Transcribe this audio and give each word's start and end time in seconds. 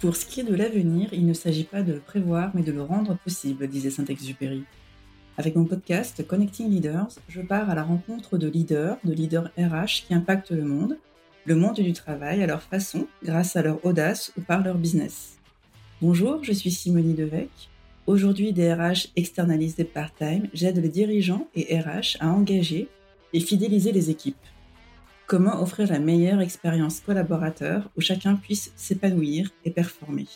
Pour 0.00 0.14
ce 0.14 0.26
qui 0.26 0.40
est 0.40 0.44
de 0.44 0.54
l'avenir, 0.54 1.08
il 1.12 1.26
ne 1.26 1.32
s'agit 1.32 1.64
pas 1.64 1.82
de 1.82 1.92
le 1.92 1.98
prévoir, 1.98 2.52
mais 2.54 2.62
de 2.62 2.70
le 2.70 2.82
rendre 2.82 3.18
possible, 3.18 3.66
disait 3.66 3.90
Saint-Exupéry. 3.90 4.62
Avec 5.36 5.56
mon 5.56 5.64
podcast 5.64 6.24
Connecting 6.24 6.70
Leaders, 6.70 7.08
je 7.28 7.40
pars 7.40 7.68
à 7.68 7.74
la 7.74 7.82
rencontre 7.82 8.38
de 8.38 8.46
leaders, 8.46 8.96
de 9.02 9.12
leaders 9.12 9.50
RH 9.58 10.06
qui 10.06 10.14
impactent 10.14 10.52
le 10.52 10.62
monde, 10.62 10.98
le 11.46 11.56
monde 11.56 11.80
du 11.80 11.92
travail 11.94 12.44
à 12.44 12.46
leur 12.46 12.62
façon, 12.62 13.08
grâce 13.24 13.56
à 13.56 13.62
leur 13.62 13.84
audace 13.84 14.32
ou 14.38 14.40
par 14.40 14.62
leur 14.62 14.78
business. 14.78 15.36
Bonjour, 16.00 16.44
je 16.44 16.52
suis 16.52 16.70
Simonie 16.70 17.14
Devec. 17.14 17.50
Aujourd'hui, 18.06 18.52
DRH 18.52 19.08
externalisent 19.16 19.74
des 19.74 19.84
part-time, 19.84 20.46
j'aide 20.54 20.78
les 20.78 20.90
dirigeants 20.90 21.48
et 21.56 21.76
RH 21.76 22.18
à 22.20 22.28
engager 22.28 22.86
et 23.32 23.40
fidéliser 23.40 23.90
les 23.90 24.10
équipes. 24.10 24.36
Comment 25.28 25.60
offrir 25.60 25.88
la 25.88 25.98
meilleure 25.98 26.40
expérience 26.40 27.00
collaborateur 27.00 27.90
où 27.98 28.00
chacun 28.00 28.34
puisse 28.34 28.72
s'épanouir 28.76 29.50
et 29.66 29.70
performer 29.70 30.26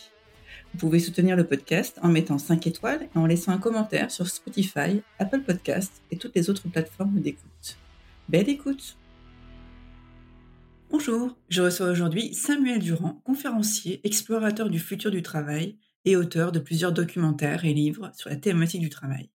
Vous 0.71 0.77
pouvez 0.77 0.99
soutenir 0.99 1.35
le 1.35 1.47
podcast 1.47 1.97
en 2.03 2.09
mettant 2.09 2.37
5 2.37 2.67
étoiles 2.67 3.09
et 3.15 3.17
en 3.17 3.25
laissant 3.25 3.53
un 3.53 3.57
commentaire 3.57 4.11
sur 4.11 4.27
Spotify, 4.27 5.01
Apple 5.17 5.39
Podcasts 5.39 6.03
et 6.11 6.17
toutes 6.17 6.35
les 6.35 6.47
autres 6.51 6.67
plateformes 6.67 7.21
d'écoute. 7.21 7.79
Belle 8.29 8.49
écoute 8.49 8.95
Bonjour, 10.91 11.35
je 11.49 11.63
reçois 11.63 11.89
aujourd'hui 11.89 12.35
Samuel 12.35 12.77
Durand, 12.77 13.19
conférencier, 13.25 13.99
explorateur 14.03 14.69
du 14.69 14.77
futur 14.77 15.09
du 15.09 15.23
travail 15.23 15.75
et 16.05 16.15
auteur 16.15 16.51
de 16.51 16.59
plusieurs 16.59 16.91
documentaires 16.91 17.65
et 17.65 17.73
livres 17.73 18.11
sur 18.13 18.29
la 18.29 18.35
thématique 18.35 18.81
du 18.81 18.89
travail. 18.89 19.31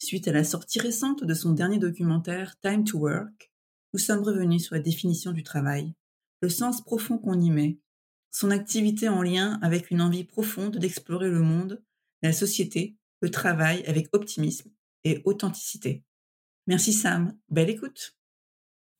Suite 0.00 0.26
à 0.26 0.32
la 0.32 0.42
sortie 0.42 0.80
récente 0.80 1.22
de 1.22 1.34
son 1.34 1.52
dernier 1.52 1.78
documentaire 1.78 2.58
Time 2.60 2.82
to 2.82 2.98
Work, 2.98 3.49
nous 3.92 3.98
sommes 3.98 4.22
revenus 4.22 4.64
sur 4.64 4.74
la 4.74 4.80
définition 4.80 5.32
du 5.32 5.42
travail, 5.42 5.94
le 6.42 6.48
sens 6.48 6.82
profond 6.82 7.18
qu'on 7.18 7.40
y 7.40 7.50
met, 7.50 7.78
son 8.30 8.50
activité 8.50 9.08
en 9.08 9.22
lien 9.22 9.58
avec 9.62 9.90
une 9.90 10.00
envie 10.00 10.24
profonde 10.24 10.76
d'explorer 10.76 11.28
le 11.28 11.40
monde, 11.40 11.82
la 12.22 12.32
société, 12.32 12.96
le 13.20 13.30
travail 13.30 13.82
avec 13.86 14.08
optimisme 14.12 14.70
et 15.04 15.20
authenticité. 15.24 16.04
Merci 16.66 16.92
Sam, 16.92 17.36
belle 17.48 17.70
écoute. 17.70 18.16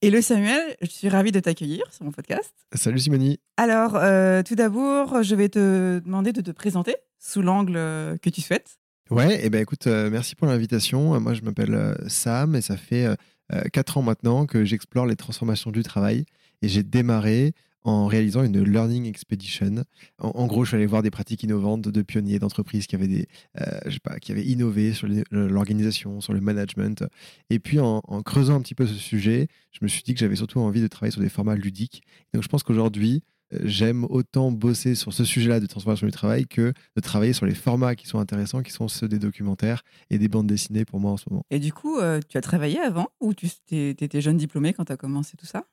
Hello 0.03 0.21
Samuel, 0.23 0.77
je 0.81 0.87
suis 0.87 1.09
ravie 1.09 1.31
de 1.31 1.41
t'accueillir 1.41 1.85
sur 1.93 2.05
mon 2.05 2.11
podcast. 2.11 2.55
Salut 2.73 2.99
Simonie. 2.99 3.39
Alors, 3.59 3.97
euh, 3.97 4.43
tout 4.43 4.55
d'abord, 4.55 5.23
je 5.23 5.35
vais 5.35 5.51
te 5.51 5.99
demander 5.99 6.33
de 6.33 6.41
te 6.41 6.51
présenter 6.51 6.97
sous 7.19 7.43
l'angle 7.43 7.77
euh, 7.77 8.17
que 8.17 8.31
tu 8.31 8.41
souhaites. 8.41 8.79
Ouais, 9.11 9.37
et 9.37 9.47
eh 9.47 9.51
ben 9.51 9.61
écoute, 9.61 9.87
euh, 9.89 10.09
merci 10.09 10.37
pour 10.37 10.47
l'invitation. 10.47 11.21
Moi, 11.21 11.35
je 11.35 11.43
m'appelle 11.43 11.99
Sam 12.09 12.57
et 12.57 12.63
ça 12.63 12.77
fait 12.77 13.15
euh, 13.53 13.63
quatre 13.73 13.99
ans 13.99 14.03
maintenant 14.03 14.47
que 14.47 14.65
j'explore 14.65 15.07
les 15.07 15.17
transformations 15.17 15.71
du 15.71 15.83
travail 15.83 16.25
et 16.63 16.69
j'ai 16.69 16.83
démarré 16.83 17.55
en 17.83 18.07
réalisant 18.07 18.43
une 18.43 18.63
learning 18.63 19.07
expedition. 19.07 19.85
En, 20.19 20.47
gros, 20.47 20.65
je 20.65 20.71
suis 20.71 20.77
allé 20.77 20.87
voir 20.87 21.03
des 21.03 21.11
pratiques 21.11 21.43
innovantes 21.43 21.89
de 21.89 22.03
pionniers 22.03 22.39
d'entreprises 22.39 22.87
qui 22.87 22.95
avaient 22.95 23.27
euh, 23.61 24.17
qui 24.21 24.33
avaient 24.33 24.45
innové 24.45 24.93
sur 24.93 25.09
l'organisation, 25.31 26.21
sur 26.21 26.35
le 26.35 26.41
management. 26.41 27.05
Et 27.49 27.59
puis, 27.59 27.81
en, 27.81 28.01
creusant 28.23 28.57
un 28.57 28.61
petit 28.61 28.75
peu 28.75 28.87
ce 28.87 28.95
sujet, 28.95 29.49
je 29.73 29.79
me 29.83 29.89
suis 29.89 30.03
dit 30.03 30.13
que 30.13 30.21
j'avais 30.21 30.37
surtout 30.37 30.61
envie 30.61 30.83
de 30.83 30.89
travailler 30.89 31.13
sur 31.13 31.23
des 31.23 31.31
formats 31.31 31.55
ludiques. 31.55 32.03
Donc, 32.35 32.43
je 32.43 32.49
pense 32.49 32.63
qu'aujourd'hui, 32.63 33.23
j'aime 33.65 34.05
autant 34.05 34.53
bosser 34.53 34.95
sur 34.95 35.13
ce 35.13 35.25
sujet-là 35.25 35.61
de 35.61 35.67
transformation 35.67 36.07
du 36.07 36.13
travail 36.13 36.47
que 36.47 36.73
de 36.97 37.01
travailler 37.01 37.33
sur 37.33 37.47
les 37.47 37.55
formats 37.55 37.95
qui 37.95 38.07
sont 38.07 38.19
intéressants, 38.19 38.63
qui 38.63 38.73
sont 38.73 38.89
ceux 38.89 39.09
des 39.09 39.19
documentaires 39.19 39.83
et 40.11 40.19
des 40.19 40.29
bandes 40.29 40.47
dessinées 40.47 40.85
pour 40.85 41.01
moi 41.01 41.13
en 41.13 41.17
ce 41.17 41.25
moment. 41.31 41.45
Et 41.51 41.59
du 41.59 41.73
coup, 41.73 41.99
euh, 41.99 42.21
tu 42.29 42.37
as 42.39 42.41
travaillé 42.41 42.79
avant 42.79 43.09
ou 43.21 43.35
tu 43.35 43.49
étais 43.71 44.21
jeune 44.21 44.37
diplômé 44.37 44.73
quand 44.73 44.85
tu 44.85 44.93
as 44.93 44.97
commencé 44.97 45.37
tout 45.37 45.47
ça? 45.47 45.65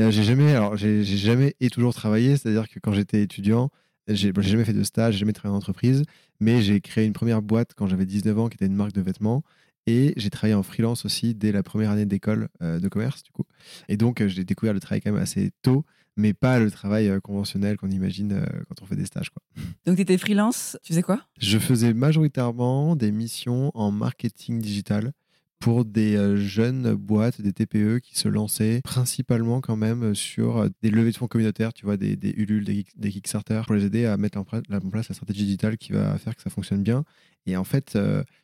Euh, 0.00 0.10
J'ai 0.10 0.24
jamais, 0.24 0.54
alors 0.54 0.76
j'ai 0.76 1.04
jamais 1.04 1.54
et 1.60 1.70
toujours 1.70 1.94
travaillé, 1.94 2.36
c'est-à-dire 2.36 2.68
que 2.68 2.78
quand 2.80 2.92
j'étais 2.92 3.22
étudiant, 3.22 3.70
j'ai 4.08 4.32
jamais 4.36 4.64
fait 4.64 4.72
de 4.72 4.82
stage, 4.82 5.14
j'ai 5.14 5.20
jamais 5.20 5.32
travaillé 5.32 5.54
en 5.54 5.58
entreprise, 5.58 6.04
mais 6.40 6.62
j'ai 6.62 6.80
créé 6.80 7.06
une 7.06 7.12
première 7.12 7.42
boîte 7.42 7.74
quand 7.76 7.86
j'avais 7.86 8.06
19 8.06 8.38
ans 8.38 8.48
qui 8.48 8.54
était 8.54 8.66
une 8.66 8.74
marque 8.74 8.92
de 8.92 9.02
vêtements. 9.02 9.42
Et 9.86 10.12
j'ai 10.16 10.30
travaillé 10.30 10.54
en 10.54 10.62
freelance 10.62 11.04
aussi 11.04 11.34
dès 11.34 11.52
la 11.52 11.62
première 11.62 11.90
année 11.90 12.04
d'école 12.04 12.48
euh, 12.62 12.78
de 12.78 12.88
commerce, 12.88 13.22
du 13.22 13.30
coup. 13.32 13.44
Et 13.88 13.96
donc, 13.96 14.24
j'ai 14.26 14.44
découvert 14.44 14.74
le 14.74 14.80
travail 14.80 15.00
quand 15.00 15.10
même 15.10 15.22
assez 15.22 15.50
tôt 15.62 15.84
mais 16.20 16.34
pas 16.34 16.58
le 16.58 16.70
travail 16.70 17.08
euh, 17.08 17.20
conventionnel 17.20 17.76
qu'on 17.76 17.90
imagine 17.90 18.32
euh, 18.32 18.44
quand 18.68 18.82
on 18.82 18.86
fait 18.86 18.96
des 18.96 19.06
stages. 19.06 19.30
Quoi. 19.30 19.42
Donc, 19.86 19.96
tu 19.96 20.02
étais 20.02 20.18
freelance, 20.18 20.78
tu 20.82 20.92
faisais 20.92 21.02
quoi? 21.02 21.22
Je 21.38 21.58
faisais 21.58 21.92
majoritairement 21.94 22.94
des 22.94 23.10
missions 23.10 23.72
en 23.74 23.90
marketing 23.90 24.60
digital 24.60 25.12
pour 25.60 25.84
des 25.84 26.16
euh, 26.16 26.36
jeunes 26.36 26.94
boîtes, 26.94 27.40
des 27.40 27.52
TPE 27.52 28.00
qui 28.00 28.18
se 28.18 28.28
lançaient 28.28 28.80
principalement 28.82 29.60
quand 29.60 29.76
même 29.76 30.14
sur 30.14 30.68
des 30.82 30.90
levées 30.90 31.12
de 31.12 31.16
fonds 31.16 31.28
communautaires, 31.28 31.72
tu 31.72 31.84
vois, 31.84 31.96
des, 31.96 32.16
des 32.16 32.30
Ulule, 32.30 32.64
des, 32.64 33.10
Kickstarter, 33.10 33.62
pour 33.66 33.74
les 33.74 33.84
aider 33.84 34.06
à 34.06 34.16
mettre 34.16 34.38
en 34.38 34.44
place 34.44 34.62
la 35.08 35.14
stratégie 35.14 35.44
digitale 35.44 35.76
qui 35.76 35.92
va 35.92 36.16
faire 36.18 36.34
que 36.34 36.42
ça 36.42 36.50
fonctionne 36.50 36.82
bien. 36.82 37.04
Et 37.46 37.56
en 37.56 37.64
fait, 37.64 37.98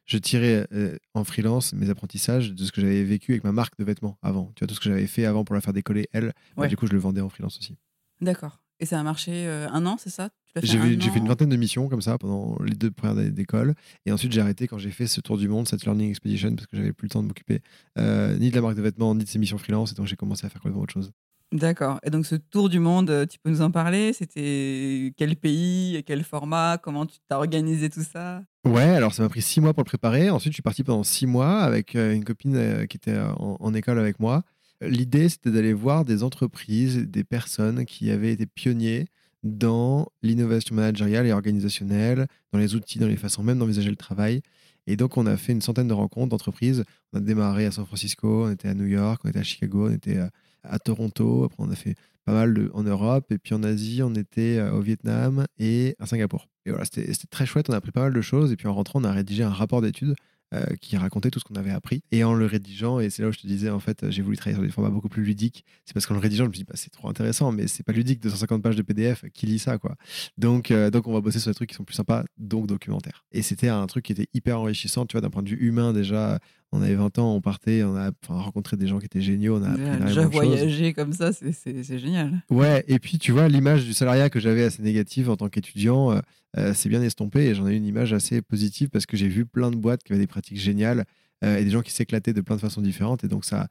je 0.07 0.19
tirais 0.19 0.67
en 1.15 1.25
freelance 1.25 1.73
mes 1.75 1.91
apprentissages 1.91 2.53
de 2.53 2.65
ce 2.65 2.73
que 2.73 2.81
j'avais 2.81 3.05
vécu 3.05 3.33
avec 3.33 3.45
ma 3.45 3.53
marque 3.53 3.79
de 3.79 3.85
vêtements 3.85 4.19
avant. 4.23 4.53
Tu 4.55 4.61
vois, 4.61 4.69
tout 4.69 4.75
ce 4.75 4.81
que 4.81 4.89
j'avais 4.89 5.07
fait 5.07 5.27
avant 5.27 5.45
pour 5.45 5.55
la 5.55 5.61
faire 5.61 5.73
décoller, 5.73 6.09
elle, 6.13 6.33
bah, 6.57 6.67
du 6.67 6.77
coup, 6.77 6.87
je 6.87 6.93
le 6.93 6.99
vendais 6.99 7.21
en 7.21 7.29
freelance 7.29 7.59
aussi. 7.59 7.77
D'accord. 8.21 8.61
Et 8.81 8.87
ça 8.87 9.01
a 9.01 9.03
marché 9.03 9.47
un 9.47 9.87
an, 9.87 9.97
c'est 9.99 10.11
ça? 10.11 10.31
J'ai 10.63 10.79
fait, 10.79 11.19
une 11.19 11.29
vingtaine 11.29 11.49
de 11.49 11.57
missions 11.57 11.89
comme 11.89 12.01
ça 12.01 12.17
pendant 12.19 12.57
les 12.63 12.75
deux 12.75 12.91
premières 12.91 13.19
années 13.19 13.31
d'école. 13.31 13.75
Et 14.07 14.13
ensuite, 14.13 14.33
j'ai 14.33 14.41
arrêté 14.41 14.67
quand 14.67 14.79
j'ai 14.79 14.91
fait 14.91 15.07
ce 15.07 15.21
tour 15.21 15.37
du 15.37 15.49
monde, 15.49 15.69
cette 15.69 15.85
Learning 15.85 16.09
Expedition, 16.09 16.55
parce 16.55 16.67
que 16.67 16.77
j'avais 16.77 16.93
plus 16.93 17.07
le 17.07 17.11
temps 17.11 17.23
de 17.23 17.29
m'occuper 17.29 17.61
euh, 17.99 18.37
ni 18.39 18.51
de 18.51 18.55
la 18.55 18.63
marque 18.63 18.77
de 18.77 18.83
vêtements, 18.83 19.15
ni 19.15 19.25
de 19.25 19.29
ces 19.29 19.39
missions 19.39 19.59
freelance. 19.59 19.93
Et 19.93 19.95
donc, 19.95 20.07
j'ai 20.07 20.17
commencé 20.17 20.47
à 20.47 20.49
faire 20.49 20.61
complètement 20.61 20.83
autre 20.83 20.95
chose. 20.95 21.13
D'accord. 21.53 22.01
Et 22.03 22.11
donc, 22.11 22.27
ce 22.27 22.35
tour 22.37 22.69
du 22.69 22.79
monde, 22.79 23.11
euh, 23.11 23.27
tu 23.27 23.39
peux 23.39 23.51
nous 23.51 23.63
en 23.63 23.71
parler? 23.71 24.13
C'était 24.13 25.13
quel 25.17 25.37
pays, 25.37 26.03
quel 26.07 26.25
format? 26.25 26.79
Comment 26.79 27.07
tu 27.07 27.19
t'as 27.29 27.37
organisé 27.37 27.91
tout 27.91 28.03
ça? 28.03 28.43
Ouais, 28.67 28.83
alors 28.83 29.15
ça 29.15 29.23
m'a 29.23 29.29
pris 29.29 29.43
six 29.43 29.61
mois 29.61 29.75
pour 29.75 29.83
le 29.83 29.89
préparer. 29.89 30.31
Ensuite, 30.31 30.53
je 30.53 30.57
suis 30.57 30.63
parti 30.63 30.83
pendant 30.83 31.05
six 31.05 31.27
mois 31.27 31.61
avec 31.61 31.95
euh, 31.95 32.15
une 32.15 32.25
copine 32.25 32.87
qui 32.89 32.97
était 32.97 33.17
en 33.19 33.75
école 33.75 33.99
avec 33.99 34.19
moi. 34.21 34.43
L'idée, 34.81 35.29
c'était 35.29 35.51
d'aller 35.51 35.73
voir 35.73 36.05
des 36.05 36.23
entreprises, 36.23 36.99
des 36.99 37.25
personnes 37.25 37.85
qui 37.87 38.11
avaient 38.11 38.33
été 38.33 38.47
pionniers 38.47 39.07
dans 39.43 40.09
l'innovation 40.23 40.75
managériale 40.75 41.27
et 41.27 41.33
organisationnelle, 41.33 42.27
dans 42.53 42.59
les 42.59 42.75
outils, 42.75 42.99
dans 42.99 43.07
les 43.07 43.17
façons 43.17 43.43
même 43.43 43.59
d'envisager 43.59 43.91
le 43.91 43.97
travail. 43.97 44.43
Et 44.87 44.97
donc, 44.97 45.17
on 45.17 45.27
a 45.27 45.37
fait 45.37 45.53
une 45.53 45.63
centaine 45.63 45.89
de 45.89 45.95
rencontres 45.95 46.29
d'entreprises. 46.29 46.85
On 47.13 47.19
a 47.19 47.21
démarré 47.21 47.67
à 47.67 47.71
San 47.71 47.87
Francisco, 47.87 48.45
on 48.47 48.51
était 48.51 48.69
à 48.69 48.75
New 48.75 48.87
York, 48.87 49.23
on 49.25 49.29
était 49.29 49.39
à 49.39 49.45
Chicago, 49.45 49.89
on 49.89 49.93
était 49.93 50.19
à, 50.63 50.79
Toronto. 50.79 51.45
Après, 51.45 51.57
on 51.59 51.71
a 51.71 51.75
fait 51.75 51.95
pas 52.25 52.33
mal 52.33 52.71
en 52.73 52.83
Europe. 52.83 53.31
Et 53.33 53.39
puis 53.39 53.55
en 53.55 53.63
Asie, 53.63 54.03
on 54.03 54.15
était 54.15 54.59
euh, 54.59 54.73
au 54.73 54.81
Vietnam 54.81 55.47
et 55.59 55.97
à 55.99 56.07
Singapour. 56.07 56.49
Et 56.67 56.71
voilà, 56.71 56.85
c'était 56.85 57.13
très 57.31 57.47
chouette. 57.47 57.69
On 57.71 57.73
a 57.73 57.77
appris 57.77 57.93
pas 57.93 58.03
mal 58.03 58.13
de 58.13 58.21
choses. 58.21 58.53
Et 58.53 58.57
puis 58.57 58.69
en 58.69 58.75
rentrant, 58.75 59.01
on 59.01 59.05
a 59.05 59.13
rédigé 59.13 59.43
un 59.43 59.51
rapport 59.51 59.81
d'études 59.81 60.15
euh, 60.55 60.65
qui 60.81 60.97
racontait 60.97 61.31
tout 61.31 61.41
ce 61.41 61.45
qu'on 61.45 61.57
avait 61.57 61.73
appris. 61.73 62.05
Et 62.13 62.23
en 62.23 62.33
le 62.33 62.47
rédigeant, 62.47 63.01
et 63.01 63.11
c'est 63.11 63.23
là 63.23 63.29
où 63.29 63.33
je 63.33 63.39
te 63.39 63.47
disais, 63.47 63.69
en 63.69 63.81
fait, 63.81 64.11
j'ai 64.11 64.23
voulu 64.23 64.37
travailler 64.37 64.57
sur 64.57 64.65
des 64.65 64.71
formats 64.71 64.91
beaucoup 64.91 65.09
plus 65.09 65.25
ludiques. 65.25 65.65
C'est 65.85 65.93
parce 65.93 66.07
qu'en 66.07 66.15
le 66.15 66.21
rédigeant, 66.21 66.45
je 66.45 66.51
me 66.51 66.55
dit, 66.55 66.65
bah, 66.65 66.75
c'est 66.77 66.91
trop 66.91 67.09
intéressant, 67.09 67.51
mais 67.51 67.67
c'est 67.67 67.83
pas 67.83 67.93
ludique, 67.93 68.21
250 68.21 68.63
pages 68.63 68.77
de 68.77 68.83
PDF, 68.83 69.25
qui 69.35 69.47
lit 69.47 69.59
ça, 69.59 69.79
quoi. 69.79 69.97
Donc, 70.39 70.71
euh, 70.71 70.91
donc, 70.91 71.09
on 71.09 71.13
va 71.13 71.21
bosser 71.21 71.41
sur 71.41 71.51
des 71.51 71.55
trucs 71.55 71.71
qui 71.71 71.75
sont 71.75 71.85
plus 71.85 71.97
sympas, 71.97 72.25
donc 72.39 72.69
documentaires. 72.69 73.25
Et 73.33 73.43
c'était 73.43 73.69
un 73.69 73.87
truc 73.89 74.05
qui 74.05 74.13
était 74.13 74.29
hyper 74.35 74.61
enrichissant, 74.61 75.05
tu 75.05 75.15
vois, 75.15 75.21
d'un 75.21 75.31
point 75.31 75.43
de 75.43 75.49
vue 75.49 75.59
humain 75.59 75.93
déjà 75.93 76.39
on 76.73 76.83
avait 76.83 76.95
20 76.95 77.19
ans, 77.19 77.35
on 77.35 77.41
partait, 77.41 77.83
on 77.85 77.97
a 77.97 78.11
rencontré 78.29 78.77
des 78.77 78.87
gens 78.87 78.99
qui 78.99 79.07
étaient 79.07 79.21
géniaux, 79.21 79.59
on 79.59 79.65
a 79.65 79.97
déjà 79.99 80.27
voyager 80.27 80.93
comme 80.93 81.13
ça, 81.13 81.33
c'est 81.33 81.99
génial. 81.99 82.43
Ouais, 82.51 82.85
et 82.89 82.99
puis 82.99 83.19
tu 83.19 83.33
vois, 83.33 83.49
l'image 83.49 83.85
du 83.85 83.95
salariat 83.95 84.31
que 84.31 84.41
j'avais 84.41 84.65
assez 84.65 84.83
négative 84.83 85.31
en 85.31 85.37
tant 85.37 85.49
qu'étudiant, 85.49 86.13
euh, 86.13 86.21
euh, 86.59 86.73
c'est 86.75 86.89
bien 86.89 87.03
estompé 87.03 87.47
et 87.47 87.55
j'en 87.55 87.69
ai 87.69 87.75
une 87.75 87.87
image 87.87 88.13
assez 88.13 88.43
positive 88.43 88.89
parce 88.89 89.07
que 89.07 89.17
j'ai 89.17 89.29
vu 89.29 89.47
plein 89.47 89.71
de 89.71 89.77
boîtes 89.77 90.03
qui 90.03 90.13
avaient 90.13 90.21
des 90.21 90.27
pratiques 90.27 90.59
géniales 90.59 91.05
euh, 91.45 91.59
et 91.59 91.65
des 91.65 91.71
gens 91.71 91.83
qui 91.83 91.93
s'éclataient 91.93 92.33
de 92.33 92.41
plein 92.41 92.57
de 92.57 92.61
façons 92.61 92.81
différentes 92.81 93.25
et 93.25 93.29
donc 93.29 93.45
ça 93.45 93.69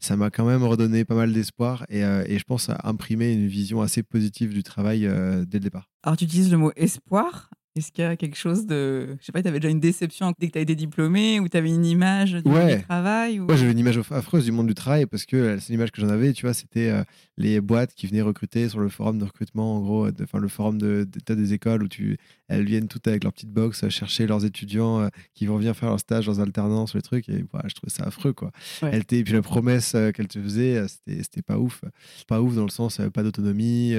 ça 0.00 0.16
m'a 0.16 0.28
quand 0.28 0.44
même 0.44 0.62
redonné 0.62 1.06
pas 1.06 1.14
mal 1.14 1.32
d'espoir 1.32 1.86
et, 1.88 2.00
et, 2.00 2.38
je 2.38 2.44
pense 2.44 2.68
à 2.68 2.78
imprimer 2.84 3.32
une 3.32 3.46
vision 3.46 3.80
assez 3.80 4.02
positive 4.02 4.52
du 4.52 4.62
travail 4.62 5.00
dès 5.00 5.58
le 5.58 5.64
départ. 5.64 5.88
Alors 6.02 6.18
tu 6.18 6.24
utilises 6.24 6.50
le 6.50 6.58
mot 6.58 6.72
espoir 6.76 7.50
est-ce 7.76 7.92
qu'il 7.92 8.04
y 8.04 8.06
a 8.06 8.16
quelque 8.16 8.36
chose 8.36 8.66
de. 8.66 9.16
Je 9.20 9.26
sais 9.26 9.32
pas, 9.32 9.42
tu 9.42 9.48
avais 9.48 9.60
déjà 9.60 9.70
une 9.70 9.80
déception 9.80 10.32
dès 10.38 10.46
que 10.46 10.52
tu 10.52 10.58
as 10.58 10.62
été 10.62 10.74
diplômé 10.74 11.40
ou 11.40 11.48
tu 11.48 11.58
avais 11.58 11.68
une 11.68 11.84
image 11.84 12.32
du 12.32 12.42
travail 12.88 13.38
ou... 13.38 13.46
Ouais, 13.46 13.56
j'avais 13.58 13.72
une 13.72 13.78
image 13.78 13.98
affreuse 14.10 14.46
du 14.46 14.52
monde 14.52 14.66
du 14.66 14.74
travail 14.74 15.04
parce 15.04 15.26
que 15.26 15.36
euh, 15.36 15.60
c'est 15.60 15.72
l'image 15.72 15.92
que 15.92 16.00
j'en 16.00 16.08
avais, 16.08 16.32
tu 16.32 16.46
vois, 16.46 16.54
c'était 16.54 16.88
euh, 16.88 17.04
les 17.36 17.60
boîtes 17.60 17.92
qui 17.94 18.06
venaient 18.06 18.22
recruter 18.22 18.70
sur 18.70 18.80
le 18.80 18.88
forum 18.88 19.18
de 19.18 19.24
recrutement, 19.24 19.76
en 19.76 19.80
gros, 19.80 20.08
enfin 20.22 20.38
le 20.38 20.48
forum 20.48 20.78
de, 20.78 21.06
des 21.28 21.52
écoles 21.52 21.82
où 21.82 21.88
tu, 21.88 22.16
elles 22.48 22.64
viennent 22.64 22.88
toutes 22.88 23.06
avec 23.08 23.24
leur 23.24 23.32
petite 23.34 23.52
box 23.52 23.84
euh, 23.84 23.90
chercher 23.90 24.26
leurs 24.26 24.46
étudiants 24.46 25.10
qui 25.34 25.44
vont 25.44 25.58
venir 25.58 25.76
faire 25.76 25.90
leur 25.90 26.00
stage 26.00 26.28
en 26.30 26.38
alternance, 26.40 26.94
le 26.94 27.02
truc, 27.02 27.28
et 27.28 27.44
je 27.66 27.74
trouvais 27.74 27.92
ça 27.92 28.04
affreux, 28.04 28.32
quoi. 28.32 28.52
Elle 28.80 29.02
était, 29.02 29.18
et 29.18 29.24
puis 29.24 29.34
la 29.34 29.42
promesse 29.42 29.94
qu'elle 30.14 30.28
te 30.28 30.40
faisait, 30.40 30.86
c'était 30.88 31.42
pas 31.42 31.58
ouf. 31.58 31.82
Pas 32.26 32.40
ouf 32.40 32.54
dans 32.54 32.64
le 32.64 32.70
sens, 32.70 33.00
pas 33.12 33.22
d'autonomie 33.22 33.94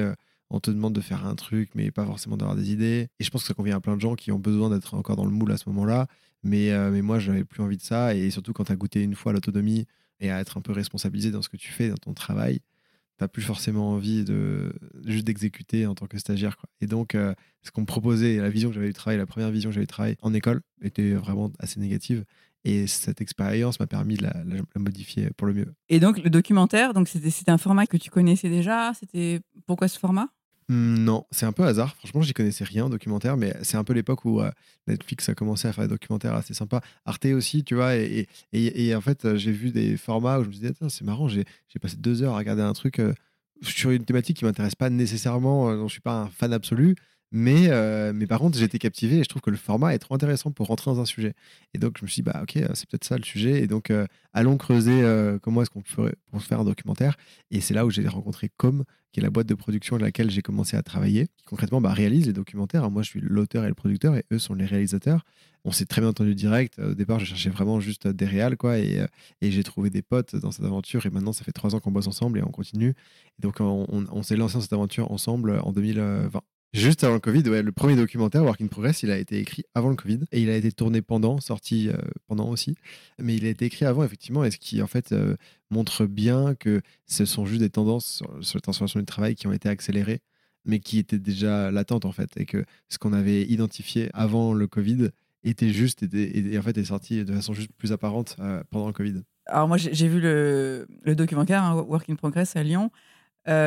on 0.50 0.60
te 0.60 0.72
demande 0.72 0.94
de 0.94 1.02
faire 1.02 1.26
un 1.26 1.36
truc, 1.36 1.70
mais 1.76 1.92
pas 1.92 2.06
forcément 2.06 2.38
d'avoir 2.38 2.56
des 2.56 2.72
idées. 2.72 3.10
Et 3.20 3.24
je 3.24 3.30
pense 3.30 3.42
que 3.42 3.48
ça 3.48 3.54
convient 3.54 3.78
à 3.78 3.80
plein 3.80 3.96
de 3.96 4.02
gens 4.02 4.16
qui 4.16 4.32
ont 4.32 4.40
besoin 4.40 4.70
d'être 4.70 4.94
encore 4.94 5.16
dans 5.16 5.26
le 5.26 5.32
moule 5.32 5.52
à 5.52 5.58
ce 5.58 5.68
moment-là. 5.70 6.08
Mais, 6.44 6.72
euh, 6.72 6.92
mais 6.92 7.02
moi, 7.02 7.20
plus 7.50 7.62
envie 7.62 7.78
de 7.78 7.82
ça. 7.82 8.16
Et 8.16 8.30
surtout, 8.30 8.54
quand 8.54 8.66
tu 8.66 8.72
as 8.72 8.76
goûté 8.76 9.04
une 9.04 9.16
fois 9.16 9.34
l'autonomie 9.34 9.86
et 10.20 10.32
à 10.32 10.40
être 10.40 10.58
un 10.58 10.62
peu 10.62 10.72
responsabilisé 10.72 11.32
dans 11.32 11.42
ce 11.42 11.50
que 11.50 11.58
tu 11.58 11.72
fais, 11.72 11.90
dans 11.90 11.98
ton 11.98 12.14
travail, 12.14 12.60
tu 12.60 13.24
n'as 13.24 13.28
plus 13.28 13.42
forcément 13.42 13.92
envie 13.92 14.24
de, 14.24 14.72
juste 15.06 15.26
d'exécuter 15.26 15.86
en 15.86 15.96
tant 15.96 16.08
que 16.08 16.18
stagiaire. 16.18 16.56
Et 16.82 16.88
donc, 16.88 17.14
ce 17.14 17.72
qu'on 17.72 17.82
me 17.82 17.86
proposait, 17.86 18.38
la 18.38 18.50
vision 18.50 18.70
que 18.70 18.76
j'avais 18.76 18.90
eu 18.90 18.94
travail, 18.94 19.18
la 19.18 19.26
première 19.26 19.52
vision 19.52 19.70
que 19.70 19.74
j'avais 19.74 19.86
eu 19.86 19.88
travail 19.88 20.16
en 20.22 20.34
école 20.34 20.62
était 20.82 21.14
vraiment 21.14 21.52
assez 21.60 21.80
négative. 21.80 22.24
Et 22.63 22.88
cette 22.88 23.21
expérience 23.21 23.80
m'a 23.80 23.88
permis 23.88 24.18
de 24.18 24.24
la, 24.24 24.33
modifier 24.75 25.30
pour 25.38 25.48
le 25.48 25.54
mieux. 25.54 25.74
Et 25.89 26.00
donc, 26.00 26.21
le 26.21 26.30
documentaire, 26.30 26.94
donc 26.94 27.07
c'était 27.07 27.51
un 27.51 27.57
format 27.57 27.88
que 27.88 27.98
tu 27.98 28.09
connaissais 28.09 28.50
déjà? 28.50 28.94
C'était 28.94 29.39
Pourquoi 29.65 29.88
ce 29.88 29.98
format? 29.98 30.30
Mmh, 30.69 30.95
non, 30.98 31.25
c'est 31.31 31.45
un 31.45 31.54
peu 31.54 31.63
hasard. 31.63 31.95
Franchement, 31.95 32.21
j'y 32.21 32.33
connaissais 32.33 32.65
rien, 32.65 32.89
documentaire, 32.89 33.38
mais 33.38 33.56
c'est 33.62 33.77
un 33.77 33.86
peu 33.86 33.94
l'époque 33.94 34.25
où 34.25 34.42
euh, 34.42 34.51
Netflix 34.88 35.30
a 35.30 35.33
commencé 35.33 35.68
à 35.68 35.74
faire 35.74 35.86
des 35.86 35.89
documentaires 35.89 36.33
assez 36.33 36.54
sympas. 36.54 36.81
Arte 37.06 37.25
aussi, 37.27 37.63
tu 37.63 37.75
vois. 37.75 37.95
Et, 37.95 38.27
et, 38.51 38.94
en 38.94 39.01
fait, 39.01 39.24
euh, 39.24 39.38
j'ai 39.38 39.53
vu 39.53 39.71
des 39.71 39.95
formats 39.95 40.39
où 40.39 40.44
je 40.44 40.50
me 40.50 40.53
disais, 40.53 40.74
c'est 40.89 41.06
marrant, 41.06 41.30
j'ai 41.30 41.45
passé 41.81 41.95
deux 41.98 42.21
heures 42.21 42.33
à 42.33 42.38
regarder 42.38 42.63
un 42.63 42.74
truc 42.74 43.00
euh, 43.00 43.13
sur 43.62 43.92
une 43.92 44.03
thématique 44.03 44.38
qui 44.38 44.45
m'intéresse 44.45 44.75
pas 44.75 44.89
nécessairement, 44.89 45.74
dont 45.74 45.88
je 45.88 45.94
suis 45.94 46.01
pas 46.01 46.24
un 46.24 46.27
fan 46.27 46.51
absolu. 46.51 46.95
Mais, 47.31 47.68
euh, 47.69 48.13
mais 48.15 48.25
par 48.25 48.39
contre, 48.39 48.57
j'étais 48.57 48.79
captivé 48.79 49.18
et 49.18 49.24
je 49.24 49.27
trouve 49.27 49.41
que 49.41 49.50
le 49.50 49.57
format 49.57 49.94
est 49.94 50.00
trop 50.00 50.15
intéressant 50.15 50.51
pour 50.51 50.68
rentrer 50.68 50.91
dans 50.91 51.01
un 51.01 51.06
sujet. 51.06 51.33
Et 51.74 51.77
donc, 51.77 51.97
je 51.97 52.06
me 52.06 52.07
suis 52.07 52.21
dit, 52.21 52.29
bah, 52.31 52.39
ok, 52.41 52.57
euh, 52.57 52.69
c'est 52.74 52.89
peut-être 52.89 53.03
ça 53.03 53.18
le 53.18 53.24
sujet. 53.24 53.62
Et 53.62 53.68
donc, 53.68 53.91
euh, 53.91 54.06
allons 54.33 54.57
creuser 54.57 55.03
comment 55.41 55.62
est-ce 55.62 55.69
qu'on 55.69 55.83
ferait 55.83 56.15
pour 56.31 56.41
faire 56.41 56.62
un 56.62 56.63
documentaire. 56.63 57.18
Et 57.51 57.59
c'est 57.59 57.74
là 57.74 57.85
où 57.85 57.89
j'ai 57.89 58.07
rencontré 58.07 58.50
Com, 58.56 58.83
qui 59.12 59.19
est 59.19 59.24
la 59.24 59.29
boîte 59.29 59.47
de 59.47 59.56
production 59.56 59.97
de 59.97 60.03
laquelle 60.03 60.29
j'ai 60.29 60.41
commencé 60.41 60.77
à 60.77 60.83
travailler, 60.83 61.27
qui 61.38 61.45
concrètement 61.45 61.81
bah, 61.81 61.91
réalise 61.91 62.27
les 62.27 62.33
documentaires. 62.33 62.89
Moi, 62.89 63.01
je 63.01 63.09
suis 63.09 63.19
l'auteur 63.21 63.65
et 63.65 63.68
le 63.68 63.74
producteur 63.74 64.15
et 64.15 64.24
eux 64.31 64.39
sont 64.39 64.53
les 64.53 64.65
réalisateurs. 64.65 65.24
On 65.65 65.71
s'est 65.71 65.85
très 65.85 66.01
bien 66.01 66.12
entendu 66.12 66.33
direct. 66.33 66.79
Au 66.79 66.94
départ, 66.94 67.19
je 67.19 67.25
cherchais 67.25 67.50
vraiment 67.50 67.81
juste 67.81 68.07
des 68.07 68.25
réals, 68.25 68.56
quoi. 68.56 68.79
Et, 68.79 69.06
et 69.41 69.51
j'ai 69.51 69.63
trouvé 69.63 69.89
des 69.89 70.01
potes 70.01 70.35
dans 70.38 70.51
cette 70.51 70.63
aventure. 70.63 71.06
Et 71.06 71.09
maintenant, 71.09 71.33
ça 71.33 71.44
fait 71.44 71.51
trois 71.51 71.75
ans 71.75 71.79
qu'on 71.81 71.91
bosse 71.91 72.07
ensemble 72.07 72.39
et 72.39 72.44
on 72.44 72.51
continue. 72.51 72.91
Et 73.38 73.41
donc, 73.41 73.59
on, 73.59 73.85
on 73.89 74.24
s'est 74.24 74.38
lancé 74.38 74.53
dans 74.53 74.62
cette 74.62 74.74
aventure 74.74 75.12
ensemble 75.12 75.59
en 75.62 75.74
2020. 75.74 76.41
Juste 76.74 77.04
avant 77.06 77.14
le 77.14 77.19
Covid, 77.22 77.44
ouais, 77.50 77.64
le 77.64 77.72
premier 77.72 77.96
documentaire, 77.96 78.44
Work 78.44 78.62
in 78.62 78.68
Progress, 78.68 79.02
il 79.02 79.10
a 79.10 79.18
été 79.18 79.40
écrit 79.40 79.64
avant 79.74 79.90
le 79.90 79.96
Covid 79.96 80.19
et 80.34 80.42
il 80.42 80.50
a 80.50 80.56
été 80.56 80.72
tourné 80.72 81.02
pendant, 81.02 81.40
sorti 81.40 81.88
euh, 81.90 81.98
pendant 82.28 82.50
aussi. 82.50 82.75
Mais 83.19 83.36
il 83.36 83.46
a 83.46 83.50
été 83.50 83.66
écrit 83.66 83.86
avant, 83.86 84.04
effectivement, 84.04 84.44
et 84.44 84.52
ce 84.52 84.58
qui, 84.58 84.81
en 84.81 84.88
fait, 84.88 85.14
euh, 85.14 85.38
montre 85.69 86.06
bien 86.06 86.56
que 86.56 86.81
ce 87.06 87.25
sont 87.25 87.46
juste 87.46 87.62
des 87.62 87.69
tendances 87.69 88.22
sur, 88.42 88.58
la 88.58 88.62
transformation 88.62 89.00
du 89.00 89.06
travail 89.06 89.36
qui 89.36 89.48
ont 89.48 89.54
été 89.54 89.69
accélérées, 89.69 90.19
mais 90.66 90.80
qui 90.80 91.00
étaient 91.00 91.19
déjà 91.19 91.72
latentes, 91.72 92.04
en 92.04 92.12
fait. 92.12 92.31
Et 92.36 92.46
que 92.46 92.66
ce 92.90 92.98
qu'on 92.98 93.13
avait 93.13 93.44
identifié 93.44 94.10
avant 94.13 94.54
le 94.54 94.68
Covid 94.68 95.10
était 95.46 95.70
juste, 95.70 96.04
et, 96.13 96.58
en 96.60 96.62
fait, 96.62 96.78
est 96.78 96.86
sorti 96.86 97.24
de 97.24 97.34
façon 97.34 97.54
juste 97.54 97.72
plus 97.78 97.94
apparente 97.94 98.36
euh, 98.40 98.62
pendant 98.72 98.88
le 98.88 98.94
Covid. 98.94 99.22
Alors, 99.46 99.70
moi, 99.70 99.78
j'ai 99.78 100.08
vu 100.10 100.20
le, 100.20 100.86
documentaire 101.06 101.63
hein, 101.63 101.75
Work 101.75 102.10
in 102.10 102.16
Progress 102.16 102.58
à 102.58 102.63
Lyon. 102.63 102.92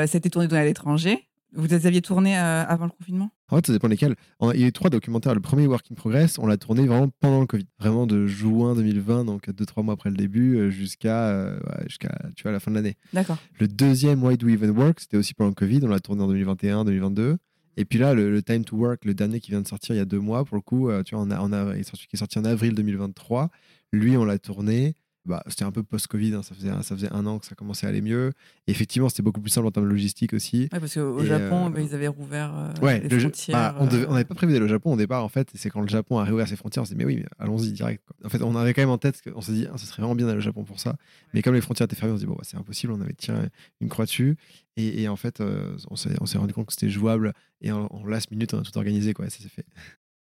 C'était 0.06 0.29
tourné 0.29 0.55
à 0.55 0.64
l'étranger. 0.67 1.30
Vous 1.52 1.67
les 1.67 1.87
aviez 1.87 2.00
tourné 2.00 2.38
euh, 2.38 2.64
avant 2.64 2.85
le 2.85 2.91
confinement? 2.91 3.31
En 3.49 3.56
fait, 3.56 3.67
ça 3.67 3.73
dépend 3.73 3.88
lesquels. 3.88 4.14
Il 4.55 4.61
y 4.61 4.64
a 4.64 4.69
eu 4.69 4.73
trois 4.73 4.91
documentaires. 4.91 5.35
Le 5.35 5.41
premier, 5.41 5.67
Work 5.67 5.87
in 5.91 5.94
Progress, 5.94 6.38
on 6.38 6.47
l'a 6.47 6.56
tourné 6.56 6.87
vraiment 6.87 7.08
pendant 7.20 7.41
le 7.41 7.47
Covid. 7.47 7.67
Vraiment 7.79 8.06
de 8.06 8.26
juin 8.26 8.75
2020, 8.75 9.25
donc 9.25 9.50
deux, 9.50 9.67
trois 9.67 9.82
mois 9.82 9.94
après 9.94 10.11
le 10.11 10.17
début, 10.17 10.56
euh, 10.56 10.70
jusqu'à 10.70 11.29
euh, 11.29 11.58
jusqu'à 11.87 12.17
tu 12.37 12.44
vois, 12.44 12.52
la 12.52 12.61
fin 12.61 12.70
de 12.70 12.76
l'année. 12.76 12.97
D'accord. 13.12 13.38
Le 13.58 13.67
deuxième, 13.67 14.23
Why 14.23 14.37
Do 14.37 14.47
We 14.47 14.55
Even 14.55 14.70
Work, 14.70 15.00
c'était 15.00 15.17
aussi 15.17 15.35
pendant 15.35 15.50
le 15.50 15.55
Covid. 15.55 15.81
On 15.82 15.88
l'a 15.88 16.00
tourné 16.00 16.23
en 16.23 16.29
2021, 16.29 16.85
2022. 16.85 17.38
Et 17.76 17.85
puis 17.85 17.99
là, 17.99 18.14
le, 18.14 18.43
Time 18.43 18.64
to 18.64 18.76
Work, 18.76 19.05
le 19.05 19.14
dernier 19.14 19.41
qui 19.41 19.50
vient 19.50 19.61
de 19.61 19.69
sortir 19.69 19.94
il 19.94 19.99
y 19.99 20.03
a 20.03 20.05
deux 20.05 20.19
mois, 20.19 20.44
pour 20.44 20.56
le 20.56 20.61
coup, 20.61 20.91
tu 21.05 21.14
vois, 21.14 21.25
on 21.25 21.31
a, 21.31 21.41
on 21.41 21.53
a, 21.53 21.75
il 21.75 21.81
est 21.81 22.17
sorti 22.17 22.38
en 22.38 22.44
avril 22.44 22.75
2023. 22.75 23.49
Lui, 23.93 24.17
on 24.17 24.25
l'a 24.25 24.38
tourné 24.38 24.96
bah, 25.31 25.43
c'était 25.47 25.65
un 25.65 25.71
peu 25.71 25.82
post-Covid, 25.82 26.35
hein, 26.35 26.43
ça, 26.43 26.55
faisait, 26.55 26.71
ça 26.82 26.94
faisait 26.97 27.12
un 27.12 27.25
an 27.25 27.38
que 27.38 27.47
ça 27.47 27.55
commençait 27.55 27.87
à 27.87 27.88
aller 27.88 28.03
mieux. 28.03 28.32
Et 28.67 28.73
effectivement, 28.73 29.09
c'était 29.09 29.23
beaucoup 29.23 29.41
plus 29.41 29.50
simple 29.50 29.69
en 29.69 29.71
termes 29.71 29.87
de 29.87 29.91
logistique 29.91 30.35
aussi. 30.35 30.69
Ouais, 30.73 30.81
parce 30.81 30.93
qu'au 30.93 31.25
Japon, 31.25 31.67
euh, 31.67 31.71
bah, 31.71 31.81
ils 31.81 31.94
avaient 31.94 32.09
rouvert 32.09 32.53
euh, 32.82 32.99
les 32.99 33.21
frontières. 33.21 33.56
Bah, 33.56 33.77
on 33.79 33.87
n'avait 33.87 34.06
euh. 34.06 34.25
pas 34.25 34.35
prévu 34.35 34.53
d'aller 34.53 34.65
au 34.65 34.69
Japon 34.69 34.93
au 34.93 34.97
départ, 34.97 35.25
en 35.25 35.29
fait. 35.29 35.49
Et 35.55 35.59
c'est 35.59 35.71
quand 35.71 35.81
le 35.81 35.88
Japon 35.88 36.19
a 36.19 36.25
réouvert 36.25 36.49
ses 36.49 36.56
frontières, 36.56 36.82
on 36.82 36.87
s'est 36.87 36.94
dit, 36.94 36.99
mais 36.99 37.05
oui, 37.05 37.25
allons-y 37.38 37.73
direct. 37.73 38.05
En 38.25 38.29
fait, 38.29 38.43
on 38.43 38.56
avait 38.56 38.75
quand 38.75 38.82
même 38.82 38.91
en 38.91 38.99
tête, 38.99 39.23
on 39.35 39.41
s'est 39.41 39.53
dit, 39.53 39.67
ah, 39.73 39.79
ça 39.79 39.87
serait 39.87 40.03
vraiment 40.03 40.17
bien 40.17 40.27
d'aller 40.27 40.38
au 40.38 40.43
Japon 40.43 40.65
pour 40.65 40.81
ça. 40.81 40.97
Mais 41.32 41.43
comme 41.43 41.55
les 41.55 41.61
frontières 41.61 41.85
étaient 41.85 41.97
fermées, 41.97 42.15
on 42.15 42.17
s'est 42.17 42.25
dit, 42.25 42.27
bon, 42.27 42.35
bah, 42.35 42.43
c'est 42.44 42.56
impossible, 42.56 42.93
on 42.93 43.00
avait 43.00 43.15
tiré 43.15 43.38
une 43.81 43.88
croix 43.88 44.05
dessus. 44.05 44.37
Et, 44.77 45.09
en 45.09 45.17
fait, 45.17 45.43
on 45.91 45.97
s'est 45.97 46.38
rendu 46.38 46.53
compte 46.53 46.67
que 46.67 46.73
c'était 46.73 46.91
jouable. 46.91 47.32
Et 47.61 47.71
en, 47.71 47.87
en, 47.91 48.06
last 48.06 48.31
minute, 48.31 48.55
on 48.55 48.61
a 48.61 48.62
tout 48.62 48.77
organisé, 48.79 49.12
quoi. 49.12 49.29
ça 49.29 49.38
s'est 49.38 49.49
fait 49.49 49.67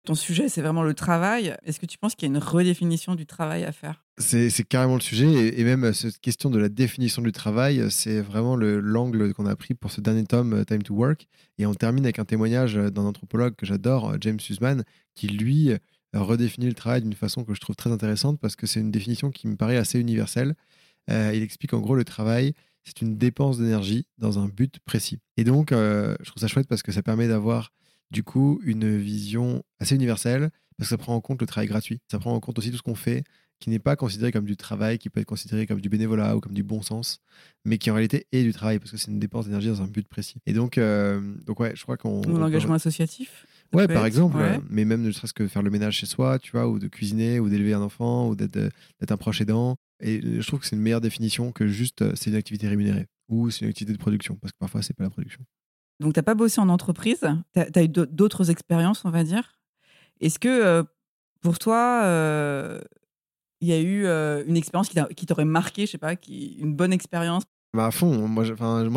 ton 0.05 0.15
sujet, 0.15 0.49
c'est 0.49 0.62
vraiment 0.62 0.83
le 0.83 0.95
travail. 0.95 1.55
Est-ce 1.65 1.79
que 1.81 1.87
tu 1.87 1.99
penses 1.99 2.15
qu'il 2.15 2.29
y 2.29 2.33
a 2.33 2.35
une 2.35 2.43
redéfinition 2.43 3.15
du 3.15 3.27
travail 3.27 3.65
à 3.65 3.73
faire? 3.73 4.05
C'est, 4.17 4.50
carrément 4.67 4.95
le 4.95 5.00
sujet. 5.00 5.59
Et, 5.59 5.65
même 5.65 5.85
euh, 5.85 5.93
cette 5.93 6.19
question 6.19 6.50
de 6.50 6.59
la 6.59 6.69
définition 6.69 7.23
du 7.23 7.31
travail, 7.31 7.81
euh, 7.81 7.91
c'est 7.91 8.21
vraiment 8.21 8.56
l'angle 8.56 9.35
qu'on 9.35 9.47
a 9.47 9.55
pris 9.55 9.75
pour 9.75 9.93
ce 9.93 10.00
dernier 10.00 10.25
tome, 10.25 10.55
euh, 10.55 10.65
Time 10.65 10.83
to 10.83 10.95
Work. 10.95 11.27
Et 11.59 11.67
on 11.67 11.75
termine 11.75 12.05
avec 12.05 12.19
un 12.19 12.25
témoignage 12.25 12.75
d'un 12.75 13.05
anthropologue 13.05 13.55
que 13.55 13.67
j'adore, 13.67 14.17
James 14.21 14.41
Sussman, 14.41 14.83
qui 15.15 15.29
lui 15.29 15.73
redéfinit 16.15 16.69
le 16.69 16.75
travail 16.75 17.03
d'une 17.03 17.15
façon 17.15 17.45
que 17.45 17.53
je 17.53 17.61
trouve 17.61 17.77
très 17.77 17.93
intéressante 17.93 18.41
parce 18.41 18.56
que 18.56 18.67
c'est 18.67 18.81
une 18.81 18.91
définition 18.91 19.31
qui 19.31 19.47
me 19.47 19.56
paraît 19.56 19.77
assez 19.77 19.99
universelle. 19.99 20.55
il 21.09 21.43
explique 21.43 21.75
en 21.75 21.81
gros 21.81 21.97
le 21.97 22.05
travail, 22.05 22.55
c'est 22.85 23.03
une 23.03 23.19
dépense 23.19 23.59
d'énergie 23.59 24.06
dans 24.17 24.39
un 24.39 24.47
but 24.47 24.79
précis. 24.85 25.19
Et 25.37 25.45
donc, 25.45 25.71
je 25.73 26.25
trouve 26.25 26.41
ça 26.41 26.47
chouette 26.47 26.69
parce 26.69 26.83
que 26.83 26.93
ça 26.93 27.03
permet 27.03 27.29
d'avoir 27.29 27.73
du 28.11 28.23
coup 28.23 28.61
une 28.65 28.97
vision 28.97 29.63
assez 29.79 29.95
universelle 29.95 30.51
parce 30.77 30.89
que 30.89 30.95
ça 30.95 30.99
prend 30.99 31.15
en 31.15 31.21
compte 31.21 31.41
le 31.41 31.47
travail 31.47 31.69
gratuit. 31.69 32.01
Ça 32.11 32.19
prend 32.19 32.33
en 32.35 32.41
compte 32.41 32.59
aussi 32.59 32.71
tout 32.71 32.77
ce 32.77 32.83
qu'on 32.83 32.95
fait 32.95 33.25
qui 33.61 33.71
n'est 33.71 33.79
pas 33.79 33.97
considéré 33.97 34.31
comme 34.31 34.45
du 34.45 34.57
travail, 34.57 34.99
qui 34.99 35.11
peut 35.11 35.21
être 35.21 35.27
considéré 35.27 35.67
comme 35.67 35.81
du 35.81 35.89
bénévolat 35.89 36.37
ou 36.37 36.41
comme 36.41 36.55
du 36.55 36.63
bon 36.63 36.83
sens, 36.83 37.21
mais 37.65 37.79
qui 37.79 37.91
en 37.91 37.95
réalité 37.95 38.27
est 38.33 38.45
du 38.45 38.53
travail 38.53 38.79
parce 38.79 38.93
que 38.93 38.97
c'est 38.97 39.11
une 39.11 39.19
dépense 39.19 39.47
d'énergie 39.47 39.69
dans 39.69 39.83
un 39.83 39.87
but 39.89 40.07
précis. 40.07 40.37
Et 40.47 40.53
donc, 40.53 40.79
euh, 40.79 41.21
donc 41.45 41.59
ouais, 41.61 41.73
je 41.75 41.83
crois 41.83 41.97
qu'on. 41.97 42.23
L'engagement 42.23 42.75
associatif 42.75 43.47
Ouais, 43.75 43.87
par 43.87 44.07
exemple, 44.07 44.39
mais 44.71 44.87
même 44.87 45.03
ne 45.03 45.11
serait-ce 45.11 45.35
que 45.35 45.47
faire 45.47 45.63
le 45.63 45.69
ménage 45.71 45.97
chez 45.97 46.07
soi, 46.07 46.39
tu 46.39 46.53
vois, 46.53 46.69
ou 46.69 46.79
de 46.79 46.89
cuisiner, 46.89 47.39
ou 47.39 47.51
d'élever 47.51 47.75
un 47.75 47.83
enfant, 47.83 48.29
ou 48.29 48.35
d'être 48.35 48.73
un 49.11 49.17
proche 49.19 49.43
aidant. 49.43 49.77
Et 50.01 50.23
je 50.23 50.47
trouve 50.47 50.61
que 50.61 50.67
c'est 50.67 50.77
une 50.77 50.81
meilleure 50.81 51.03
définition 51.03 51.53
que 51.53 51.67
juste 51.67 52.03
euh, 52.03 52.13
c'est 52.15 52.31
une 52.31 52.37
activité 52.37 52.69
rémunérée 52.69 53.07
ou 53.29 53.51
c'est 53.51 53.65
une 53.65 53.69
activité 53.69 53.93
de 53.93 53.99
production, 53.99 54.37
parce 54.37 54.53
que 54.53 54.59
parfois 54.59 54.81
c'est 54.81 54.95
pas 54.95 55.05
la 55.05 55.11
production. 55.11 55.41
Donc, 56.00 56.15
tu 56.15 56.19
n'as 56.19 56.25
pas 56.25 56.35
bossé 56.35 56.61
en 56.61 56.69
entreprise, 56.69 57.21
tu 57.55 57.61
as, 57.61 57.83
eu 57.83 57.89
d'autres 57.89 58.50
expériences, 58.50 59.05
on 59.05 59.11
va 59.11 59.25
dire. 59.25 59.59
Est-ce 60.21 60.39
que 60.39 60.49
euh, 60.49 60.83
pour 61.41 61.59
toi, 61.59 62.03
euh, 62.05 62.81
il 63.61 63.69
y 63.69 63.73
a 63.73 63.81
eu 63.81 64.06
euh, 64.06 64.45
une 64.47 64.56
expérience 64.56 64.89
qui 64.89 65.27
t'aurait 65.27 65.45
marqué, 65.45 65.87
je 65.87 65.93
sais 65.93 65.99
pas, 65.99 66.17
qui, 66.17 66.56
une 66.59 66.75
bonne 66.75 66.93
expérience? 66.93 67.45
Bah 67.75 67.87
à 67.87 67.91
fond, 67.91 68.27
moi, 68.27 68.45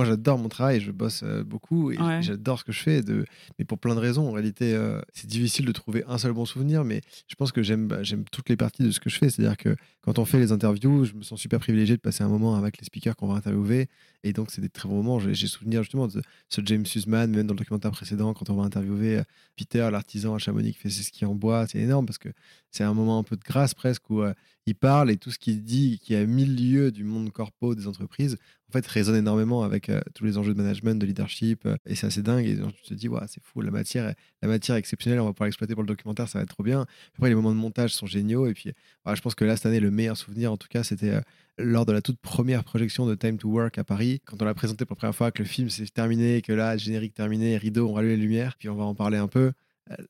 j'adore 0.06 0.38
mon 0.38 0.48
travail, 0.48 0.80
je 0.80 0.92
bosse 0.92 1.26
beaucoup 1.46 1.92
et 1.92 1.98
j'adore 2.22 2.58
ce 2.58 2.64
que 2.64 2.72
je 2.72 2.82
fais, 2.82 3.02
de... 3.02 3.26
mais 3.60 3.66
pour 3.66 3.78
plein 3.78 3.96
de 3.96 4.00
raisons. 4.00 4.30
En 4.30 4.32
réalité, 4.32 4.74
euh, 4.74 5.02
c'est 5.14 5.28
difficile 5.28 5.66
de 5.66 5.74
trouver 5.74 6.06
un 6.08 6.18
seul 6.18 6.32
bon 6.32 6.46
souvenir, 6.46 6.86
mais 6.86 7.02
je 7.28 7.36
pense 7.36 7.52
que 7.52 7.62
j'aime 7.62 7.90
bah, 7.90 8.02
j'aime 8.02 8.24
toutes 8.32 8.48
les 8.48 8.56
parties 8.56 8.84
de 8.84 8.92
ce 8.92 9.02
que 9.02 9.10
je 9.10 9.18
fais. 9.18 9.30
C'est-à-dire 9.30 9.58
que 9.58 9.76
quand 10.00 10.20
on 10.20 10.26
fait 10.26 10.40
les 10.40 10.54
interviews, 10.54 11.04
je 11.04 11.14
me 11.16 11.22
sens 11.22 11.38
super 11.42 11.60
privilégié 11.60 11.98
de 11.98 12.02
passer 12.02 12.24
un 12.24 12.30
moment 12.30 12.56
avec 12.56 12.78
les 12.80 12.86
speakers 12.86 13.18
qu'on 13.18 13.28
va 13.28 13.36
interviewer. 13.36 13.90
Et 14.24 14.34
donc, 14.34 14.52
c'est 14.52 14.62
des 14.62 14.70
très 14.70 14.88
bons 14.88 15.04
moments. 15.04 15.20
J'ai 15.20 15.48
souvenir 15.48 15.84
justement 15.84 16.08
de 16.08 16.22
ce 16.50 16.62
James 16.64 16.86
Sussman, 16.86 17.32
même 17.32 17.48
dans 17.48 17.54
le 17.54 17.60
documentaire 17.60 17.92
précédent, 17.92 18.34
quand 18.34 18.50
on 18.50 18.56
va 18.56 18.64
interviewer 18.64 19.20
euh, 19.20 19.24
Peter, 19.56 19.88
l'artisan 19.92 20.36
à 20.36 20.38
Chamonix 20.38 20.74
qui 20.74 20.80
fait 20.80 20.90
ses 20.90 21.04
skis 21.04 21.26
en 21.26 21.36
bois. 21.36 21.66
C'est 21.68 21.80
énorme 21.80 22.06
parce 22.06 22.18
que 22.18 22.30
c'est 22.70 22.84
un 22.84 22.94
moment 22.94 23.18
un 23.18 23.24
peu 23.24 23.36
de 23.36 23.44
grâce 23.44 23.74
presque 23.74 24.10
où 24.10 24.24
il 24.66 24.76
parle 24.76 25.10
et 25.12 25.18
tout 25.18 25.32
ce 25.32 25.40
qu'il 25.40 25.64
dit 25.64 26.00
qui 26.04 26.16
a 26.16 26.26
mille 26.26 26.56
lieux 26.56 26.92
du 26.92 27.04
monde 27.04 27.32
corpo 27.32 27.74
des 27.76 27.88
entreprises 27.88 28.38
en 28.70 28.72
fait 28.72 28.86
résonne 28.88 29.16
énormément 29.16 29.64
avec 29.64 29.90
euh, 29.90 30.02
tous 30.14 30.24
les 30.24 30.38
enjeux 30.38 30.54
de 30.54 30.62
management, 30.62 31.00
de 31.00 31.06
leadership 31.06 31.66
euh, 31.66 31.76
et 31.86 31.96
c'est 31.96 32.08
assez 32.08 32.22
dingue 32.22 32.46
et 32.46 32.56
tu 32.56 32.90
te 32.90 32.94
dis 32.94 33.10
ouais, 33.10 33.22
c'est 33.28 33.44
fou 33.44 33.62
la 33.62 33.72
matière 33.72 34.14
la 34.42 34.48
matière 34.48 34.76
est 34.76 34.80
exceptionnelle 34.80 35.20
on 35.20 35.26
va 35.26 35.34
pouvoir 35.34 35.48
l'exploiter 35.48 35.74
pour 35.74 35.84
le 35.84 35.88
documentaire 35.88 36.30
ça 36.30 36.40
va 36.40 36.44
être 36.44 36.50
trop 36.50 36.64
bien 36.64 36.86
après 37.16 37.30
les 37.30 37.36
moments 37.36 37.52
de 37.52 37.60
montage 37.60 37.94
sont 37.94 38.06
géniaux 38.06 38.48
et 38.48 38.54
puis 38.54 38.72
je 39.06 39.22
pense 39.22 39.36
que 39.36 39.46
là 39.46 39.56
cette 39.56 39.66
année 39.66 39.80
le 39.80 39.92
meilleur 39.92 40.16
souvenir 40.16 40.52
en 40.52 40.58
tout 40.58 40.68
cas 40.70 40.84
c'était 40.84 41.10
euh, 41.10 41.22
lors 41.58 41.86
de 41.86 41.92
la 41.92 42.02
toute 42.02 42.20
première 42.20 42.64
projection 42.64 43.06
de 43.06 43.16
Time 43.16 43.38
to 43.38 43.50
Work 43.50 43.78
à 43.78 43.84
Paris 43.84 44.11
quand 44.20 44.42
on 44.42 44.46
l'a 44.46 44.54
présenté 44.54 44.86
pour 44.86 44.96
la 44.96 44.98
première 44.98 45.16
fois 45.16 45.32
que 45.32 45.42
le 45.42 45.48
film 45.48 45.70
s'est 45.70 45.86
terminé 45.88 46.42
que 46.42 46.54
là 46.54 46.78
générique 46.78 47.14
terminé 47.14 47.58
rideau 47.58 47.88
on 47.90 47.94
rallume 47.94 48.12
les 48.12 48.18
lumières 48.18 48.56
puis 48.58 48.70
on 48.70 48.76
va 48.76 48.84
en 48.84 48.96
parler 48.96 49.18
un 49.18 49.28
peu 49.28 49.54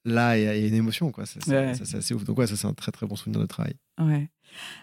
là 0.06 0.38
il 0.38 0.44
y, 0.44 0.48
a 0.48 0.68
une 0.68 0.74
émotion 0.74 1.12
quoi 1.12 1.26
c'est 1.26 1.96
assez 1.96 2.14
ouf 2.14 2.24
donc 2.24 2.38
ouais 2.38 2.48
ça 2.48 2.56
c'est 2.56 2.68
un 2.68 2.74
très 2.74 2.92
très 2.92 3.08
bon 3.08 3.16
souvenir 3.16 3.42
de 3.42 3.46
travail 3.46 3.76
ouais 4.00 4.30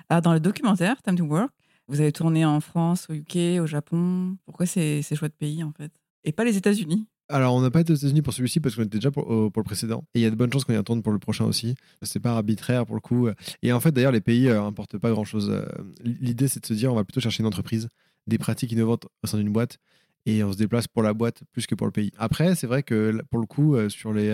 alors 0.08 0.22
dans 0.22 0.32
le 0.32 0.40
documentaire 0.40 1.00
Time 1.02 1.16
to 1.16 1.24
Work 1.24 1.52
vous 1.88 2.00
avez 2.00 2.12
tourné 2.12 2.44
en 2.44 2.60
France, 2.60 3.06
au 3.08 3.14
UK, 3.14 3.60
au 3.60 3.66
Japon. 3.66 4.36
Pourquoi 4.44 4.66
ces, 4.66 5.02
ces 5.02 5.16
choix 5.16 5.28
de 5.28 5.34
pays, 5.34 5.64
en 5.64 5.72
fait? 5.72 5.90
Et 6.24 6.32
pas 6.32 6.44
les 6.44 6.56
États-Unis 6.56 7.06
alors, 7.30 7.54
on 7.54 7.60
n'a 7.60 7.70
pas 7.70 7.82
été 7.82 7.92
aux 7.92 7.96
États-Unis 7.96 8.22
pour 8.22 8.32
celui-ci 8.32 8.58
parce 8.58 8.74
qu'on 8.74 8.84
était 8.84 8.96
déjà 8.96 9.10
pour, 9.10 9.26
pour, 9.26 9.60
le 9.60 9.62
précédent. 9.62 10.02
Et 10.14 10.20
il 10.20 10.22
y 10.22 10.24
a 10.24 10.30
de 10.30 10.34
bonnes 10.34 10.50
chances 10.50 10.64
qu'on 10.64 10.72
y 10.72 10.78
retourne 10.78 11.02
pour 11.02 11.12
le 11.12 11.18
prochain 11.18 11.44
aussi. 11.44 11.74
C'est 12.00 12.20
pas 12.20 12.30
arbitraire 12.30 12.86
pour 12.86 12.94
le 12.94 13.02
coup. 13.02 13.28
Et 13.62 13.70
en 13.70 13.80
fait, 13.80 13.90
d'ailleurs, 13.90 14.12
les 14.12 14.22
pays 14.22 14.48
n'importent 14.48 14.94
euh, 14.94 14.98
pas 14.98 15.10
grand-chose. 15.10 15.50
Euh, 15.50 15.66
l'idée, 16.02 16.48
c'est 16.48 16.60
de 16.60 16.66
se 16.66 16.72
dire, 16.72 16.90
on 16.90 16.94
va 16.94 17.04
plutôt 17.04 17.20
chercher 17.20 17.42
une 17.42 17.46
entreprise, 17.46 17.90
des 18.28 18.38
pratiques 18.38 18.72
innovantes 18.72 19.06
au 19.24 19.26
sein 19.26 19.38
d'une 19.38 19.52
boîte, 19.52 19.78
et 20.26 20.44
on 20.44 20.52
se 20.52 20.58
déplace 20.58 20.86
pour 20.86 21.02
la 21.02 21.14
boîte 21.14 21.42
plus 21.52 21.66
que 21.66 21.74
pour 21.74 21.86
le 21.86 21.92
pays. 21.92 22.12
Après, 22.18 22.54
c'est 22.54 22.66
vrai 22.66 22.82
que 22.82 23.20
pour 23.30 23.40
le 23.40 23.46
coup, 23.46 23.74
euh, 23.74 23.88
sur 23.88 24.12
les, 24.12 24.30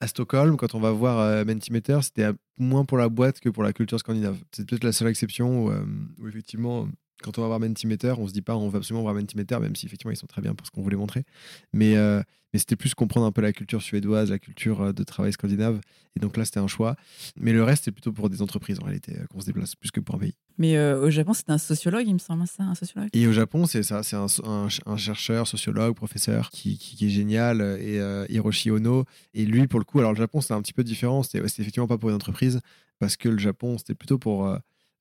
à 0.00 0.06
Stockholm, 0.06 0.56
quand 0.56 0.74
on 0.74 0.80
va 0.80 0.92
voir 0.92 1.18
euh, 1.18 1.44
Mentimeter, 1.44 1.98
c'était 2.02 2.30
moins 2.58 2.84
pour 2.84 2.98
la 2.98 3.08
boîte 3.08 3.40
que 3.40 3.50
pour 3.50 3.62
la 3.62 3.72
culture 3.72 4.00
scandinave. 4.00 4.38
C'est 4.52 4.66
peut-être 4.66 4.84
la 4.84 4.92
seule 4.92 5.08
exception 5.08 5.64
où, 5.64 5.70
euh, 5.70 5.84
effectivement 6.26 6.88
quand 7.22 7.38
on 7.38 7.42
va 7.42 7.48
voir 7.48 7.60
Mentimeter, 7.60 8.14
on 8.18 8.26
se 8.26 8.32
dit 8.32 8.42
pas 8.42 8.56
on 8.56 8.68
va 8.68 8.78
absolument 8.78 9.02
voir 9.02 9.14
Mentimeter, 9.14 9.58
même 9.60 9.76
si 9.76 9.86
effectivement 9.86 10.12
ils 10.12 10.16
sont 10.16 10.26
très 10.26 10.42
bien 10.42 10.54
pour 10.54 10.66
ce 10.66 10.70
qu'on 10.70 10.82
voulait 10.82 10.96
montrer. 10.96 11.24
Mais, 11.72 11.96
euh, 11.96 12.22
mais 12.52 12.58
c'était 12.58 12.76
plus 12.76 12.94
comprendre 12.94 13.26
un 13.26 13.32
peu 13.32 13.40
la 13.42 13.52
culture 13.52 13.82
suédoise, 13.82 14.30
la 14.30 14.38
culture 14.38 14.80
euh, 14.80 14.92
de 14.92 15.04
travail 15.04 15.32
scandinave. 15.32 15.80
Et 16.16 16.20
donc 16.20 16.36
là, 16.36 16.44
c'était 16.44 16.58
un 16.58 16.66
choix. 16.66 16.96
Mais 17.36 17.52
le 17.52 17.62
reste, 17.62 17.84
c'est 17.84 17.92
plutôt 17.92 18.12
pour 18.12 18.28
des 18.28 18.42
entreprises 18.42 18.80
en 18.80 18.84
réalité 18.84 19.16
euh, 19.16 19.26
qu'on 19.26 19.40
se 19.40 19.46
déplace, 19.46 19.76
plus 19.76 19.90
que 19.90 20.00
pour 20.00 20.16
un 20.16 20.18
pays. 20.18 20.34
Mais 20.58 20.78
au 20.78 21.08
Japon, 21.08 21.32
c'était 21.32 21.52
un 21.52 21.58
sociologue, 21.58 22.06
il 22.06 22.12
me 22.12 22.18
semble, 22.18 22.46
ça, 22.46 22.64
un 22.64 22.74
sociologue? 22.74 23.08
Et 23.14 23.26
au 23.26 23.32
Japon, 23.32 23.64
c'est 23.64 23.82
ça, 23.82 24.02
c'est 24.02 24.16
un, 24.16 24.26
un, 24.44 24.96
chercheur, 24.98 25.48
sociologue, 25.48 25.94
professeur 25.94 26.50
qui, 26.50 26.76
qui, 26.76 27.06
est 27.06 27.08
génial, 27.08 27.62
et 27.80 27.98
Hiroshi 28.28 28.70
Ono. 28.70 29.06
Et 29.32 29.46
lui, 29.46 29.66
pour 29.68 29.80
le 29.80 29.86
coup, 29.86 30.00
alors 30.00 30.12
le 30.12 30.18
Japon, 30.18 30.42
c'était 30.42 30.52
un 30.52 30.60
petit 30.60 30.74
peu 30.74 30.84
différent. 30.84 31.22
C'était 31.22 31.38
effectivement 31.38 31.86
pas 31.86 31.96
pour 31.96 32.10
une 32.10 32.14
entreprise, 32.14 32.60
parce 32.98 33.16
que 33.16 33.30
le 33.30 33.38
Japon, 33.38 33.78
c'était 33.78 33.94
plutôt 33.94 34.18
pour 34.18 34.54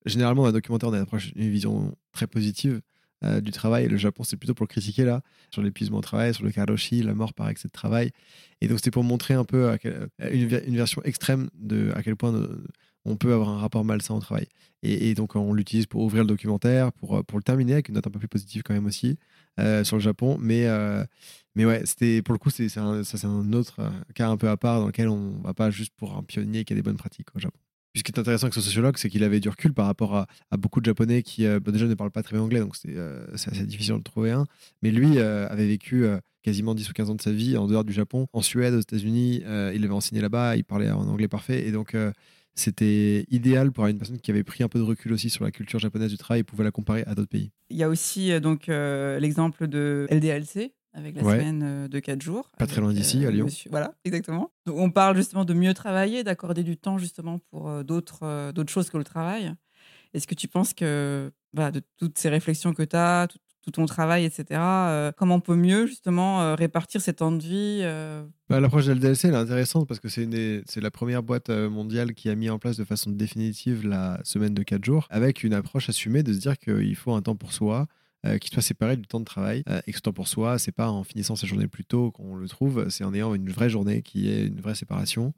généralement, 0.05 0.43
dans 0.43 0.49
un 0.49 0.53
documentaire, 0.53 0.89
on 0.89 0.93
a 0.93 1.05
une 1.35 1.49
vision 1.49 1.95
très 2.11 2.27
positive 2.27 2.81
euh, 3.23 3.41
du 3.41 3.51
travail. 3.51 3.87
Le 3.89 3.97
Japon, 3.97 4.23
c'est 4.23 4.37
plutôt 4.37 4.53
pour 4.53 4.63
le 4.63 4.69
critiquer, 4.69 5.03
là, 5.03 5.21
sur 5.51 5.61
l'épuisement 5.61 5.97
au 5.97 6.01
travail, 6.01 6.33
sur 6.33 6.45
le 6.45 6.51
karoshi, 6.51 7.03
la 7.03 7.13
mort 7.13 7.33
par 7.33 7.49
excès 7.49 7.67
de 7.67 7.73
travail. 7.73 8.11
Et 8.61 8.69
donc, 8.69 8.77
c'était 8.77 8.91
pour 8.91 9.03
montrer 9.03 9.33
un 9.33 9.43
peu 9.43 9.75
euh, 9.85 9.99
une, 10.31 10.47
version 10.47 11.03
extrême 11.03 11.49
de 11.53 11.91
à 11.95 12.01
quel 12.01 12.15
point 12.15 12.33
euh, 12.33 12.63
on 13.03 13.17
peut 13.17 13.33
avoir 13.33 13.49
un 13.49 13.57
rapport 13.57 13.83
malsain 13.83 14.15
au 14.15 14.21
travail. 14.21 14.47
Et, 14.83 15.13
donc, 15.15 15.35
on 15.35 15.53
l'utilise 15.53 15.85
pour 15.85 16.01
ouvrir 16.01 16.23
le 16.23 16.29
documentaire, 16.29 16.93
pour, 16.93 17.25
pour 17.25 17.37
le 17.37 17.43
terminer, 17.43 17.73
avec 17.73 17.89
une 17.89 17.95
note 17.95 18.07
un 18.07 18.09
peu 18.09 18.19
plus 18.19 18.29
positive 18.29 18.63
quand 18.63 18.73
même 18.73 18.85
aussi, 18.85 19.17
sur 19.83 19.97
le 19.97 20.01
Japon. 20.01 20.37
Mais, 20.39 20.67
mais 21.55 21.65
ouais, 21.65 21.81
c'était 21.85 22.21
pour 22.21 22.31
le 22.33 22.39
coup, 22.39 22.49
c'est 22.49 22.69
ça, 22.69 23.01
c'est 23.03 23.25
un 23.25 23.51
autre 23.51 23.81
cas 24.15 24.29
un 24.29 24.37
peu 24.37 24.47
à 24.47 24.55
part 24.55 24.79
dans 24.79 24.87
lequel 24.87 25.09
on 25.09 25.41
va 25.41 25.53
pas 25.53 25.69
juste 25.69 25.93
pour 25.97 26.15
un 26.15 26.23
pionnier 26.23 26.63
qui 26.63 26.71
a 26.71 26.75
des 26.77 26.81
bonnes 26.81 26.95
pratiques 26.95 27.35
au 27.35 27.39
Japon. 27.39 27.59
Ce 27.99 28.03
qui 28.03 28.13
est 28.13 28.19
intéressant 28.19 28.45
avec 28.45 28.53
ce 28.53 28.61
sociologue, 28.61 28.95
c'est 28.97 29.09
qu'il 29.09 29.25
avait 29.25 29.41
du 29.41 29.49
recul 29.49 29.73
par 29.73 29.85
rapport 29.85 30.15
à, 30.15 30.25
beaucoup 30.57 30.79
de 30.79 30.85
Japonais 30.85 31.21
qui 31.21 31.45
euh, 31.45 31.59
bah, 31.59 31.73
déjà 31.73 31.85
ne 31.85 31.93
parlent 31.95 32.11
pas 32.11 32.23
très 32.23 32.37
bien 32.37 32.41
anglais, 32.41 32.61
donc 32.61 32.73
euh, 32.87 33.27
c'est 33.35 33.51
assez 33.51 33.65
difficile 33.65 33.97
de 33.97 34.03
trouver 34.03 34.31
un. 34.31 34.45
Mais 34.81 34.89
lui 34.89 35.17
euh, 35.17 35.49
avait 35.49 35.67
vécu 35.67 36.05
quasiment 36.41 36.75
10 36.75 36.89
ou 36.89 36.93
15 36.93 37.09
ans 37.09 37.15
de 37.15 37.21
sa 37.21 37.33
vie 37.33 37.57
en 37.57 37.67
dehors 37.67 37.83
du 37.83 37.91
Japon, 37.91 38.27
en 38.31 38.41
Suède, 38.41 38.73
aux 38.73 38.79
États-Unis. 38.79 39.43
il 39.43 39.83
avait 39.83 39.89
enseigné 39.89 40.21
là-bas, 40.21 40.55
il 40.55 40.63
parlait 40.63 40.89
en 40.89 41.09
anglais 41.09 41.27
parfait. 41.27 41.67
Et 41.67 41.73
donc 41.73 41.93
c'était 42.55 43.25
idéal 43.29 43.73
pour 43.73 43.85
une 43.87 43.97
personne 43.97 44.19
qui 44.19 44.31
avait 44.31 44.43
pris 44.43 44.63
un 44.63 44.69
peu 44.69 44.79
de 44.79 44.83
recul 44.85 45.11
aussi 45.11 45.29
sur 45.29 45.43
la 45.43 45.51
culture 45.51 45.79
japonaise 45.79 46.09
du 46.09 46.17
travail 46.17 46.39
et 46.39 46.43
pouvait 46.43 46.63
la 46.63 46.71
comparer 46.71 47.03
à 47.05 47.15
d'autres 47.15 47.29
pays. 47.29 47.51
Il 47.69 47.75
y 47.75 47.83
a 47.83 47.89
aussi 47.89 48.31
l'exemple 49.19 49.67
de 49.67 50.07
LDLC, 50.09 50.71
avec 50.93 51.15
la 51.15 51.23
semaine 51.23 51.61
euh, 51.63 51.87
de 51.87 51.99
4 51.99 52.21
jours. 52.21 52.49
Pas 52.57 52.67
très 52.67 52.81
loin 52.81 52.93
d'ici, 52.93 53.23
à 53.25 53.29
euh, 53.29 53.31
Lyon. 53.31 53.47
Voilà, 53.69 53.93
exactement. 54.05 54.51
Donc, 54.65 54.77
on 54.77 54.91
parle 54.91 55.15
justement 55.15 55.45
de 55.45 55.53
mieux 55.53 55.73
travailler, 55.73 56.23
d'accorder 56.23 56.63
du 56.63 56.77
temps 56.77 56.97
justement 56.97 57.39
pour 57.51 57.69
euh, 57.69 57.83
d'autres 57.83 58.51
d'autres 58.51 58.71
choses 58.71 58.89
que 58.89 58.97
le 58.97 59.03
travail. 59.03 59.53
Est-ce 60.13 60.27
que 60.27 60.35
tu 60.35 60.47
penses 60.47 60.73
que 60.73 61.31
voilà, 61.53 61.71
de 61.71 61.81
toutes 61.97 62.17
ces 62.17 62.29
réflexions 62.29 62.73
que 62.73 62.83
tu 62.83 62.95
as, 62.95 63.27
tout, 63.27 63.71
ton 63.71 63.85
travail, 63.85 64.25
etc., 64.25 64.59
comment 65.15 65.35
on 65.35 65.39
peut 65.41 65.55
mieux 65.55 65.85
justement 65.85 66.55
répartir 66.55 67.01
ces 67.01 67.13
temps 67.13 67.31
de 67.31 67.43
vie 67.43 67.83
bah, 68.49 68.59
L'approche 68.59 68.87
de 68.87 68.93
LDLC 68.93 69.27
elle 69.27 69.35
est 69.35 69.37
intéressante 69.37 69.87
parce 69.87 69.99
que 69.99 70.09
c'est 70.09 70.81
la 70.81 70.89
première 70.89 71.21
boîte 71.21 71.51
mondiale 71.51 72.15
qui 72.15 72.29
a 72.29 72.35
mis 72.35 72.49
en 72.49 72.57
place 72.57 72.77
de 72.77 72.83
façon 72.83 73.11
définitive 73.11 73.85
la 73.87 74.19
semaine 74.23 74.55
de 74.55 74.63
4 74.63 74.83
jours, 74.83 75.05
avec 75.11 75.43
une 75.43 75.53
approche 75.53 75.87
assumée 75.87 76.23
de 76.23 76.33
se 76.33 76.39
dire 76.39 76.57
qu'il 76.57 76.95
faut 76.95 77.13
un 77.13 77.21
temps 77.21 77.35
pour 77.35 77.53
soi, 77.53 77.85
euh, 78.25 78.37
qui 78.37 78.49
soit 78.49 78.61
séparé 78.61 78.97
du 78.97 79.07
temps 79.07 79.19
de 79.19 79.25
travail. 79.25 79.63
Euh, 79.69 79.81
et 79.87 79.91
que 79.91 79.97
ce 79.97 80.01
temps 80.01 80.13
pour 80.13 80.27
soi, 80.27 80.59
c'est 80.59 80.71
pas 80.71 80.89
en 80.89 81.03
finissant 81.03 81.35
sa 81.35 81.47
journée 81.47 81.67
plus 81.67 81.85
tôt 81.85 82.11
qu'on 82.11 82.35
le 82.35 82.47
trouve, 82.47 82.89
c'est 82.89 83.03
en 83.03 83.13
ayant 83.13 83.33
une 83.33 83.49
vraie 83.49 83.69
journée 83.69 84.01
qui 84.01 84.29
est 84.29 84.47
une 84.47 84.59
vraie 84.59 84.75
séparation. 84.75 85.33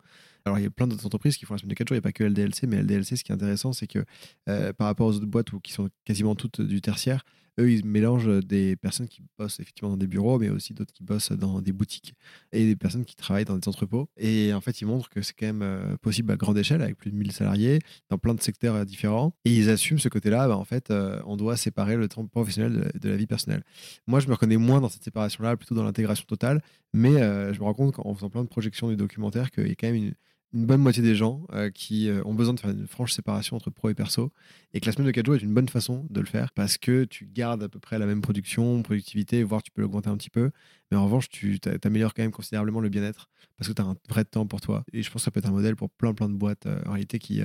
Alors, 0.45 0.59
il 0.59 0.63
y 0.63 0.67
a 0.67 0.71
plein 0.71 0.87
d'autres 0.87 1.05
entreprises 1.05 1.37
qui 1.37 1.45
font 1.45 1.53
la 1.53 1.59
semaine 1.59 1.69
de 1.69 1.75
4 1.75 1.87
jours, 1.87 1.95
il 1.95 1.99
n'y 1.99 1.99
a 1.99 2.01
pas 2.01 2.11
que 2.11 2.23
LDLC, 2.23 2.67
mais 2.67 2.81
LDLC, 2.81 3.15
ce 3.17 3.23
qui 3.23 3.31
est 3.31 3.35
intéressant, 3.35 3.73
c'est 3.73 3.87
que 3.87 4.03
euh, 4.49 4.73
par 4.73 4.87
rapport 4.87 5.07
aux 5.07 5.15
autres 5.15 5.25
boîtes 5.25 5.53
où, 5.53 5.59
qui 5.59 5.71
sont 5.71 5.89
quasiment 6.05 6.35
toutes 6.35 6.61
du 6.61 6.81
tertiaire, 6.81 7.23
eux, 7.59 7.69
ils 7.69 7.85
mélangent 7.85 8.39
des 8.45 8.77
personnes 8.77 9.07
qui 9.07 9.21
bossent 9.37 9.59
effectivement 9.59 9.91
dans 9.91 9.97
des 9.97 10.07
bureaux, 10.07 10.39
mais 10.39 10.49
aussi 10.49 10.73
d'autres 10.73 10.93
qui 10.93 11.03
bossent 11.03 11.33
dans 11.33 11.61
des 11.61 11.73
boutiques 11.73 12.13
et 12.53 12.65
des 12.65 12.77
personnes 12.77 13.03
qui 13.03 13.15
travaillent 13.15 13.45
dans 13.45 13.57
des 13.57 13.67
entrepôts. 13.67 14.09
Et 14.17 14.53
en 14.53 14.61
fait, 14.61 14.79
ils 14.81 14.85
montrent 14.85 15.09
que 15.09 15.21
c'est 15.21 15.33
quand 15.33 15.47
même 15.47 15.61
euh, 15.61 15.97
possible 15.97 16.31
à 16.31 16.37
grande 16.37 16.57
échelle, 16.57 16.81
avec 16.81 16.97
plus 16.97 17.11
de 17.11 17.17
1000 17.17 17.33
salariés, 17.33 17.79
dans 18.09 18.17
plein 18.17 18.33
de 18.33 18.41
secteurs 18.41 18.75
euh, 18.75 18.85
différents. 18.85 19.33
Et 19.43 19.53
ils 19.53 19.69
assument 19.69 19.99
ce 19.99 20.07
côté-là, 20.07 20.47
bah, 20.47 20.57
en 20.57 20.63
fait, 20.63 20.93
on 21.25 21.35
doit 21.35 21.57
séparer 21.57 21.97
le 21.97 22.07
temps 22.07 22.25
professionnel 22.25 22.91
de, 22.99 23.09
la 23.09 23.17
vie 23.17 23.27
personnelle. 23.27 23.63
Moi, 24.07 24.21
je 24.21 24.27
me 24.27 24.33
reconnais 24.33 24.57
moins 24.57 24.79
dans 24.79 24.89
cette 24.89 25.03
séparation-là, 25.03 25.57
plutôt 25.57 25.75
dans 25.75 25.83
l'intégration 25.83 26.25
totale, 26.25 26.61
mais 26.93 27.13
je 27.53 27.59
me 27.59 27.63
rends 27.63 27.73
compte 27.73 27.95
qu'en 27.95 28.13
faisant 28.15 28.29
plein 28.29 28.43
de 28.43 28.49
projections 28.49 28.89
du 28.89 28.95
documentaire 28.95 29.51
qu'il 29.51 29.67
y 29.67 29.71
a 29.71 29.75
quand 29.75 29.87
même 29.87 29.95
une 29.95 30.13
une 30.53 30.65
bonne 30.65 30.81
moitié 30.81 31.01
des 31.01 31.15
gens 31.15 31.45
euh, 31.53 31.69
qui 31.69 32.09
euh, 32.09 32.21
ont 32.25 32.33
besoin 32.33 32.53
de 32.53 32.59
faire 32.59 32.71
une 32.71 32.87
franche 32.87 33.13
séparation 33.13 33.55
entre 33.55 33.69
pro 33.69 33.89
et 33.89 33.93
perso. 33.93 34.31
Et 34.73 34.79
que 34.79 34.85
la 34.85 34.91
semaine 34.91 35.07
de 35.07 35.11
4 35.11 35.25
jours 35.25 35.35
est 35.35 35.41
une 35.41 35.53
bonne 35.53 35.69
façon 35.69 36.05
de 36.09 36.19
le 36.19 36.25
faire 36.25 36.51
parce 36.53 36.77
que 36.77 37.05
tu 37.05 37.25
gardes 37.25 37.63
à 37.63 37.69
peu 37.69 37.79
près 37.79 37.99
la 37.99 38.05
même 38.05 38.21
production, 38.21 38.81
productivité, 38.83 39.43
voire 39.43 39.63
tu 39.63 39.71
peux 39.71 39.81
l'augmenter 39.81 40.09
un 40.09 40.17
petit 40.17 40.29
peu. 40.29 40.51
Mais 40.91 40.97
en 40.97 41.05
revanche, 41.05 41.29
tu 41.29 41.59
améliores 41.83 42.13
quand 42.13 42.23
même 42.23 42.31
considérablement 42.31 42.81
le 42.81 42.89
bien-être 42.89 43.29
parce 43.57 43.69
que 43.69 43.73
tu 43.73 43.81
as 43.81 43.85
un 43.85 43.95
vrai 44.09 44.25
temps 44.25 44.45
pour 44.45 44.59
toi. 44.59 44.83
Et 44.91 45.03
je 45.03 45.09
pense 45.09 45.21
que 45.21 45.25
ça 45.25 45.31
peut 45.31 45.39
être 45.39 45.47
un 45.47 45.51
modèle 45.51 45.75
pour 45.75 45.89
plein 45.89 46.13
plein 46.13 46.27
de 46.27 46.35
boîtes 46.35 46.65
euh, 46.65 46.81
en 46.85 46.91
réalité 46.91 47.17
qui, 47.19 47.41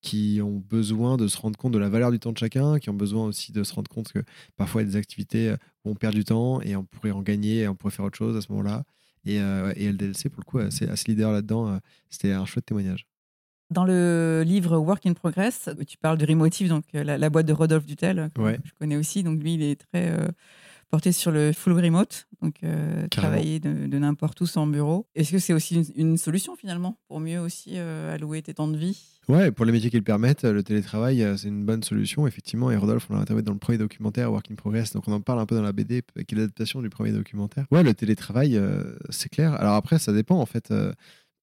qui 0.00 0.40
ont 0.42 0.58
besoin 0.58 1.18
de 1.18 1.28
se 1.28 1.36
rendre 1.36 1.58
compte 1.58 1.72
de 1.72 1.78
la 1.78 1.90
valeur 1.90 2.10
du 2.10 2.18
temps 2.18 2.32
de 2.32 2.38
chacun, 2.38 2.78
qui 2.78 2.88
ont 2.88 2.94
besoin 2.94 3.26
aussi 3.26 3.52
de 3.52 3.64
se 3.64 3.74
rendre 3.74 3.90
compte 3.90 4.12
que 4.12 4.20
parfois 4.56 4.82
il 4.82 4.86
y 4.86 4.88
a 4.88 4.92
des 4.92 4.96
activités 4.96 5.54
où 5.84 5.90
on 5.90 5.94
perd 5.94 6.14
du 6.14 6.24
temps 6.24 6.62
et 6.62 6.74
on 6.76 6.84
pourrait 6.84 7.10
en 7.10 7.22
gagner 7.22 7.60
et 7.60 7.68
on 7.68 7.74
pourrait 7.74 7.92
faire 7.92 8.04
autre 8.04 8.16
chose 8.16 8.36
à 8.36 8.40
ce 8.40 8.50
moment-là. 8.52 8.84
Et, 9.26 9.40
euh, 9.40 9.72
et, 9.76 9.90
LDLC, 9.92 10.28
pour 10.30 10.40
le 10.40 10.44
coup, 10.44 10.58
assez, 10.58 10.88
assez 10.88 11.10
leader 11.10 11.32
là-dedans. 11.32 11.68
Euh, 11.68 11.78
c'était 12.08 12.32
un 12.32 12.46
chouette 12.46 12.66
témoignage. 12.66 13.06
Dans 13.70 13.84
le 13.84 14.44
livre 14.46 14.78
Work 14.78 15.06
in 15.06 15.14
Progress, 15.14 15.68
tu 15.88 15.98
parles 15.98 16.18
de 16.18 16.24
Remotive, 16.24 16.68
donc 16.68 16.84
euh, 16.94 17.02
la, 17.02 17.30
boîte 17.30 17.46
de 17.46 17.52
Rodolphe 17.52 17.84
Dutel, 17.84 18.30
que 18.34 18.56
je 18.64 18.72
connais 18.78 18.96
aussi. 18.96 19.24
Donc 19.24 19.42
lui, 19.42 19.54
il 19.54 19.62
est 19.62 19.84
très 19.92 20.16
porté 20.90 21.12
sur 21.12 21.30
le 21.30 21.52
full 21.52 21.72
remote, 21.72 22.28
donc 22.42 22.60
travailler 23.10 23.60
de, 23.60 23.98
n'importe 23.98 24.40
où 24.40 24.46
sans 24.46 24.66
bureau. 24.66 25.06
Est-ce 25.14 25.32
que 25.32 25.38
c'est 25.38 25.52
aussi 25.52 25.92
une, 25.96 26.16
solution 26.16 26.56
finalement 26.56 26.98
pour 27.08 27.20
mieux 27.20 27.40
aussi 27.40 27.78
allouer 27.78 28.42
tes 28.42 28.54
temps 28.54 28.68
de 28.68 28.78
vie? 28.78 29.16
Ouais, 29.28 29.50
pour 29.50 29.64
les 29.64 29.72
métiers 29.72 29.90
qui 29.90 29.96
le 29.96 30.04
permettent, 30.04 30.44
le 30.44 30.62
télétravail, 30.62 31.24
euh, 31.24 31.36
c'est 31.36 31.48
une 31.48 31.64
bonne 31.64 31.82
solution, 31.82 32.28
effectivement. 32.28 32.70
Et 32.70 32.76
Rodolphe, 32.76 33.08
on 33.10 33.14
l'a 33.14 33.20
interviewé 33.20 33.42
dans 33.42 33.52
le 33.52 33.58
premier 33.58 33.76
documentaire, 33.76 34.30
Work 34.30 34.52
in 34.52 34.54
Progress, 34.54 34.92
donc 34.92 35.08
on 35.08 35.12
en 35.12 35.20
parle 35.20 35.40
un 35.40 35.46
peu 35.46 35.56
dans 35.56 35.62
la 35.62 35.72
BD, 35.72 36.02
qui 36.28 36.34
est 36.34 36.38
l'adaptation 36.38 36.80
du 36.80 36.90
premier 36.90 37.10
documentaire. 37.10 37.66
Ouais, 37.72 37.82
le 37.82 37.92
télétravail, 37.92 38.56
euh, 38.56 38.94
c'est 39.10 39.28
clair. 39.28 39.54
Alors 39.54 39.74
après, 39.74 39.98
ça 39.98 40.12
dépend, 40.12 40.38
en 40.38 40.46
fait, 40.46 40.70
euh, 40.70 40.92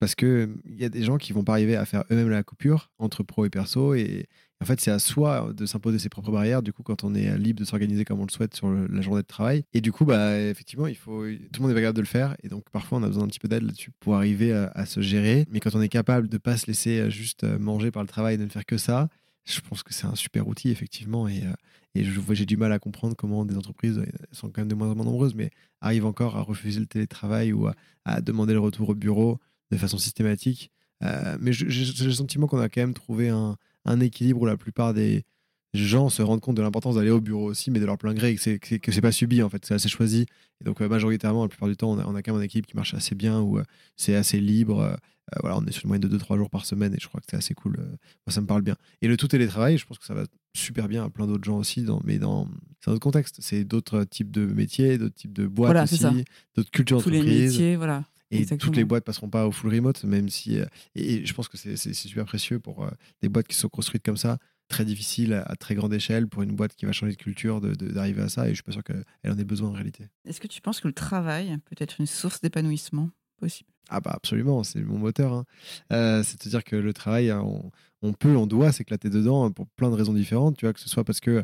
parce 0.03 0.15
qu'il 0.15 0.49
y 0.65 0.83
a 0.83 0.89
des 0.89 1.01
gens 1.01 1.17
qui 1.17 1.31
vont 1.31 1.45
pas 1.45 1.53
arriver 1.53 1.77
à 1.77 1.85
faire 1.85 2.03
eux-mêmes 2.11 2.27
la 2.27 2.43
coupure 2.43 2.91
entre 2.99 3.23
pro 3.23 3.45
et 3.45 3.49
perso, 3.49 3.93
et, 3.93 4.27
en 4.61 4.65
fait, 4.65 4.81
c'est 4.81 4.91
à 4.91 4.99
soi 4.99 5.53
de 5.55 5.65
s'imposer 5.65 5.97
ses 5.97 6.09
propres 6.09 6.31
barrières, 6.31 6.61
du 6.61 6.73
coup, 6.73 6.83
quand 6.83 7.05
on 7.05 7.15
est 7.15 7.37
libre 7.37 7.61
de 7.61 7.65
s'organiser 7.65 8.03
comme 8.03 8.19
on 8.19 8.25
le 8.25 8.31
souhaite 8.31 8.53
sur 8.53 8.69
la 8.69 9.01
journée 9.01 9.21
de 9.21 9.27
travail. 9.27 9.63
Et 9.73 9.79
du 9.79 9.93
coup, 9.93 10.03
bah, 10.03 10.37
effectivement, 10.39 10.87
il 10.87 10.97
faut, 10.97 11.25
tout 11.25 11.61
le 11.61 11.67
monde 11.67 11.71
est 11.71 11.81
capable 11.81 11.95
de 11.95 12.01
le 12.01 12.07
faire. 12.07 12.35
Et 12.43 12.49
donc, 12.49 12.69
parfois, 12.69 12.97
on 12.97 13.03
a 13.03 13.07
besoin 13.07 13.23
d'un 13.23 13.29
petit 13.29 13.39
peu 13.39 13.47
d'aide 13.47 13.63
là-dessus 13.63 13.91
pour 14.01 14.15
arriver 14.15 14.51
à, 14.53 14.85
se 14.85 14.99
gérer. 14.99 15.45
Mais 15.49 15.61
quand 15.61 15.75
on 15.75 15.81
est 15.81 15.89
capable 15.89 16.27
de 16.27 16.37
pas 16.37 16.57
se 16.57 16.67
laisser 16.67 16.99
euh, 16.99 17.09
juste 17.09 17.45
euh, 17.45 17.57
manger 17.59 17.91
par 17.91 18.03
le 18.03 18.07
travail 18.07 18.35
et 18.35 18.37
de 18.37 18.43
ne 18.43 18.49
faire 18.49 18.65
que 18.65 18.77
ça, 18.77 19.07
je 19.45 19.61
pense 19.61 19.83
que 19.83 19.93
c'est 19.93 20.05
un 20.05 20.15
super 20.15 20.47
outil, 20.47 20.69
effectivement. 20.69 21.27
Et, 21.27 21.43
euh, 21.43 21.53
et 21.95 22.03
j'ai 22.03 22.45
du 22.45 22.57
mal 22.57 22.71
à 22.71 22.79
comprendre 22.79 23.15
comment 23.15 23.45
des 23.45 23.55
entreprises, 23.55 24.01
sont 24.31 24.49
quand 24.49 24.61
même 24.61 24.67
de 24.67 24.75
moins 24.75 24.89
en 24.89 24.95
moins 24.95 25.05
nombreuses, 25.05 25.35
mais 25.35 25.51
arrivent 25.81 26.05
encore 26.05 26.37
à 26.37 26.41
refuser 26.41 26.79
le 26.79 26.87
télétravail 26.87 27.53
ou 27.53 27.67
à, 28.05 28.21
demander 28.21 28.53
le 28.53 28.59
retour 28.59 28.89
au 28.89 28.95
bureau 28.95 29.39
de 29.73 29.79
façon 29.79 29.97
systématique. 29.97 30.71
mais 31.01 31.53
j'ai 31.53 32.05
le 32.05 32.11
sentiment 32.13 32.47
qu'on 32.47 32.59
a 32.59 32.69
quand 32.69 32.81
même 32.81 32.93
trouvé 32.93 33.29
un, 33.29 33.57
un 33.85 33.99
équilibre 33.99 34.41
où 34.41 34.45
la 34.45 34.57
plupart 34.57 34.93
des 34.93 35.23
gens 35.73 36.09
se 36.09 36.21
rendent 36.21 36.41
compte 36.41 36.55
de 36.55 36.61
l'importance 36.61 36.95
d'aller 36.95 37.09
au 37.09 37.19
bureau 37.19 37.45
aussi, 37.45 37.71
mais 37.71 37.79
de 37.79 37.85
leur 37.85 37.97
plein 37.97 38.13
gré, 38.13 38.35
que 38.35 38.41
c'est, 38.41 38.59
que 38.59 38.91
c'est 38.91 39.01
pas 39.01 39.11
subi 39.11 39.41
en 39.41 39.49
fait, 39.49 39.65
c'est 39.65 39.73
assez 39.73 39.89
choisi. 39.89 40.25
Et 40.61 40.63
donc 40.63 40.81
euh, 40.81 40.87
majoritairement, 40.87 41.43
la 41.43 41.49
plupart 41.49 41.69
du 41.69 41.75
temps, 41.75 41.91
on 41.91 41.99
a, 41.99 42.05
on 42.05 42.15
a, 42.15 42.21
quand 42.21 42.33
même 42.33 42.41
un 42.41 42.45
équilibre 42.45 42.67
qui 42.67 42.75
marche 42.75 42.93
assez 42.93 43.15
bien, 43.15 43.41
où 43.41 43.57
euh, 43.57 43.63
c'est 43.97 44.15
assez 44.15 44.39
libre. 44.39 44.81
Euh, 44.81 44.95
voilà, 45.41 45.57
on 45.57 45.65
est 45.65 45.71
sur 45.71 45.85
une 45.85 45.87
moyenne 45.87 46.07
de 46.07 46.17
2-3 46.17 46.37
jours 46.37 46.49
par 46.49 46.65
semaine 46.65 46.93
et 46.93 46.97
je 47.01 47.07
crois 47.07 47.19
que 47.21 47.25
c'est 47.29 47.37
assez 47.37 47.53
cool. 47.53 47.77
moi, 47.77 48.33
ça 48.33 48.41
me 48.41 48.45
parle 48.45 48.61
bien. 48.61 48.75
Et 49.01 49.07
le 49.07 49.17
tout 49.17 49.27
télétravail, 49.27 49.77
je 49.77 49.85
pense 49.85 49.97
que 49.97 50.05
ça 50.05 50.13
va 50.13 50.25
super 50.53 50.87
bien 50.87 51.05
à 51.05 51.09
plein 51.09 51.25
d'autres 51.25 51.45
gens 51.45 51.57
aussi, 51.57 51.81
dans, 51.81 52.01
mais 52.03 52.19
dans 52.19 52.47
c'est 52.81 52.91
un 52.91 52.93
autre 52.93 53.01
contexte. 53.01 53.37
C'est 53.39 53.63
d'autres 53.63 54.03
types 54.03 54.29
de 54.29 54.45
métiers, 54.45 54.97
d'autres 54.97 55.15
types 55.15 55.33
de 55.33 55.47
boîtes 55.47 55.91
aussi, 55.91 56.25
d'autres 56.55 56.71
cultures 56.71 57.01
Tous 57.01 57.09
les 57.09 57.23
métiers, 57.23 57.77
voilà. 57.77 58.03
Et 58.33 58.57
toutes 58.57 58.75
les 58.75 58.83
boîtes 58.83 59.03
passeront 59.03 59.29
pas 59.29 59.47
au 59.47 59.51
full 59.51 59.73
remote, 59.73 60.03
même 60.03 60.29
si. 60.29 60.59
Euh, 60.59 60.65
et, 60.95 61.25
je 61.25 61.33
pense 61.33 61.47
que 61.47 61.57
c'est 61.57 61.93
super 61.93 62.25
précieux 62.25 62.59
pour 62.59 62.83
euh, 62.83 62.89
des 63.21 63.29
boîtes 63.29 63.47
qui 63.47 63.55
sont 63.55 63.69
construites 63.69 64.03
comme 64.03 64.17
ça, 64.17 64.37
très 64.67 64.85
difficile 64.85 65.33
à, 65.33 65.55
très 65.55 65.75
grande 65.75 65.93
échelle 65.93 66.27
pour 66.27 66.41
une 66.41 66.55
boîte 66.55 66.75
qui 66.75 66.85
va 66.85 66.91
changer 66.91 67.13
de 67.13 67.17
culture 67.17 67.61
d'arriver 67.61 68.21
à 68.21 68.29
ça. 68.29 68.47
Et 68.47 68.49
je 68.49 68.55
suis 68.55 68.63
pas 68.63 68.71
sûr 68.71 68.83
qu'elle 68.83 69.03
en 69.31 69.37
ait 69.37 69.43
besoin 69.43 69.69
en 69.69 69.73
réalité. 69.73 70.07
Est-ce 70.25 70.41
que 70.41 70.47
tu 70.47 70.61
penses 70.61 70.79
que 70.79 70.87
le 70.87 70.93
travail 70.93 71.57
peut 71.65 71.75
être 71.77 71.99
une 71.99 72.07
source 72.07 72.41
d'épanouissement 72.41 73.09
possible? 73.37 73.69
Ah 73.89 73.99
bah 73.99 74.11
absolument, 74.13 74.63
c'est 74.63 74.81
mon 74.81 74.97
moteur. 74.97 75.33
Hein. 75.33 75.45
Euh, 75.91 76.23
c'est-à-dire 76.23 76.63
que 76.63 76.75
le 76.75 76.93
travail, 76.93 77.29
hein, 77.29 77.43
on, 78.01 78.13
peut, 78.13 78.35
on 78.35 78.47
doit 78.47 78.71
s'éclater 78.71 79.09
dedans 79.09 79.51
pour 79.51 79.67
plein 79.67 79.89
de 79.89 79.95
raisons 79.95 80.13
différentes. 80.13 80.57
Tu 80.57 80.65
vois, 80.65 80.73
que 80.73 80.79
ce 80.79 80.89
soit 80.89 81.03
parce 81.03 81.19
que 81.19 81.41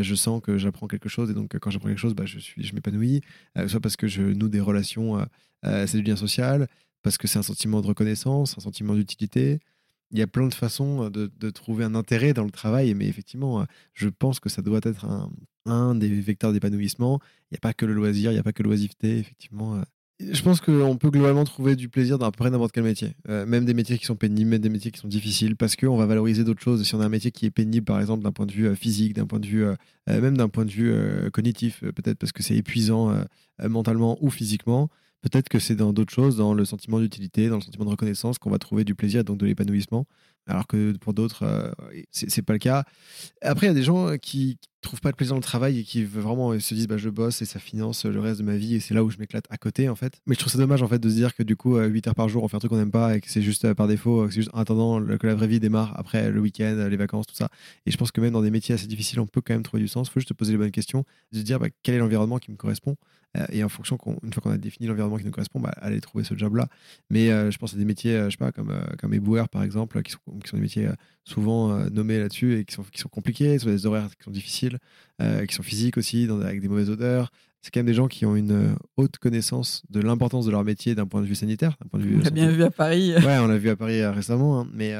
je 0.00 0.14
sens 0.14 0.40
que 0.40 0.58
j'apprends 0.58 0.86
quelque 0.86 1.08
chose 1.08 1.30
et 1.30 1.34
donc 1.34 1.58
quand 1.58 1.70
j'apprends 1.70 1.88
quelque 1.88 1.98
chose, 1.98 2.14
bah, 2.14 2.26
je, 2.26 2.38
suis, 2.38 2.72
m'épanouis. 2.72 3.20
soit 3.66 3.80
parce 3.80 3.96
que 3.96 4.06
je 4.06 4.22
noue 4.22 4.48
des 4.48 4.60
relations, 4.60 5.26
c'est 5.62 5.94
du 5.94 6.02
lien 6.02 6.16
social, 6.16 6.68
parce 7.02 7.18
que 7.18 7.26
c'est 7.26 7.38
un 7.38 7.42
sentiment 7.42 7.80
de 7.80 7.86
reconnaissance, 7.86 8.56
un 8.58 8.60
sentiment 8.60 8.94
d'utilité. 8.94 9.58
il 10.10 10.18
y 10.18 10.22
a 10.22 10.26
plein 10.26 10.48
de 10.48 10.54
façons 10.54 11.10
de, 11.10 11.50
trouver 11.50 11.84
un 11.84 11.94
intérêt 11.94 12.32
dans 12.32 12.44
le 12.44 12.50
travail, 12.50 12.94
mais 12.94 13.06
effectivement, 13.06 13.66
je 13.94 14.08
pense 14.08 14.40
que 14.40 14.48
ça 14.48 14.62
doit 14.62 14.80
être 14.82 15.06
un 15.66 15.94
des 15.94 16.08
vecteurs 16.20 16.52
d'épanouissement. 16.52 17.20
Il 17.50 17.54
n'y 17.54 17.58
a 17.58 17.60
pas 17.60 17.72
que 17.72 17.86
le 17.86 17.94
loisir, 17.94 18.30
il 18.30 18.34
n'y 18.34 18.40
a 18.40 18.44
pas 18.44 18.52
que 18.52 18.62
l'oisiveté, 18.62 19.18
effectivement. 19.18 19.82
Je 20.20 20.42
pense 20.42 20.60
qu'on 20.60 20.96
peut 20.96 21.10
globalement 21.10 21.44
trouver 21.44 21.76
du 21.76 21.88
plaisir 21.88 22.18
dans 22.18 22.26
à 22.26 22.30
peu 22.30 22.36
près 22.36 22.50
n'importe 22.50 22.72
quel 22.72 22.84
métier. 22.84 23.14
Euh, 23.28 23.46
même 23.46 23.64
des 23.64 23.72
métiers 23.72 23.96
qui 23.96 24.04
sont 24.04 24.16
pénibles, 24.16 24.50
même 24.50 24.60
des 24.60 24.68
métiers 24.68 24.90
qui 24.90 25.00
sont 25.00 25.08
difficiles, 25.08 25.56
parce 25.56 25.76
qu'on 25.76 25.96
va 25.96 26.04
valoriser 26.04 26.44
d'autres 26.44 26.60
choses. 26.60 26.82
Si 26.84 26.94
on 26.94 27.00
a 27.00 27.06
un 27.06 27.10
métier 27.10 27.30
qui 27.30 27.46
est 27.46 27.50
pénible, 27.50 27.86
par 27.86 28.00
exemple, 28.00 28.22
d'un 28.22 28.32
point 28.32 28.46
de 28.46 28.52
vue 28.52 28.66
euh, 28.66 28.74
physique, 28.74 29.14
d'un 29.14 29.26
point 29.26 29.40
de 29.40 29.46
vue, 29.46 29.64
euh, 29.64 29.74
même 30.06 30.36
d'un 30.36 30.48
point 30.48 30.64
de 30.66 30.70
vue 30.70 30.92
cognitif, 31.30 31.80
peut-être 31.80 32.18
parce 32.18 32.32
que 32.32 32.42
c'est 32.42 32.56
épuisant 32.56 33.14
mentalement 33.62 34.18
ou 34.20 34.28
physiquement, 34.30 34.88
peut-être 35.22 35.48
que 35.48 35.60
c'est 35.60 35.76
dans 35.76 35.92
d'autres 35.92 36.12
choses, 36.12 36.36
dans 36.36 36.52
le 36.52 36.64
sentiment 36.64 36.98
d'utilité, 36.98 37.48
dans 37.48 37.56
le 37.56 37.60
sentiment 37.60 37.84
de 37.84 37.90
reconnaissance, 37.90 38.38
qu'on 38.38 38.50
va 38.50 38.58
trouver 38.58 38.82
du 38.82 38.96
plaisir 38.96 39.22
donc 39.22 39.38
de 39.38 39.46
l'épanouissement 39.46 40.06
alors 40.46 40.66
que 40.66 40.96
pour 40.98 41.14
d'autres, 41.14 41.44
euh, 41.44 41.70
c'est 42.10 42.42
pas 42.42 42.52
le 42.52 42.58
cas. 42.58 42.84
Après, 43.42 43.66
il 43.66 43.70
y 43.70 43.72
a 43.72 43.74
des 43.74 43.82
gens 43.82 44.16
qui, 44.18 44.58
trouvent 44.80 45.00
pas 45.00 45.10
de 45.10 45.16
plaisir 45.16 45.34
dans 45.34 45.38
le 45.38 45.42
travail 45.42 45.78
et 45.80 45.84
qui 45.84 46.04
vraiment 46.04 46.58
se 46.58 46.74
disent 46.74 46.88
bah, 46.88 46.96
je 46.96 47.10
bosse 47.10 47.42
et 47.42 47.44
ça 47.44 47.58
finance 47.58 48.04
le 48.04 48.18
reste 48.20 48.40
de 48.40 48.44
ma 48.44 48.56
vie 48.56 48.76
et 48.76 48.80
c'est 48.80 48.94
là 48.94 49.04
où 49.04 49.10
je 49.10 49.18
m'éclate 49.18 49.44
à 49.50 49.56
côté 49.56 49.88
en 49.88 49.94
fait. 49.94 50.20
Mais 50.26 50.34
je 50.34 50.40
trouve 50.40 50.52
ça 50.52 50.58
dommage 50.58 50.82
en 50.82 50.88
fait 50.88 50.98
de 50.98 51.08
se 51.08 51.14
dire 51.14 51.34
que 51.34 51.42
du 51.42 51.56
coup 51.56 51.78
8 51.78 52.08
heures 52.08 52.14
par 52.14 52.28
jour 52.28 52.42
on 52.42 52.48
fait 52.48 52.56
un 52.56 52.60
truc 52.60 52.70
qu'on 52.70 52.78
n'aime 52.78 52.90
pas 52.90 53.16
et 53.16 53.20
que 53.20 53.30
c'est 53.30 53.42
juste 53.42 53.64
euh, 53.64 53.74
par 53.74 53.88
défaut, 53.88 54.26
que 54.26 54.30
c'est 54.30 54.40
juste 54.40 54.50
en 54.54 54.60
attendant 54.60 55.04
que 55.04 55.26
la 55.26 55.34
vraie 55.34 55.48
vie 55.48 55.60
démarre 55.60 55.98
après 55.98 56.30
le 56.30 56.40
week-end, 56.40 56.86
les 56.88 56.96
vacances, 56.96 57.26
tout 57.26 57.34
ça. 57.34 57.48
Et 57.86 57.90
je 57.90 57.96
pense 57.96 58.10
que 58.10 58.20
même 58.20 58.32
dans 58.32 58.42
des 58.42 58.50
métiers 58.50 58.74
assez 58.74 58.86
difficiles 58.86 59.20
on 59.20 59.26
peut 59.26 59.40
quand 59.40 59.54
même 59.54 59.62
trouver 59.62 59.82
du 59.82 59.88
sens. 59.88 60.08
Il 60.08 60.12
faut 60.12 60.20
juste 60.20 60.32
poser 60.34 60.52
les 60.52 60.58
bonnes 60.58 60.70
questions, 60.70 61.04
se 61.32 61.40
dire 61.40 61.58
bah, 61.58 61.68
quel 61.82 61.96
est 61.96 61.98
l'environnement 61.98 62.38
qui 62.38 62.50
me 62.50 62.56
correspond 62.56 62.96
euh, 63.36 63.46
et 63.52 63.62
en 63.62 63.68
fonction, 63.68 63.96
une 64.24 64.32
fois 64.32 64.42
qu'on 64.42 64.50
a 64.50 64.58
défini 64.58 64.88
l'environnement 64.88 65.16
qui 65.16 65.24
nous 65.24 65.30
correspond, 65.30 65.60
bah, 65.60 65.72
aller 65.80 66.00
trouver 66.00 66.24
ce 66.24 66.34
job-là. 66.34 66.66
Mais 67.10 67.28
je 67.28 67.58
pense 67.58 67.74
à 67.74 67.76
des 67.76 67.84
métiers, 67.84 68.24
je 68.24 68.30
sais 68.30 68.36
pas, 68.36 68.50
comme, 68.50 69.14
éboueur 69.14 69.48
par 69.48 69.62
exemple, 69.62 70.02
qui 70.02 70.12
sont, 70.12 70.18
qui 70.42 70.48
sont 70.48 70.56
des 70.56 70.62
métiers 70.62 70.88
souvent 71.24 71.72
euh, 71.72 71.88
nommés 71.90 72.18
là-dessus 72.18 72.58
et 72.58 72.64
qui 72.64 72.74
sont, 72.74 72.82
qui 72.82 73.00
sont 73.00 73.08
compliqués, 73.08 73.58
sur 73.58 73.68
des 73.68 73.86
horaires 73.86 74.08
qui 74.16 74.24
sont 74.24 74.30
difficiles, 74.30 74.78
euh, 75.20 75.46
qui 75.46 75.54
sont 75.54 75.62
physiques 75.62 75.96
aussi, 75.96 76.28
avec 76.42 76.60
des 76.60 76.68
mauvaises 76.68 76.90
odeurs. 76.90 77.30
C'est 77.62 77.70
quand 77.70 77.80
même 77.80 77.86
des 77.86 77.94
gens 77.94 78.08
qui 78.08 78.24
ont 78.24 78.36
une 78.36 78.52
euh, 78.52 78.74
haute 78.96 79.18
connaissance 79.18 79.82
de 79.90 80.00
l'importance 80.00 80.46
de 80.46 80.50
leur 80.50 80.64
métier 80.64 80.94
d'un 80.94 81.06
point 81.06 81.20
de 81.20 81.26
vue 81.26 81.34
sanitaire. 81.34 81.76
Point 81.90 82.00
de 82.00 82.06
vue 82.06 82.16
on 82.18 82.24
l'a 82.24 82.30
bien 82.30 82.50
vu 82.50 82.62
à 82.62 82.70
Paris. 82.70 83.12
Ouais, 83.24 83.38
on 83.38 83.46
l'a 83.46 83.58
vu 83.58 83.68
à 83.68 83.76
Paris 83.76 84.04
récemment, 84.06 84.60
hein, 84.60 84.68
mais, 84.72 84.94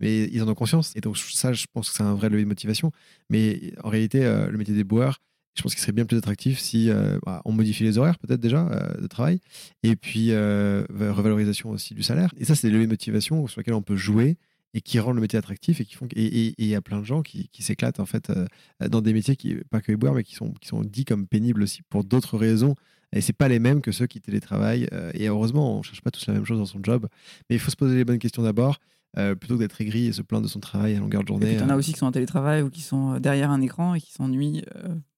mais 0.00 0.28
ils 0.32 0.42
en 0.42 0.48
ont 0.48 0.54
conscience. 0.54 0.92
Et 0.96 1.00
donc, 1.00 1.18
ça, 1.18 1.52
je 1.52 1.66
pense 1.72 1.90
que 1.90 1.96
c'est 1.96 2.04
un 2.04 2.14
vrai 2.14 2.28
levier 2.28 2.44
de 2.44 2.48
motivation. 2.48 2.92
Mais 3.30 3.72
en 3.82 3.88
réalité, 3.88 4.20
le 4.20 4.56
métier 4.56 4.74
des 4.74 4.84
boueurs, 4.84 5.20
je 5.56 5.62
pense 5.62 5.74
qu'il 5.74 5.80
serait 5.80 5.92
bien 5.92 6.04
plus 6.04 6.16
attractif 6.16 6.58
si 6.60 6.88
bah, 7.26 7.42
on 7.44 7.52
modifie 7.52 7.82
les 7.82 7.98
horaires, 7.98 8.18
peut-être 8.18 8.40
déjà, 8.40 8.92
de 9.00 9.06
travail. 9.08 9.40
Et 9.82 9.96
puis, 9.96 10.30
revalorisation 10.32 11.70
aussi 11.70 11.94
du 11.94 12.04
salaire. 12.04 12.32
Et 12.38 12.44
ça, 12.44 12.54
c'est 12.54 12.68
des 12.68 12.72
leviers 12.72 12.86
de 12.86 12.92
motivation 12.92 13.48
sur 13.48 13.60
lesquels 13.60 13.74
on 13.74 13.82
peut 13.82 13.96
jouer 13.96 14.36
et 14.74 14.80
qui 14.80 14.98
rendent 14.98 15.14
le 15.14 15.22
métier 15.22 15.38
attractif 15.38 15.80
et 15.80 15.84
qui 15.84 15.94
font 15.94 16.06
et 16.14 16.54
il 16.58 16.66
y 16.66 16.74
a 16.74 16.82
plein 16.82 16.98
de 16.98 17.04
gens 17.04 17.22
qui, 17.22 17.48
s'éclatent 17.60 18.00
en 18.00 18.06
fait 18.06 18.28
euh, 18.30 18.46
dans 18.88 19.00
des 19.00 19.12
métiers 19.12 19.36
qui 19.36 19.54
pas 19.70 19.80
que 19.80 19.92
les 19.92 20.12
mais 20.12 20.24
qui 20.24 20.34
sont 20.34 20.52
qui 20.60 20.70
dits 20.84 21.04
comme 21.04 21.26
pénibles 21.26 21.62
aussi 21.62 21.82
pour 21.82 22.04
d'autres 22.04 22.36
raisons. 22.36 22.74
Et 23.12 23.20
c'est 23.20 23.32
pas 23.32 23.46
les 23.46 23.60
mêmes 23.60 23.80
que 23.80 23.92
ceux 23.92 24.08
qui 24.08 24.20
télétravaillent 24.20 24.88
euh, 24.92 25.12
et 25.14 25.28
heureusement 25.28 25.78
on 25.78 25.82
cherche 25.82 26.02
pas 26.02 26.10
tous 26.10 26.26
la 26.26 26.34
même 26.34 26.44
chose 26.44 26.58
dans 26.58 26.66
son 26.66 26.80
job. 26.82 27.06
Mais 27.48 27.56
il 27.56 27.60
faut 27.60 27.70
se 27.70 27.76
poser 27.76 27.94
les 27.94 28.04
bonnes 28.04 28.18
questions 28.18 28.42
d'abord 28.42 28.80
euh, 29.18 29.34
plutôt 29.34 29.54
que 29.54 29.60
d'être 29.60 29.80
aigri 29.80 30.06
et 30.06 30.12
se 30.12 30.22
plaindre 30.22 30.44
de 30.44 30.50
son 30.50 30.60
travail 30.60 30.96
à 30.96 31.00
longueur 31.00 31.22
de 31.22 31.28
journée. 31.28 31.52
Il 31.52 31.60
y 31.60 31.62
en 31.62 31.70
a 31.70 31.76
aussi 31.76 31.92
qui 31.92 31.98
sont 31.98 32.06
en 32.06 32.12
télétravail 32.12 32.62
ou 32.62 32.70
qui 32.70 32.82
sont 32.82 33.18
derrière 33.18 33.50
un 33.50 33.60
écran 33.60 33.94
et 33.94 34.00
qui 34.00 34.12
s'ennuient. 34.12 34.64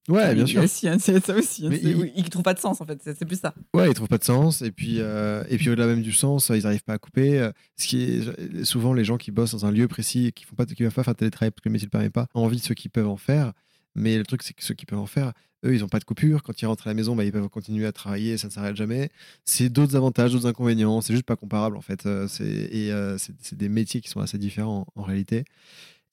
Ouais, 0.07 0.33
bien 0.35 0.45
sûr. 0.45 0.61
Hein, 0.87 0.97
c'est 0.99 1.25
ça 1.25 1.35
aussi. 1.35 1.67
Hein, 1.67 1.71
ils 1.81 2.23
ne 2.23 2.29
trouvent 2.29 2.43
pas 2.43 2.53
de 2.53 2.59
sens, 2.59 2.81
en 2.81 2.85
fait. 2.85 3.01
C'est 3.03 3.25
plus 3.25 3.39
ça. 3.39 3.53
Ouais, 3.73 3.89
ils 3.89 3.93
trouvent 3.93 4.07
pas 4.07 4.17
de 4.17 4.23
sens. 4.23 4.61
Et 4.61 4.71
puis, 4.71 4.97
euh, 4.99 5.43
et 5.49 5.57
puis 5.57 5.69
au-delà 5.69 5.87
même 5.87 6.01
du 6.01 6.11
sens, 6.11 6.49
ils 6.53 6.63
n'arrivent 6.63 6.83
pas 6.83 6.93
à 6.93 6.97
couper. 6.97 7.39
Euh, 7.39 7.51
ce 7.75 7.87
qui 7.87 8.03
est 8.03 8.63
souvent 8.63 8.93
les 8.93 9.03
gens 9.03 9.17
qui 9.17 9.31
bossent 9.31 9.51
dans 9.51 9.65
un 9.65 9.71
lieu 9.71 9.87
précis 9.87 10.27
et 10.27 10.31
qui 10.31 10.45
font 10.45 10.55
pas, 10.55 10.65
qui 10.65 10.75
peuvent 10.75 10.93
pas 10.93 11.03
faire 11.03 11.15
télétravail 11.15 11.51
parce 11.51 11.61
que 11.61 11.69
le 11.69 11.73
métier 11.73 11.87
ne 11.87 11.91
permet 11.91 12.09
pas, 12.09 12.27
ont 12.35 12.43
envie 12.43 12.57
de 12.57 12.61
ceux 12.61 12.75
qui 12.75 12.89
peuvent 12.89 13.07
en 13.07 13.17
faire. 13.17 13.53
Mais 13.95 14.17
le 14.17 14.23
truc, 14.23 14.43
c'est 14.43 14.53
que 14.53 14.63
ceux 14.63 14.75
qui 14.75 14.85
peuvent 14.85 14.99
en 14.99 15.07
faire, 15.07 15.33
eux, 15.65 15.75
ils 15.75 15.81
n'ont 15.81 15.87
pas 15.87 15.99
de 15.99 16.05
coupure. 16.05 16.43
Quand 16.43 16.61
ils 16.61 16.65
rentrent 16.65 16.87
à 16.87 16.89
la 16.89 16.93
maison, 16.93 17.15
bah, 17.15 17.23
ils 17.23 17.31
peuvent 17.31 17.49
continuer 17.49 17.85
à 17.85 17.91
travailler, 17.91 18.37
ça 18.37 18.47
ne 18.47 18.51
s'arrête 18.51 18.75
jamais. 18.75 19.09
C'est 19.45 19.69
d'autres 19.69 19.95
avantages, 19.95 20.33
d'autres 20.33 20.47
inconvénients. 20.47 21.01
C'est 21.01 21.13
juste 21.13 21.25
pas 21.25 21.35
comparable, 21.35 21.77
en 21.77 21.81
fait. 21.81 22.05
Euh, 22.05 22.27
et 22.39 22.91
c'est 23.17 23.57
des 23.57 23.69
métiers 23.69 24.01
qui 24.01 24.09
sont 24.09 24.19
assez 24.19 24.37
différents 24.37 24.85
en 24.95 25.03
réalité. 25.03 25.45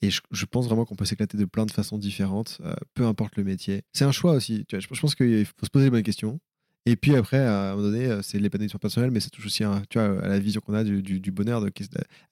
Et 0.04 0.10
je, 0.10 0.44
pense 0.44 0.66
vraiment 0.66 0.84
qu'on 0.84 0.96
peut 0.96 1.06
s'éclater 1.06 1.38
de 1.38 1.46
plein 1.46 1.64
de 1.64 1.70
façons 1.70 1.96
différentes, 1.96 2.58
euh, 2.62 2.74
peu 2.92 3.06
importe 3.06 3.36
le 3.36 3.44
métier. 3.44 3.82
C'est 3.94 4.04
un 4.04 4.12
choix 4.12 4.32
aussi. 4.32 4.66
Tu 4.68 4.76
vois, 4.76 4.86
je, 4.92 5.00
pense 5.00 5.14
qu'il 5.14 5.46
faut 5.46 5.64
se 5.64 5.70
poser 5.70 5.86
les 5.86 5.90
bonnes 5.90 6.02
questions. 6.02 6.40
Et 6.86 6.96
puis 6.96 7.16
après, 7.16 7.38
à 7.38 7.70
un 7.72 7.76
moment 7.76 7.88
donné, 7.88 8.06
euh, 8.06 8.20
c'est 8.22 8.38
l'épanouissement 8.38 8.78
personnel, 8.78 9.10
mais 9.10 9.20
ça 9.20 9.30
touche 9.30 9.46
aussi 9.46 9.64
tu 9.88 9.98
vois, 9.98 10.22
à 10.22 10.28
la 10.28 10.38
vision 10.38 10.60
qu'on 10.60 10.74
a 10.74 10.84
du, 10.84 11.02
du, 11.02 11.30
bonheur. 11.30 11.64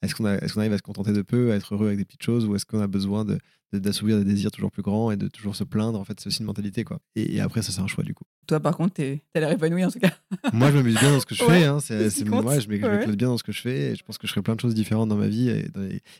Est-ce 0.01 0.15
qu'on 0.15 0.27
est 0.27 0.57
arrive 0.57 0.73
à 0.73 0.77
se 0.77 0.83
contenter 0.83 1.11
de 1.11 1.23
peu, 1.23 1.51
à 1.51 1.55
être 1.55 1.73
heureux 1.73 1.87
avec 1.87 1.97
des 1.97 2.05
petites 2.05 2.23
choses, 2.23 2.45
ou 2.45 2.55
est-ce 2.55 2.65
qu'on 2.65 2.79
a 2.79 2.87
besoin 2.87 3.25
de, 3.25 3.39
d'assouvir 3.73 4.19
des 4.19 4.25
désirs 4.25 4.51
toujours 4.51 4.71
plus 4.71 4.83
grands 4.83 5.09
et 5.09 5.17
de 5.17 5.27
toujours 5.27 5.55
se 5.55 5.63
plaindre? 5.63 5.99
En 5.99 6.03
fait, 6.03 6.19
c'est 6.19 6.27
aussi 6.27 6.41
une 6.41 6.45
mentalité. 6.45 6.83
quoi. 6.83 6.99
Et, 7.15 7.41
après, 7.41 7.63
ça, 7.63 7.71
c'est 7.71 7.81
un 7.81 7.87
choix 7.87 8.03
du 8.03 8.13
coup. 8.13 8.25
Toi, 8.45 8.59
par 8.59 8.77
contre, 8.77 8.93
t'as 8.93 9.39
l'air 9.39 9.51
épanoui 9.51 9.85
en 9.85 9.89
tout 9.89 9.99
cas. 9.99 10.11
moi, 10.53 10.69
je 10.69 10.77
m'amuse 10.77 10.99
bien 10.99 11.11
dans 11.11 11.19
ce 11.19 11.25
que 11.25 11.33
je 11.33 11.43
fais. 11.43 11.63
Hein. 11.63 11.79
C'est, 11.79 12.23
moi, 12.25 12.59
je 12.59 12.67
m'éclate 12.67 13.15
bien 13.15 13.29
dans 13.29 13.37
ce 13.39 13.43
que 13.43 13.51
je 13.51 13.61
fais. 13.61 13.91
Et 13.91 13.95
je 13.95 14.03
pense 14.03 14.19
que 14.19 14.27
je 14.27 14.33
ferai 14.33 14.43
plein 14.43 14.55
de 14.55 14.61
choses 14.61 14.75
différentes 14.75 15.09
dans 15.09 15.17
ma 15.17 15.27
vie 15.27 15.49
et, 15.49 15.65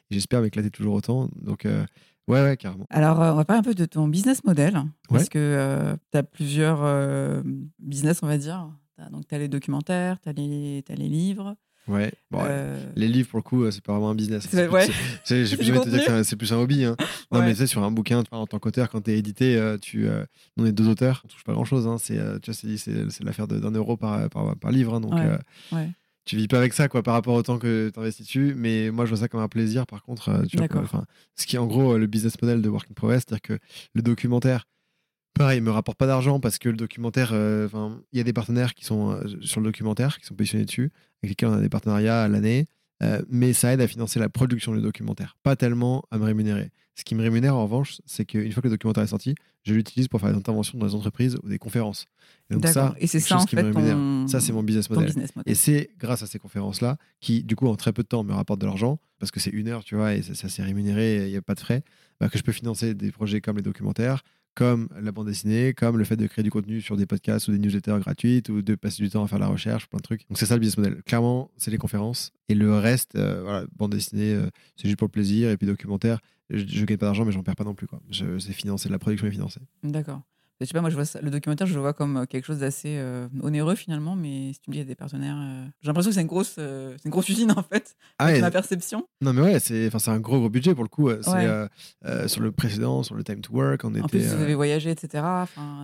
j'espère 0.09 0.41
m'éclater 0.41 0.71
toujours 0.71 0.95
autant. 0.95 1.29
Donc, 1.39 1.67
euh, 1.67 1.85
Ouais, 2.27 2.41
ouais, 2.41 2.57
carrément. 2.57 2.85
Alors, 2.89 3.21
euh, 3.21 3.31
on 3.31 3.35
va 3.35 3.45
parler 3.45 3.59
un 3.59 3.63
peu 3.63 3.73
de 3.73 3.85
ton 3.85 4.07
business 4.07 4.43
model. 4.43 4.81
Parce 5.09 5.29
que 5.29 5.39
euh, 5.39 5.95
tu 6.11 6.17
as 6.17 6.23
plusieurs 6.23 6.79
euh, 6.83 7.41
business, 7.79 8.23
on 8.23 8.27
va 8.27 8.37
dire. 8.37 8.69
donc, 9.11 9.27
tu 9.27 9.35
as 9.35 9.39
les 9.39 9.49
documentaires, 9.49 10.19
tu 10.21 10.29
as, 10.29 10.33
les, 10.33 10.83
as 10.89 10.95
les 10.95 11.09
livres. 11.09 11.55
Ouais, 11.89 12.13
les 12.95 13.09
livres 13.09 13.27
pour 13.27 13.39
le 13.39 13.43
coup, 13.43 13.69
c'est 13.69 13.83
pas 13.83 13.91
vraiment 13.91 14.11
un 14.11 14.15
business. 14.15 14.47
C'est 14.49 14.69
ouais. 14.69 14.87
plus 16.37 16.53
un 16.53 16.57
hobby. 16.57 16.85
Hein. 16.85 16.95
Non, 17.29 17.41
mais 17.41 17.51
tu 17.51 17.57
sais, 17.57 17.67
sur 17.67 17.83
un 17.83 17.91
bouquin, 17.91 18.23
en 18.31 18.47
tant 18.47 18.57
qu'auteur, 18.57 18.89
quand 18.89 19.01
tu 19.01 19.11
es 19.11 19.17
édité, 19.17 19.75
tu, 19.81 20.07
on 20.55 20.65
est 20.65 20.71
deux 20.71 20.87
auteurs, 20.87 21.21
on 21.25 21.27
touche 21.27 21.43
pas 21.43 21.51
grand 21.51 21.65
chose. 21.65 21.85
Hein. 21.85 21.97
C'est 21.99 23.21
l'affaire 23.21 23.47
d'un 23.47 23.71
euro 23.71 23.97
par, 23.97 24.29
par, 24.29 24.55
par 24.55 24.71
livre. 24.71 24.93
Hein, 24.93 25.01
donc, 25.01 25.13
ouais 25.73 25.89
tu 26.25 26.37
vis 26.37 26.47
pas 26.47 26.57
avec 26.57 26.73
ça 26.73 26.87
quoi 26.87 27.03
par 27.03 27.13
rapport 27.13 27.35
au 27.35 27.43
temps 27.43 27.59
que 27.59 27.91
tu 27.93 27.99
investis 27.99 28.25
dessus 28.25 28.53
mais 28.57 28.91
moi 28.91 29.05
je 29.05 29.09
vois 29.09 29.19
ça 29.19 29.27
comme 29.27 29.41
un 29.41 29.47
plaisir 29.47 29.85
par 29.85 30.03
contre 30.03 30.29
euh, 30.29 30.43
tu 30.45 30.57
vois, 30.57 30.67
enfin, 30.75 31.05
ce 31.35 31.45
qui 31.45 31.55
est 31.55 31.59
en 31.59 31.67
gros 31.67 31.93
euh, 31.93 31.97
le 31.97 32.07
business 32.07 32.41
model 32.41 32.61
de 32.61 32.69
Working 32.69 32.95
Progress 32.95 33.23
c'est-à-dire 33.27 33.41
que 33.41 33.59
le 33.93 34.01
documentaire 34.01 34.65
pareil 35.33 35.61
me 35.61 35.71
rapporte 35.71 35.97
pas 35.97 36.07
d'argent 36.07 36.39
parce 36.39 36.57
que 36.57 36.69
le 36.69 36.77
documentaire 36.77 37.31
euh, 37.33 37.67
il 38.11 38.17
y 38.17 38.21
a 38.21 38.23
des 38.23 38.33
partenaires 38.33 38.73
qui 38.73 38.85
sont 38.85 39.19
sur 39.41 39.59
le 39.59 39.65
documentaire 39.65 40.19
qui 40.19 40.25
sont 40.25 40.35
positionnés 40.35 40.65
dessus 40.65 40.91
avec 41.21 41.31
lesquels 41.31 41.49
on 41.49 41.53
a 41.53 41.61
des 41.61 41.69
partenariats 41.69 42.23
à 42.23 42.27
l'année 42.27 42.67
mais 43.29 43.53
ça 43.53 43.73
aide 43.73 43.81
à 43.81 43.87
financer 43.87 44.19
la 44.19 44.29
production 44.29 44.73
du 44.73 44.81
documentaire 44.81 45.37
pas 45.43 45.55
tellement 45.55 46.03
à 46.11 46.17
me 46.17 46.25
rémunérer 46.25 46.71
ce 46.95 47.03
qui 47.03 47.15
me 47.15 47.21
rémunère 47.21 47.55
en 47.55 47.63
revanche 47.63 48.01
c'est 48.05 48.25
qu'une 48.25 48.51
fois 48.51 48.61
que 48.61 48.67
le 48.67 48.73
documentaire 48.73 49.03
est 49.03 49.07
sorti 49.07 49.35
je 49.63 49.73
l'utilise 49.73 50.07
pour 50.07 50.19
faire 50.19 50.29
des 50.29 50.37
interventions 50.37 50.77
dans 50.77 50.85
les 50.85 50.95
entreprises 50.95 51.37
ou 51.41 51.49
des 51.49 51.57
conférences. 51.57 52.05
Et 52.49 52.55
donc 52.55 52.67
ça, 52.67 52.93
et 52.99 53.07
c'est 53.07 53.19
ça 53.19 53.37
en 53.37 53.47
fait 53.47 53.73
Ça 54.27 54.41
c'est 54.41 54.51
mon 54.51 54.63
business 54.63 54.89
model. 54.89 55.11
Et 55.45 55.55
c'est 55.55 55.89
grâce 55.97 56.21
à 56.21 56.27
ces 56.27 56.37
conférences-là 56.37 56.97
qui, 57.21 57.43
du 57.43 57.55
coup, 57.55 57.67
en 57.67 57.75
très 57.75 57.93
peu 57.93 58.03
de 58.03 58.07
temps, 58.07 58.23
me 58.23 58.33
rapportent 58.33 58.59
de 58.59 58.65
l'argent 58.65 58.99
parce 59.19 59.31
que 59.31 59.39
c'est 59.39 59.51
une 59.51 59.69
heure, 59.69 59.83
tu 59.83 59.95
vois, 59.95 60.13
et 60.13 60.21
ça, 60.21 60.49
c'est 60.49 60.63
rémunéré, 60.63 61.27
il 61.27 61.31
n'y 61.31 61.37
a 61.37 61.41
pas 61.41 61.55
de 61.55 61.61
frais, 61.61 61.83
bah, 62.19 62.27
que 62.27 62.37
je 62.37 62.43
peux 62.43 62.51
financer 62.51 62.93
des 62.93 63.11
projets 63.11 63.39
comme 63.39 63.55
les 63.55 63.63
documentaires, 63.63 64.23
comme 64.55 64.89
la 64.99 65.11
bande 65.11 65.27
dessinée, 65.27 65.73
comme 65.73 65.97
le 65.97 66.03
fait 66.03 66.15
de 66.15 66.27
créer 66.27 66.43
du 66.43 66.51
contenu 66.51 66.81
sur 66.81 66.97
des 66.97 67.05
podcasts 67.05 67.47
ou 67.47 67.51
des 67.51 67.59
newsletters 67.59 67.99
gratuites 67.99 68.49
ou 68.49 68.61
de 68.61 68.75
passer 68.75 69.01
du 69.03 69.09
temps 69.09 69.23
à 69.23 69.27
faire 69.27 69.39
la 69.39 69.47
recherche, 69.47 69.87
plein 69.87 69.97
de 69.97 70.03
trucs. 70.03 70.27
Donc 70.29 70.37
c'est 70.37 70.45
ça 70.45 70.55
le 70.55 70.59
business 70.59 70.77
model. 70.77 71.03
Clairement, 71.03 71.51
c'est 71.57 71.71
les 71.71 71.77
conférences 71.77 72.31
et 72.49 72.55
le 72.55 72.75
reste, 72.75 73.15
euh, 73.15 73.65
bande 73.75 73.91
dessinée, 73.91 74.33
euh, 74.33 74.49
c'est 74.75 74.87
juste 74.87 74.97
pour 74.97 75.07
le 75.07 75.11
plaisir 75.11 75.49
et 75.49 75.57
puis 75.57 75.67
documentaire, 75.67 76.19
je, 76.49 76.63
ne 76.63 76.85
gagne 76.85 76.97
pas 76.97 77.07
d'argent 77.07 77.25
mais 77.25 77.31
j'en 77.31 77.43
perds 77.43 77.55
pas 77.55 77.63
non 77.63 77.75
plus 77.75 77.87
quoi. 77.87 78.01
C'est 78.11 78.53
financé, 78.53 78.89
la 78.89 78.99
production 78.99 79.27
est 79.27 79.31
financée. 79.31 79.61
D'accord 79.83 80.21
je 80.63 80.69
sais 80.69 80.73
pas, 80.73 80.81
moi, 80.81 80.89
je 80.89 80.95
vois 80.95 81.05
le 81.21 81.29
documentaire, 81.29 81.67
je 81.67 81.73
le 81.73 81.79
vois 81.79 81.93
comme 81.93 82.17
euh, 82.17 82.25
quelque 82.25 82.45
chose 82.45 82.59
d'assez 82.59 82.95
euh, 82.97 83.27
onéreux 83.41 83.75
finalement, 83.75 84.15
mais 84.15 84.53
si 84.53 84.59
tu 84.61 84.69
me 84.69 84.73
dis, 84.73 84.79
il 84.79 84.83
y 84.83 84.85
a 84.85 84.87
des 84.87 84.95
partenaires. 84.95 85.37
Euh, 85.37 85.65
j'ai 85.81 85.87
l'impression 85.87 86.11
que 86.11 86.15
c'est 86.15 86.21
une, 86.21 86.27
grosse, 86.27 86.53
c'est 86.55 87.05
une 87.05 87.11
grosse 87.11 87.29
usine 87.29 87.51
en 87.57 87.63
fait, 87.63 87.95
ah, 88.19 88.37
ma 88.39 88.51
perception. 88.51 89.07
Non, 89.21 89.33
mais 89.33 89.41
ouais, 89.41 89.59
c'est 89.59 89.89
un 90.07 90.19
gros, 90.19 90.39
gros 90.39 90.49
budget 90.49 90.73
pour 90.73 90.83
le 90.83 90.89
coup. 90.89 91.09
C'est 91.21 92.27
sur 92.27 92.41
le 92.41 92.51
précédent, 92.51 93.03
sur 93.03 93.15
le 93.15 93.23
Time 93.23 93.41
to 93.41 93.53
Work, 93.53 93.83
on 93.83 93.91
était. 93.91 94.03
En 94.03 94.07
plus, 94.07 94.25
vous 94.25 94.41
avez 94.41 94.55
voyagé, 94.55 94.91
etc. 94.91 95.23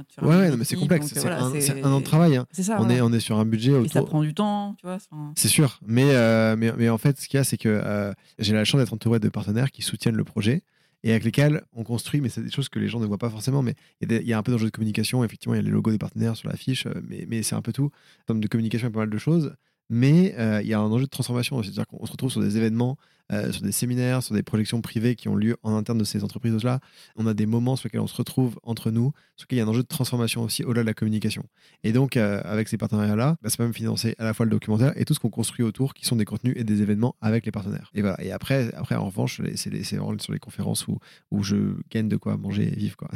Tu 0.08 0.24
ouais, 0.24 0.56
mais 0.56 0.64
c'est 0.64 0.76
complexe. 0.76 1.08
C'est 1.08 1.28
un, 1.28 1.86
un, 1.86 1.92
an 1.92 2.00
de 2.00 2.06
travail. 2.06 2.38
Hein. 2.38 2.46
C'est 2.52 2.64
ça. 2.64 2.78
On, 2.80 2.90
est, 2.90 3.02
on 3.02 3.12
est 3.12 3.20
sur 3.20 3.38
un 3.38 3.46
budget. 3.46 3.72
Autour... 3.74 3.86
Et 3.86 3.90
ça 3.90 4.02
prend 4.04 4.22
du 4.22 4.34
temps, 4.34 4.76
tu 4.80 4.86
vois. 4.86 4.98
C'est 5.36 5.48
sûr. 5.48 5.80
Mais, 5.86 6.14
mais, 6.56 6.72
mais 6.78 6.90
en 6.90 6.98
fait, 6.98 7.20
ce 7.20 7.28
qu'il 7.28 7.38
y 7.38 7.42
a, 7.42 7.44
c'est 7.44 7.58
que 7.58 8.14
j'ai 8.38 8.54
la 8.54 8.66
chance 8.66 8.80
d'être 8.80 8.94
entouré 8.94 9.20
de 9.20 9.30
partenaires 9.30 9.72
qui 9.72 9.82
soutiennent 9.82 10.16
le 10.16 10.24
projet 10.24 10.64
et 11.04 11.12
avec 11.12 11.24
lesquels 11.24 11.64
on 11.74 11.84
construit, 11.84 12.22
mais 12.22 12.30
c'est 12.30 12.42
des 12.42 12.52
choses 12.52 12.70
que 12.70 12.80
les 12.80 12.88
gens 12.88 13.00
ne 13.00 13.06
voient 13.06 13.18
pas 13.18 13.30
forcément, 13.30 13.62
mais 13.62 13.76
il 14.02 14.12
y, 14.12 14.34
a 14.34 14.38
un 14.38 14.44
peu 14.44 14.52
d'enjeu 14.52 14.66
de 14.66 14.72
communication, 14.72 15.24
effectivement, 15.24 15.54
il 15.56 15.58
y 15.58 15.62
a 15.62 15.64
les 15.64 15.72
logos 15.72 15.92
des 15.92 15.98
partenaires 15.98 16.36
sur 16.36 16.50
l'affiche, 16.50 16.86
euh, 16.86 17.02
mais, 17.08 17.26
mais 17.28 17.44
c'est 17.44 17.56
un 17.56 17.62
peu 17.62 17.72
tout. 17.72 17.86
En 18.22 18.26
termes 18.28 18.40
de 18.42 18.48
communication, 18.48 18.88
il 18.88 18.92
y 18.92 18.94
a 18.94 18.94
pas 18.94 19.00
mal 19.00 19.10
de 19.10 19.18
choses. 19.18 19.56
Mais 19.90 20.36
euh, 20.38 20.62
il 20.62 20.68
y 20.68 20.74
a 20.74 20.80
un 20.80 20.84
enjeu 20.84 21.06
de 21.06 21.10
transformation. 21.10 21.62
C'est-à-dire 21.62 21.88
qu'on 21.88 22.06
se 22.06 22.12
retrouve 22.12 22.32
sur 22.32 22.42
des 22.42 22.58
événements, 22.58 22.98
euh, 23.32 23.52
sur 23.52 23.64
des 23.64 23.72
séminaires, 23.72 24.24
sur 24.24 24.36
des 24.36 24.44
projections 24.44 24.82
privées 24.82 25.16
qui 25.16 25.28
ont 25.28 25.36
lieu 25.36 25.58
en 25.64 25.76
interne 25.76 25.98
de 25.98 26.04
ces 26.04 26.24
entreprises-là. 26.24 26.80
On 27.16 27.28
a 27.28 27.34
des 27.34 27.46
moments 27.46 27.76
sur 27.76 27.88
lesquels 27.88 28.00
on 28.00 28.08
se 28.08 28.16
retrouve 28.16 28.60
entre 28.64 28.92
nous, 28.92 29.12
sur 29.36 29.46
lesquels 29.46 29.58
il 29.58 29.60
y 29.60 29.64
a 29.64 29.66
un 29.66 29.68
enjeu 29.68 29.82
de 29.82 29.88
transformation 29.88 30.44
aussi 30.44 30.64
au-delà 30.64 30.84
de 30.84 30.88
la 30.88 30.94
communication. 30.94 31.44
Et 31.84 31.92
donc, 31.92 32.18
euh, 32.18 32.42
avec 32.46 32.68
ces 32.68 32.78
partenariats-là, 32.78 33.38
bah, 33.42 33.50
ça 33.50 33.62
même 33.64 33.74
financer 33.74 34.16
à 34.20 34.24
la 34.24 34.34
fois 34.34 34.46
le 34.46 34.52
documentaire 34.52 34.94
et 34.96 35.06
tout 35.06 35.14
ce 35.14 35.20
qu'on 35.20 35.30
construit 35.30 35.66
autour, 35.66 35.94
qui 35.94 36.06
sont 36.06 36.16
des 36.16 36.26
contenus 36.26 36.54
et 36.56 36.64
des 36.64 36.82
événements 36.82 37.16
avec 37.22 37.46
les 37.46 37.52
partenaires. 37.52 37.92
Et 37.94 38.02
voilà. 38.02 38.24
Et 38.24 38.32
après, 38.32 38.74
après 38.76 38.96
en 38.96 39.06
revanche, 39.06 39.42
c'est 39.56 39.84
sur 39.84 40.34
les 40.34 40.40
conférences 40.40 40.88
où, 40.88 41.00
où 41.32 41.44
je 41.44 41.76
gagne 41.90 42.10
de 42.10 42.18
quoi 42.18 42.38
manger 42.38 42.68
et 42.68 42.76
vivre. 42.76 42.96
Quoi. 42.96 43.10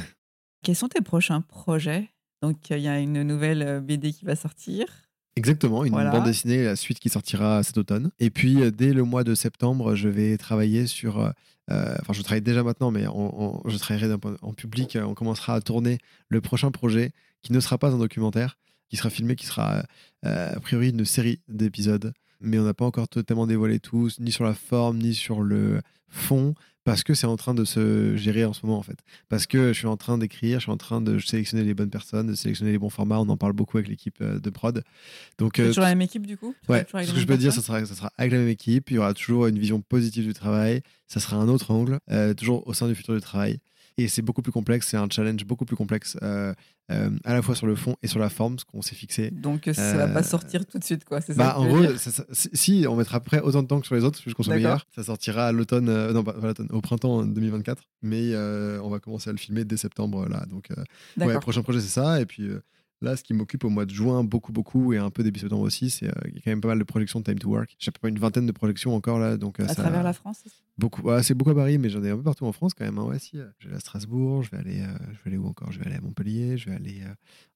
Quels 0.63 0.75
sont 0.75 0.88
tes 0.88 1.01
prochains 1.01 1.41
projets? 1.41 2.09
Donc, 2.41 2.69
il 2.69 2.79
y 2.79 2.88
a 2.88 2.99
une 2.99 3.23
nouvelle 3.23 3.81
BD 3.81 4.12
qui 4.12 4.25
va 4.25 4.36
sortir. 4.36 4.86
Exactement, 5.36 5.84
une 5.84 5.93
bande 5.93 6.26
dessinée, 6.26 6.63
la 6.63 6.76
suite 6.76 7.00
qui 7.00 7.10
sortira 7.10 7.63
cet 7.63 7.78
automne. 7.78 8.12
Et 8.19 8.30
puis, 8.30 8.62
euh, 8.62 8.69
dès 8.69 8.93
le 8.93 9.04
mois 9.04 9.24
de 9.24 9.34
septembre, 9.34 9.96
je 9.96 10.08
vais 10.08 10.38
travailler 10.38 10.86
sur. 10.86 11.19
Euh, 11.19 11.32
euh, 11.72 11.96
enfin, 12.02 12.13
je 12.13 12.22
travaille 12.22 12.41
déjà 12.41 12.62
maintenant, 12.62 12.91
mais 12.91 13.04
je 13.04 13.78
travaillerai 13.78 14.15
en 14.41 14.54
public. 14.54 14.98
On 15.02 15.13
commencera 15.13 15.56
à 15.56 15.62
tourner 15.62 15.98
le 16.28 16.41
prochain 16.41 16.72
projet 16.72 17.12
qui 17.41 17.52
ne 17.52 17.60
sera 17.60 17.78
pas 17.78 17.91
un 17.91 17.98
documentaire, 17.98 18.58
qui 18.89 18.98
sera 18.98 19.10
filmé, 19.10 19.36
qui 19.36 19.46
sera 19.46 19.84
a 20.24 20.60
priori 20.60 20.89
une 20.89 21.06
série 21.06 21.39
d'épisodes. 21.48 22.13
Mais 22.43 22.60
on 22.60 22.63
n'a 22.63 22.73
pas 22.73 22.86
encore 22.86 23.08
totalement 23.08 23.47
dévoilé 23.47 23.79
tout, 23.79 24.10
ni 24.19 24.32
sur 24.32 24.43
la 24.43 24.53
forme, 24.53 24.97
ni 24.97 25.13
sur 25.13 25.41
le 25.41 25.82
fond 26.10 26.53
parce 26.84 27.03
que 27.03 27.13
c'est 27.13 27.27
en 27.27 27.38
train 27.38 27.53
de 27.53 27.63
se 27.63 28.15
gérer 28.17 28.43
en 28.45 28.53
ce 28.53 28.65
moment 28.65 28.77
en 28.77 28.84
fait. 28.84 28.97
Parce 29.29 29.47
que 29.47 29.71
je 29.71 29.77
suis 29.77 29.88
en 29.88 29.97
train 29.97 30.17
d'écrire, 30.17 30.60
je 30.60 30.63
suis 30.63 30.71
en 30.71 30.77
train 30.77 31.01
de 31.01 31.17
sélectionner 31.19 31.63
les 31.63 31.73
bonnes 31.73 31.89
personnes, 31.89 32.27
de 32.27 32.36
sélectionner 32.36 32.71
les 32.71 32.77
bons 32.77 32.89
formats. 32.89 33.19
On 33.19 33.29
en 33.29 33.38
parle 33.38 33.53
beaucoup 33.53 33.77
avec 33.77 33.89
l'équipe 33.89 34.17
euh, 34.21 34.39
de 34.39 34.49
prod. 34.49 34.84
Donc 35.38 35.60
euh, 35.60 35.67
toujours 35.69 35.84
la 35.84 35.89
même 35.89 36.01
équipe 36.01 36.27
du 36.27 36.38
coup. 36.38 36.53
Ouais. 36.67 36.86
Ce 36.91 37.13
que 37.13 37.19
je 37.19 37.25
peux 37.25 37.38
dire, 37.38 37.53
ça 37.53 37.62
sera, 37.62 37.86
ça 37.86 37.95
sera 37.95 38.12
avec 38.17 38.34
la 38.34 38.39
même 38.39 38.49
équipe. 38.49 38.91
Il 38.91 38.95
y 38.95 38.97
aura 38.97 39.13
toujours 39.13 39.47
une 39.47 39.58
vision 39.58 39.82
positive 39.82 40.25
du 40.25 40.34
travail. 40.34 40.82
Ça 41.08 41.19
sera 41.19 41.38
un 41.38 41.47
autre 41.47 41.71
angle, 41.71 41.99
euh, 42.12 42.34
toujours 42.34 42.67
au 42.67 42.73
sein 42.73 42.88
du 42.88 42.95
futur 42.95 43.13
du 43.13 43.21
travail. 43.21 43.60
Et 43.97 44.08
c'est 44.08 44.21
beaucoup 44.21 44.41
plus 44.41 44.51
complexe, 44.51 44.88
c'est 44.89 44.97
un 44.97 45.08
challenge 45.10 45.45
beaucoup 45.45 45.65
plus 45.65 45.75
complexe, 45.75 46.17
euh, 46.23 46.53
euh, 46.91 47.10
à 47.23 47.34
la 47.34 47.41
fois 47.41 47.56
sur 47.56 47.67
le 47.67 47.75
fond 47.75 47.95
et 48.01 48.08
sur 48.08 48.19
la 48.19 48.29
forme, 48.29 48.58
ce 48.58 48.65
qu'on 48.65 48.82
s'est 48.82 48.95
fixé. 48.95 49.29
Donc 49.29 49.69
ça 49.71 49.95
va 49.95 50.08
pas 50.08 50.21
euh, 50.21 50.23
sortir 50.23 50.65
tout 50.65 50.79
de 50.79 50.84
suite, 50.84 51.06
quoi. 51.06 51.21
C'est 51.21 51.36
bah, 51.36 51.58
en 51.58 51.67
gros, 51.67 51.84
si 52.32 52.86
on 52.89 52.95
mettra 52.95 53.17
après 53.17 53.39
autant 53.39 53.62
de 53.62 53.67
temps 53.67 53.79
que 53.79 53.86
sur 53.86 53.95
les 53.95 54.03
autres, 54.03 54.19
puisqu'on 54.19 54.43
soit 54.43 54.56
meilleur, 54.56 54.86
ça 54.95 55.03
sortira 55.03 55.47
à 55.47 55.51
l'automne, 55.51 56.12
non 56.12 56.23
pas, 56.23 56.36
l'automne, 56.41 56.69
au 56.71 56.82
printemps 56.82 57.23
2024, 57.23 57.84
mais 58.01 58.36
on 58.36 58.89
va 58.89 58.99
commencer 58.99 59.29
à 59.29 59.34
le 59.34 59.39
filmer 59.39 59.63
dès 59.63 59.77
septembre 59.77 60.27
là. 60.27 60.45
Donc, 60.49 60.69
ouais, 61.17 61.39
prochain 61.39 61.62
projet 61.62 61.82
c'est 61.82 61.88
ça, 61.88 62.19
et 62.19 62.25
puis 62.25 62.49
Là, 63.03 63.17
ce 63.17 63.23
qui 63.23 63.33
m'occupe 63.33 63.65
au 63.65 63.69
mois 63.69 63.85
de 63.85 63.91
juin 63.91 64.23
beaucoup, 64.23 64.53
beaucoup, 64.53 64.93
et 64.93 64.97
un 64.97 65.09
peu 65.09 65.23
début 65.23 65.37
septembre 65.37 65.63
aussi, 65.63 65.89
c'est 65.89 66.07
euh, 66.07 66.31
y 66.33 66.37
a 66.37 66.41
quand 66.41 66.51
même 66.51 66.61
pas 66.61 66.69
mal 66.69 66.79
de 66.79 66.85
projections 66.85 67.19
de 67.19 67.25
Time 67.25 67.37
to 67.37 67.49
Work. 67.49 67.75
J'ai 67.77 67.91
pas 67.91 68.07
une 68.07 68.17
vingtaine 68.17 68.45
de 68.45 68.53
projections 68.53 68.95
encore 68.95 69.19
là. 69.19 69.35
Donc, 69.35 69.59
euh, 69.59 69.67
à 69.67 69.75
travers 69.75 70.03
la 70.03 70.13
France 70.13 70.45
Beaucoup. 70.77 71.03
c'est 71.21 71.33
beaucoup 71.33 71.51
à 71.51 71.55
Paris, 71.55 71.77
mais 71.77 71.89
j'en 71.89 72.01
ai 72.01 72.11
un 72.11 72.15
peu 72.15 72.23
partout 72.23 72.45
en 72.45 72.53
France 72.53 72.73
quand 72.73 72.85
même. 72.85 72.97
Hein. 72.97 73.03
Ouais, 73.03 73.19
si, 73.19 73.37
euh, 73.37 73.49
je 73.59 73.67
vais 73.67 73.75
à 73.75 73.79
Strasbourg, 73.81 74.43
je 74.43 74.51
vais 74.51 74.57
aller, 74.57 74.83
je 75.11 75.17
vais 75.17 75.27
aller 75.27 75.37
où 75.37 75.45
encore? 75.47 75.69
Je 75.73 75.79
vais 75.79 75.85
aller 75.85 75.97
à 75.97 76.01
Montpellier, 76.01 76.57
je 76.57 76.69
vais 76.69 76.75
aller 76.77 77.01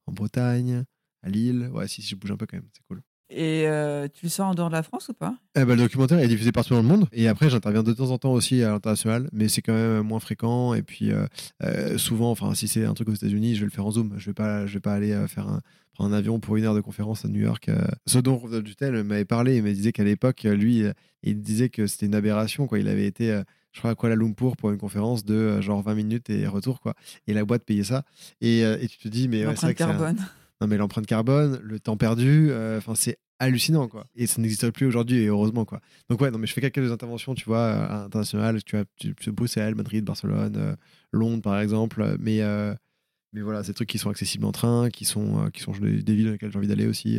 en 0.04 0.12
Bretagne, 0.12 0.84
à 1.22 1.30
Lille. 1.30 1.70
Ouais, 1.72 1.88
si, 1.88 2.02
si, 2.02 2.10
je 2.10 2.16
bouge 2.16 2.30
un 2.30 2.36
peu 2.36 2.44
quand 2.44 2.58
même, 2.58 2.68
c'est 2.74 2.84
cool. 2.86 3.00
Et 3.30 3.66
euh, 3.66 4.08
tu 4.12 4.26
le 4.26 4.30
sors 4.30 4.48
en 4.48 4.54
dehors 4.54 4.68
de 4.68 4.74
la 4.74 4.82
France 4.82 5.08
ou 5.08 5.12
pas? 5.12 5.36
Eh 5.54 5.64
ben, 5.64 5.76
Le 5.76 5.82
documentaire 5.82 6.18
est 6.18 6.28
diffusé 6.28 6.50
partout 6.50 6.74
dans 6.74 6.80
le 6.80 6.88
monde. 6.88 7.06
Et 7.12 7.28
après, 7.28 7.50
j'interviens 7.50 7.82
de 7.82 7.92
temps 7.92 8.10
en 8.10 8.18
temps 8.18 8.32
aussi 8.32 8.62
à 8.62 8.70
l'international, 8.70 9.28
mais 9.32 9.48
c'est 9.48 9.60
quand 9.60 9.74
même 9.74 10.00
moins 10.00 10.20
fréquent. 10.20 10.72
Et 10.72 10.82
puis, 10.82 11.12
euh, 11.12 11.26
euh, 11.62 11.98
souvent, 11.98 12.30
enfin, 12.30 12.54
si 12.54 12.68
c'est 12.68 12.84
un 12.84 12.94
truc 12.94 13.08
aux 13.08 13.14
États-Unis, 13.14 13.54
je 13.54 13.60
vais 13.60 13.66
le 13.66 13.70
faire 13.70 13.84
en 13.84 13.90
Zoom. 13.90 14.14
Je 14.16 14.26
vais 14.26 14.34
pas, 14.34 14.66
je 14.66 14.74
vais 14.74 14.80
pas 14.80 14.94
aller 14.94 15.14
faire 15.28 15.46
un, 15.46 15.60
prendre 15.92 16.14
un 16.14 16.16
avion 16.16 16.40
pour 16.40 16.56
une 16.56 16.64
heure 16.64 16.74
de 16.74 16.80
conférence 16.80 17.26
à 17.26 17.28
New 17.28 17.40
York. 17.40 17.70
Ce 18.06 18.18
dont 18.18 18.36
Rodolphe 18.36 18.64
Dutel 18.64 19.02
m'avait 19.04 19.26
parlé, 19.26 19.56
il 19.56 19.62
me 19.62 19.72
disait 19.72 19.92
qu'à 19.92 20.04
l'époque, 20.04 20.44
lui, 20.44 20.84
il 21.22 21.42
disait 21.42 21.68
que 21.68 21.86
c'était 21.86 22.06
une 22.06 22.14
aberration. 22.14 22.66
Quoi. 22.66 22.78
Il 22.78 22.88
avait 22.88 23.06
été 23.06 23.42
je 23.72 23.80
crois 23.80 23.90
à 23.90 23.94
Kuala 23.94 24.16
Lumpur 24.16 24.56
pour 24.56 24.70
une 24.70 24.78
conférence 24.78 25.24
de 25.26 25.60
genre 25.60 25.82
20 25.82 25.94
minutes 25.94 26.30
et 26.30 26.46
retour 26.46 26.80
quoi 26.80 26.94
et 27.26 27.34
la 27.34 27.44
boîte 27.44 27.64
payait 27.64 27.84
ça 27.84 28.02
et, 28.40 28.60
et 28.60 28.88
tu 28.88 28.96
te 28.96 29.08
dis 29.08 29.28
mais 29.28 29.46
ouais, 29.46 29.54
c'est 29.56 29.74
carbone 29.74 30.16
non 30.60 30.66
mais 30.66 30.76
l'empreinte 30.76 31.06
carbone 31.06 31.60
le 31.62 31.78
temps 31.78 31.96
perdu 31.96 32.50
enfin 32.76 32.94
c'est 32.94 33.18
hallucinant 33.38 33.88
quoi. 33.88 34.06
Et 34.16 34.26
ça 34.26 34.40
n'existe 34.40 34.70
plus 34.70 34.86
aujourd'hui 34.86 35.18
et 35.18 35.26
heureusement 35.26 35.64
quoi. 35.64 35.80
Donc 36.08 36.20
ouais 36.20 36.30
non 36.30 36.38
mais 36.38 36.46
je 36.46 36.52
fais 36.52 36.60
quelques 36.60 36.90
interventions 36.90 37.34
tu 37.34 37.44
vois 37.44 37.58
euh, 37.58 38.04
internationales. 38.06 38.62
Tu 38.64 38.76
vois 38.76 38.84
tu, 38.96 39.14
Bruxelles 39.32 39.74
Madrid 39.74 40.04
Barcelone 40.04 40.56
euh, 40.56 40.76
Londres 41.12 41.42
par 41.42 41.60
exemple. 41.60 42.16
Mais 42.20 42.42
euh, 42.42 42.74
mais 43.34 43.42
voilà 43.42 43.62
des 43.62 43.74
trucs 43.74 43.88
qui 43.88 43.98
sont 43.98 44.08
accessibles 44.08 44.46
en 44.46 44.52
train 44.52 44.88
qui 44.88 45.04
sont 45.04 45.50
qui 45.52 45.60
sont 45.60 45.72
des, 45.72 46.14
villes 46.14 46.24
dans 46.24 46.32
lesquelles 46.32 46.50
j'ai 46.50 46.56
envie 46.56 46.66
d'aller 46.66 46.86
aussi 46.86 47.18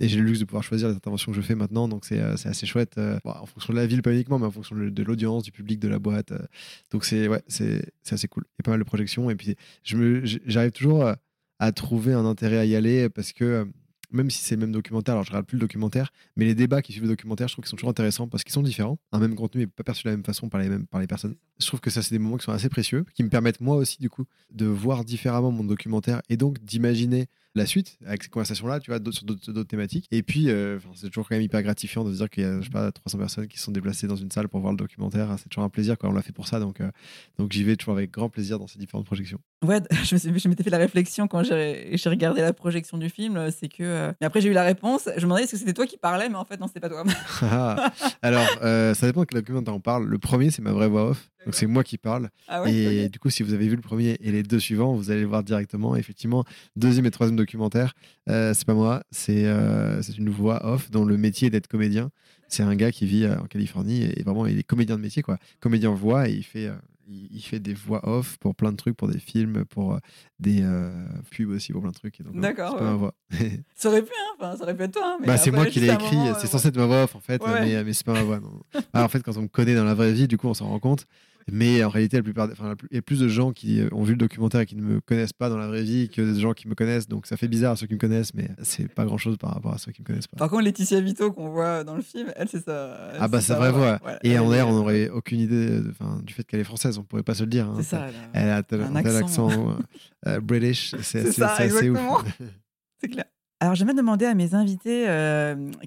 et 0.00 0.08
j'ai 0.08 0.18
le 0.18 0.24
luxe 0.24 0.40
de 0.40 0.44
pouvoir 0.44 0.64
choisir 0.64 0.88
les 0.88 0.96
interventions 0.96 1.30
que 1.30 1.36
je 1.36 1.42
fais 1.42 1.54
maintenant 1.54 1.86
donc 1.86 2.04
c'est 2.04 2.18
assez 2.18 2.66
chouette 2.66 2.98
en 3.24 3.46
fonction 3.46 3.72
de 3.72 3.78
la 3.78 3.86
ville 3.86 4.02
pas 4.02 4.12
uniquement 4.12 4.40
mais 4.40 4.46
en 4.46 4.50
fonction 4.50 4.74
de, 4.74 5.02
l'audience 5.04 5.44
du 5.44 5.52
public 5.52 5.78
de 5.78 5.86
la 5.86 6.00
boîte 6.00 6.32
donc 6.90 7.04
c'est 7.04 7.28
ouais 7.28 7.40
assez 7.46 8.28
cool. 8.28 8.42
Il 8.46 8.50
y 8.58 8.62
a 8.62 8.64
pas 8.64 8.70
mal 8.72 8.80
de 8.80 8.84
projections 8.84 9.30
et 9.30 9.36
puis 9.36 9.54
j'arrive 9.84 10.72
toujours 10.72 11.14
à 11.64 11.72
trouver 11.72 12.12
un 12.12 12.24
intérêt 12.24 12.58
à 12.58 12.64
y 12.64 12.76
aller 12.76 13.08
parce 13.08 13.32
que 13.32 13.66
même 14.10 14.30
si 14.30 14.42
c'est 14.42 14.54
le 14.54 14.60
même 14.60 14.72
documentaire, 14.72 15.14
alors 15.14 15.24
je 15.24 15.30
regarde 15.30 15.46
plus 15.46 15.56
le 15.56 15.60
documentaire, 15.60 16.12
mais 16.36 16.44
les 16.44 16.54
débats 16.54 16.82
qui 16.82 16.92
suivent 16.92 17.04
le 17.04 17.08
documentaire, 17.08 17.48
je 17.48 17.54
trouve 17.54 17.64
qu'ils 17.64 17.70
sont 17.70 17.76
toujours 17.76 17.90
intéressants 17.90 18.28
parce 18.28 18.44
qu'ils 18.44 18.52
sont 18.52 18.62
différents. 18.62 18.98
Un 19.12 19.18
même 19.18 19.34
contenu 19.34 19.62
n'est 19.62 19.66
pas 19.66 19.82
perçu 19.82 20.04
de 20.04 20.10
la 20.10 20.16
même 20.16 20.24
façon 20.24 20.48
par 20.48 20.60
les, 20.60 20.68
mêmes, 20.68 20.86
par 20.86 21.00
les 21.00 21.06
personnes. 21.06 21.34
Je 21.60 21.66
trouve 21.66 21.80
que 21.80 21.90
ça, 21.90 22.02
c'est 22.02 22.14
des 22.14 22.18
moments 22.18 22.36
qui 22.36 22.44
sont 22.44 22.52
assez 22.52 22.68
précieux, 22.68 23.04
qui 23.14 23.22
me 23.22 23.28
permettent 23.28 23.60
moi 23.60 23.76
aussi, 23.76 23.98
du 23.98 24.10
coup, 24.10 24.24
de 24.50 24.66
voir 24.66 25.04
différemment 25.04 25.50
mon 25.50 25.64
documentaire 25.64 26.20
et 26.28 26.36
donc 26.36 26.62
d'imaginer 26.64 27.28
la 27.54 27.66
suite 27.66 27.98
avec 28.04 28.24
ces 28.24 28.28
conversations-là, 28.28 28.80
tu 28.80 28.90
vois, 28.90 28.98
sur 29.12 29.24
d'autres 29.24 29.62
thématiques. 29.62 30.06
Et 30.10 30.22
puis, 30.22 30.50
euh, 30.50 30.78
c'est 30.94 31.08
toujours 31.08 31.28
quand 31.28 31.36
même 31.36 31.42
hyper 31.42 31.62
gratifiant 31.62 32.04
de 32.04 32.12
se 32.12 32.16
dire 32.16 32.28
qu'il 32.28 32.42
y 32.42 32.46
a, 32.46 32.60
je 32.60 32.64
sais 32.64 32.70
pas, 32.70 32.90
300 32.90 33.18
personnes 33.18 33.48
qui 33.48 33.58
se 33.58 33.64
sont 33.64 33.72
déplacées 33.72 34.06
dans 34.06 34.16
une 34.16 34.30
salle 34.30 34.48
pour 34.48 34.60
voir 34.60 34.72
le 34.72 34.76
documentaire. 34.76 35.34
C'est 35.38 35.48
toujours 35.48 35.64
un 35.64 35.68
plaisir, 35.68 35.96
quand 35.96 36.08
On 36.08 36.12
l'a 36.12 36.22
fait 36.22 36.32
pour 36.32 36.48
ça, 36.48 36.58
donc, 36.58 36.80
euh, 36.80 36.90
donc 37.38 37.52
j'y 37.52 37.62
vais 37.62 37.76
toujours 37.76 37.94
avec 37.94 38.10
grand 38.10 38.28
plaisir 38.28 38.58
dans 38.58 38.66
ces 38.66 38.78
différentes 38.78 39.06
projections. 39.06 39.38
Ouais, 39.64 39.80
je 40.02 40.48
m'étais 40.48 40.64
fait 40.64 40.70
la 40.70 40.78
réflexion 40.78 41.28
quand 41.28 41.42
j'ai 41.44 41.96
regardé 42.06 42.40
la 42.40 42.52
projection 42.52 42.98
du 42.98 43.08
film, 43.08 43.50
c'est 43.50 43.68
que. 43.68 43.82
Euh, 43.82 44.12
mais 44.20 44.26
après, 44.26 44.40
j'ai 44.40 44.48
eu 44.48 44.52
la 44.52 44.64
réponse. 44.64 45.04
Je 45.06 45.20
me 45.20 45.22
demandais 45.22 45.44
est-ce 45.44 45.52
que 45.52 45.58
c'était 45.58 45.74
toi 45.74 45.86
qui 45.86 45.96
parlais, 45.96 46.28
mais 46.28 46.36
en 46.36 46.44
fait, 46.44 46.58
non, 46.58 46.66
c'était 46.66 46.80
pas 46.80 46.88
toi. 46.88 47.04
Ah, 47.42 47.92
alors, 48.22 48.48
ça 48.94 49.06
dépend 49.06 49.20
de 49.20 49.26
quel 49.26 49.40
documentaire 49.40 49.74
on 49.74 49.80
parle. 49.80 50.06
Le 50.06 50.18
premier, 50.18 50.50
c'est 50.50 50.62
ma 50.62 50.72
vraie 50.72 50.88
voix 50.88 51.10
off. 51.10 51.30
Donc 51.44 51.54
c'est 51.54 51.66
moi 51.66 51.84
qui 51.84 51.98
parle. 51.98 52.30
Ah 52.48 52.64
et 52.68 53.08
du 53.08 53.18
coup, 53.18 53.30
si 53.30 53.42
vous 53.42 53.52
avez 53.52 53.68
vu 53.68 53.76
le 53.76 53.82
premier 53.82 54.16
et 54.20 54.32
les 54.32 54.42
deux 54.42 54.58
suivants, 54.58 54.94
vous 54.94 55.10
allez 55.10 55.20
le 55.20 55.26
voir 55.26 55.42
directement. 55.42 55.96
Effectivement, 55.96 56.44
deuxième 56.76 57.06
et 57.06 57.10
troisième 57.10 57.36
documentaire, 57.36 57.94
euh, 58.28 58.54
c'est 58.54 58.66
pas 58.66 58.74
moi, 58.74 59.02
c'est 59.10 59.46
euh, 59.46 60.02
c'est 60.02 60.16
une 60.18 60.30
voix 60.30 60.64
off 60.66 60.90
dont 60.90 61.04
le 61.04 61.16
métier 61.16 61.50
d'être 61.50 61.68
comédien. 61.68 62.10
C'est 62.48 62.62
un 62.62 62.76
gars 62.76 62.92
qui 62.92 63.06
vit 63.06 63.24
euh, 63.24 63.38
en 63.38 63.46
Californie 63.46 64.04
et 64.04 64.22
vraiment 64.22 64.46
il 64.46 64.58
est 64.58 64.62
comédien 64.62 64.96
de 64.96 65.02
métier 65.02 65.22
quoi. 65.22 65.38
Comédien 65.60 65.90
voix 65.90 66.28
et 66.28 66.32
il 66.32 66.44
fait 66.44 66.70
il, 67.06 67.42
fait 67.42 67.58
des 67.58 67.74
voix 67.74 68.08
off 68.08 68.38
pour 68.38 68.54
plein 68.54 68.72
de 68.72 68.78
trucs, 68.78 68.96
pour 68.96 69.08
des 69.08 69.18
films, 69.18 69.66
pour 69.66 69.98
des 70.40 70.64
pubs 71.30 71.50
aussi, 71.50 71.70
pour 71.70 71.82
plein 71.82 71.90
de 71.90 71.96
trucs. 71.96 72.18
D'accord. 72.32 72.70
C'est 72.72 72.78
pas 72.78 72.90
ma 72.90 72.96
voix. 72.96 73.14
ça 73.74 73.88
aurait 73.90 74.00
pu, 74.00 74.12
hein 74.18 74.34
enfin, 74.38 74.56
ça 74.56 74.62
aurait 74.62 74.74
pu 74.74 74.84
être 74.84 74.92
toi. 74.92 75.18
Hein, 75.20 75.24
bah, 75.26 75.36
c'est 75.36 75.50
moi 75.50 75.66
qui 75.66 75.80
l'ai 75.80 75.92
écrit, 75.92 76.16
c'est 76.40 76.46
censé 76.46 76.68
être 76.68 76.78
ma 76.78 76.86
voix 76.86 77.02
off 77.02 77.14
en 77.14 77.20
fait, 77.20 77.42
mais, 77.46 77.84
mais 77.84 77.92
c'est 77.92 78.06
pas 78.06 78.14
ma 78.14 78.22
voix. 78.22 78.40
Bah, 78.94 79.04
en 79.04 79.08
fait, 79.08 79.22
quand 79.22 79.36
on 79.36 79.42
me 79.42 79.48
connaît 79.48 79.74
dans 79.74 79.84
la 79.84 79.94
vraie 79.94 80.12
vie, 80.14 80.26
du 80.26 80.38
coup, 80.38 80.48
on 80.48 80.54
s'en 80.54 80.68
rend 80.68 80.78
compte. 80.78 81.06
Mais 81.50 81.84
en 81.84 81.90
réalité, 81.90 82.16
la 82.16 82.22
plupart, 82.22 82.48
enfin, 82.50 82.74
il 82.90 82.94
y 82.94 82.98
a 82.98 83.02
plus 83.02 83.20
de 83.20 83.28
gens 83.28 83.52
qui 83.52 83.80
euh, 83.80 83.88
ont 83.92 84.02
vu 84.02 84.12
le 84.12 84.18
documentaire 84.18 84.62
et 84.62 84.66
qui 84.66 84.76
ne 84.76 84.82
me 84.82 85.00
connaissent 85.00 85.32
pas 85.32 85.50
dans 85.50 85.58
la 85.58 85.66
vraie 85.66 85.82
vie 85.82 86.08
que 86.08 86.22
des 86.22 86.40
gens 86.40 86.54
qui 86.54 86.68
me 86.68 86.74
connaissent. 86.74 87.06
Donc 87.06 87.26
ça 87.26 87.36
fait 87.36 87.48
bizarre 87.48 87.72
à 87.72 87.76
ceux 87.76 87.86
qui 87.86 87.94
me 87.94 87.98
connaissent, 87.98 88.32
mais 88.34 88.48
c'est 88.62 88.88
pas 88.88 89.04
grand 89.04 89.18
chose 89.18 89.36
par 89.36 89.52
rapport 89.52 89.74
à 89.74 89.78
ceux 89.78 89.92
qui 89.92 90.00
me 90.00 90.06
connaissent 90.06 90.26
pas. 90.26 90.38
Par 90.38 90.48
contre, 90.48 90.62
Laetitia 90.62 91.00
Vito 91.00 91.32
qu'on 91.32 91.50
voit 91.50 91.84
dans 91.84 91.96
le 91.96 92.02
film, 92.02 92.32
elle, 92.36 92.48
c'est 92.48 92.64
ça. 92.64 93.12
Ah 93.18 93.28
bah, 93.28 93.40
c'est 93.40 93.54
vraie 93.54 93.72
voix. 93.72 94.00
et 94.22 94.38
en 94.38 94.50
l'air, 94.50 94.68
on 94.68 94.72
n'aurait 94.72 95.10
aucune 95.10 95.40
idée 95.40 95.80
du 96.22 96.32
fait 96.32 96.44
qu'elle 96.44 96.60
est 96.60 96.64
française. 96.64 96.96
On 96.98 97.04
pourrait 97.04 97.22
pas 97.22 97.34
se 97.34 97.42
le 97.42 97.50
dire. 97.50 97.68
Hein. 97.68 97.74
C'est 97.76 97.82
ça. 97.82 98.06
Elle 98.32 98.48
a, 98.48 98.56
un, 98.58 98.62
tel 98.62 99.16
accent, 99.16 99.50
euh, 99.50 99.74
euh, 100.26 100.40
british. 100.40 100.94
C'est 101.02 101.42
assez 101.42 101.90
ouf. 101.90 101.98
c'est 103.00 103.08
clair. 103.08 103.26
Alors, 103.60 103.74
j'aimerais 103.74 103.94
demander 103.94 104.26
à 104.26 104.34
mes 104.34 104.54
invités 104.54 105.04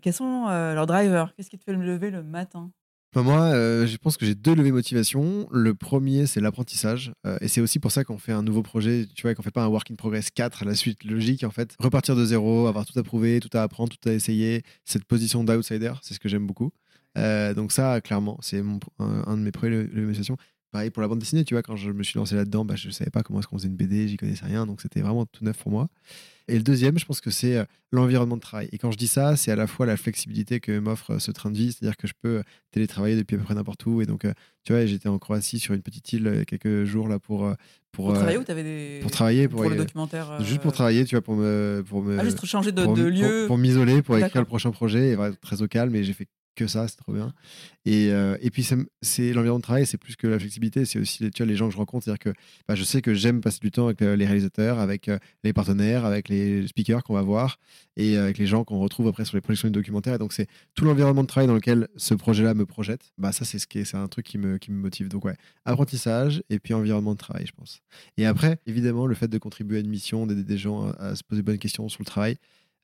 quels 0.02 0.14
sont 0.14 0.46
leurs 0.48 0.86
drivers. 0.86 1.34
Qu'est-ce 1.36 1.50
qui 1.50 1.58
te 1.58 1.64
fait 1.64 1.76
me 1.76 1.86
lever 1.86 2.12
le 2.12 2.24
matin? 2.24 2.72
Moi, 3.16 3.42
euh, 3.42 3.88
je 3.88 3.98
pense 3.98 4.18
que 4.18 4.26
j'ai 4.26 4.36
deux 4.36 4.54
levées 4.54 4.72
motivation. 4.72 5.48
Le 5.52 5.74
premier, 5.74 6.28
c'est 6.28 6.40
l'apprentissage. 6.40 7.14
Euh, 7.26 7.38
et 7.42 7.48
c'est 7.48 7.62
aussi 7.62 7.80
pour 7.80 7.92
ça 7.92 8.04
qu'on 8.04 8.18
fait 8.18 8.32
un 8.32 8.44
nouveau 8.44 8.62
projet, 8.62 9.08
tu 9.16 9.24
vois, 9.24 9.34
qu'on 9.34 9.42
fait 9.42 9.52
pas 9.52 9.64
un 9.64 9.68
work 9.68 9.90
in 9.92 9.96
progress 9.96 10.30
4 10.30 10.64
à 10.64 10.66
la 10.66 10.76
suite 10.76 11.04
logique, 11.04 11.44
en 11.44 11.50
fait. 11.50 11.76
Repartir 11.80 12.16
de 12.16 12.26
zéro, 12.26 12.68
avoir 12.68 12.86
tout 12.86 12.98
à 12.98 13.04
prouver, 13.04 13.40
tout 13.40 13.56
à 13.58 13.64
apprendre, 13.64 13.92
tout 13.96 14.10
à 14.10 14.14
essayer. 14.14 14.64
Cette 14.86 15.06
position 15.06 15.44
d'outsider, 15.44 15.94
c'est 16.02 16.14
ce 16.14 16.20
que 16.20 16.30
j'aime 16.30 16.46
beaucoup. 16.46 16.72
Euh, 17.18 17.54
donc 17.54 17.72
ça, 17.72 18.00
clairement, 18.02 18.38
c'est 18.42 18.62
un, 19.00 19.38
de 19.38 19.42
mes 19.42 19.52
premiers 19.52 19.84
levées 19.84 20.06
motivation. 20.06 20.38
Pareil 20.72 20.90
pour 20.90 21.02
la 21.02 21.08
bande 21.08 21.20
dessinée, 21.20 21.46
tu 21.46 21.54
vois, 21.54 21.64
quand 21.64 21.78
je 21.78 21.92
me 21.92 22.04
suis 22.04 22.20
lancé 22.20 22.36
là-dedans, 22.36 22.66
bah, 22.66 22.76
je 22.76 22.90
savais 22.90 23.10
pas 23.10 23.24
comment 23.24 23.40
est-ce 23.40 23.48
qu'on 23.48 23.58
faisait 23.58 23.70
une 23.70 23.78
BD, 23.78 24.10
j'y 24.10 24.18
connaissais 24.18 24.46
rien, 24.46 24.66
donc 24.66 24.82
c'était 24.82 25.02
vraiment 25.02 25.26
tout 25.26 25.44
neuf 25.46 25.58
pour 25.58 25.72
moi. 25.72 25.88
Et 26.48 26.56
le 26.56 26.64
deuxième, 26.64 26.98
je 26.98 27.06
pense 27.06 27.22
que 27.22 27.30
c'est 27.30 27.58
euh, 27.58 27.66
l'environnement 27.92 28.38
de 28.38 28.42
travail. 28.42 28.70
Et 28.72 28.78
quand 28.78 28.92
je 28.92 28.98
dis 28.98 29.08
ça, 29.08 29.36
c'est 29.36 29.52
à 29.52 29.56
la 29.56 29.68
fois 29.68 29.86
la 29.86 29.98
flexibilité 29.98 30.60
que 30.60 30.80
m'offre 30.80 31.16
euh, 31.16 31.20
ce 31.20 31.32
train 31.32 31.52
de 31.52 31.58
vie, 31.58 31.74
c'est-à-dire 31.74 31.98
que 31.98 32.08
je 32.08 32.14
peux 32.22 32.42
télétravailler 32.72 33.16
depuis 33.16 33.36
à 33.36 33.40
peu 33.40 33.46
près 33.46 33.56
n'importe 33.56 33.86
où. 33.86 34.02
Et 34.02 34.06
donc, 34.06 34.26
tu 34.64 34.74
vois, 34.74 34.86
j'étais 34.86 35.10
en 35.10 35.20
Croatie 35.20 35.60
sur 35.60 35.74
une 35.74 35.82
petite 35.82 36.12
île 36.14 36.44
quelques 36.48 36.86
jours 36.86 37.08
là 37.08 37.20
pour. 37.20 37.54
Pour, 37.92 38.08
pour 38.08 38.14
travailler 38.14 38.38
ou 38.38 38.44
t'avais 38.44 38.64
des. 38.64 39.00
Pour 39.02 39.12
travailler, 39.12 39.48
pour, 39.48 39.68
le 39.68 39.76
documentaire. 39.76 40.42
Juste 40.44 40.62
pour 40.62 40.72
travailler, 40.72 41.04
tu 41.06 41.16
vois, 41.16 41.22
pour 41.22 41.36
me. 41.36 41.84
Pour 41.88 42.04
me 42.04 42.20
ah, 42.20 42.24
juste 42.24 42.46
changer 42.46 42.72
de, 42.72 42.86
de 42.86 43.04
lieu. 43.04 43.46
Pour, 43.48 43.58
m'isoler, 43.58 44.02
pour 44.02 44.18
écrire 44.18 44.42
le 44.42 44.46
prochain 44.46 44.72
projet, 44.72 45.14
et 45.14 45.18
très 45.42 45.62
au 45.62 45.68
calme. 45.68 45.96
Et 45.96 46.04
j'ai 46.04 46.14
fait 46.14 46.28
que 46.58 46.68
ça, 46.68 46.88
c'est 46.88 46.98
trop 46.98 47.14
bien. 47.14 47.34
Et, 47.86 48.12
euh, 48.12 48.36
et 48.42 48.50
puis, 48.50 48.68
c'est 49.02 49.32
l'environnement 49.32 49.60
de 49.60 49.64
travail, 49.64 49.86
c'est 49.86 49.98
plus 49.98 50.16
que 50.16 50.28
la 50.28 50.40
flexibilité, 50.40 50.84
c'est 50.84 51.00
aussi 51.00 51.30
tu 51.32 51.44
vois, 51.44 51.46
les 51.46 51.56
gens 51.56 51.68
que 51.68 51.74
je 51.74 51.78
rencontre. 51.78 52.04
C'est-à-dire 52.04 52.34
que 52.34 52.40
bah, 52.68 52.76
je 52.76 52.84
sais 52.84 53.02
que 53.02 53.14
j'aime 53.14 53.40
passer 53.40 53.60
du 53.62 53.72
temps 53.72 53.86
avec 53.86 54.02
euh, 54.02 54.16
les 54.16 54.26
réalisateurs, 54.26 54.80
avec 54.80 55.08
euh, 55.08 55.20
les 55.44 55.54
partenaires, 55.54 56.04
avec 56.04 56.28
les 56.28 56.68
speakers 56.68 57.04
qu'on 57.04 57.14
va 57.14 57.22
voir 57.22 57.60
et 57.96 58.18
avec 58.18 58.38
les 58.38 58.48
gens 58.48 58.64
qu'on 58.64 58.80
retrouve 58.80 59.08
après 59.08 59.24
sur 59.24 59.38
les 59.38 59.42
projections 59.42 59.70
de 59.70 59.74
documentaires. 59.74 60.16
Et 60.16 60.18
donc, 60.18 60.34
c'est 60.34 60.48
tout 60.74 60.84
l'environnement 60.84 61.22
de 61.22 61.28
travail 61.28 61.48
dans 61.48 61.54
lequel 61.54 61.88
ce 61.96 62.14
projet-là 62.16 62.54
me 62.54 62.66
projette. 62.66 63.12
Bah, 63.18 63.32
ça, 63.32 63.46
c'est 63.46 63.60
ce 63.60 63.68
qui 63.68 63.86
c'est 63.86 63.98
un 63.98 64.08
truc 64.08 64.26
qui 64.26 64.38
me, 64.38 64.58
qui 64.58 64.72
me 64.72 64.78
motive. 64.78 65.08
Donc, 65.08 65.26
ouais, 65.26 65.38
apprentissage 65.64 66.44
et 66.50 66.60
puis 66.60 66.74
environnement 66.74 67.14
de 67.14 67.20
travail, 67.20 67.46
je 67.46 67.54
pense. 67.54 67.82
Et 68.18 68.26
après, 68.26 68.60
évidemment, 68.66 69.06
le 69.06 69.16
fait 69.16 69.28
de 69.28 69.38
contribuer 69.38 69.78
à 69.78 69.80
une 69.82 69.90
mission, 69.90 70.28
d'aider 70.28 70.44
des 70.44 70.58
gens 70.58 70.88
à, 70.88 71.10
à 71.10 71.16
se 71.16 71.24
poser 71.24 71.44
bonnes 71.44 71.60
questions 71.60 71.88
sur 71.88 72.02
le 72.02 72.06
travail, 72.06 72.38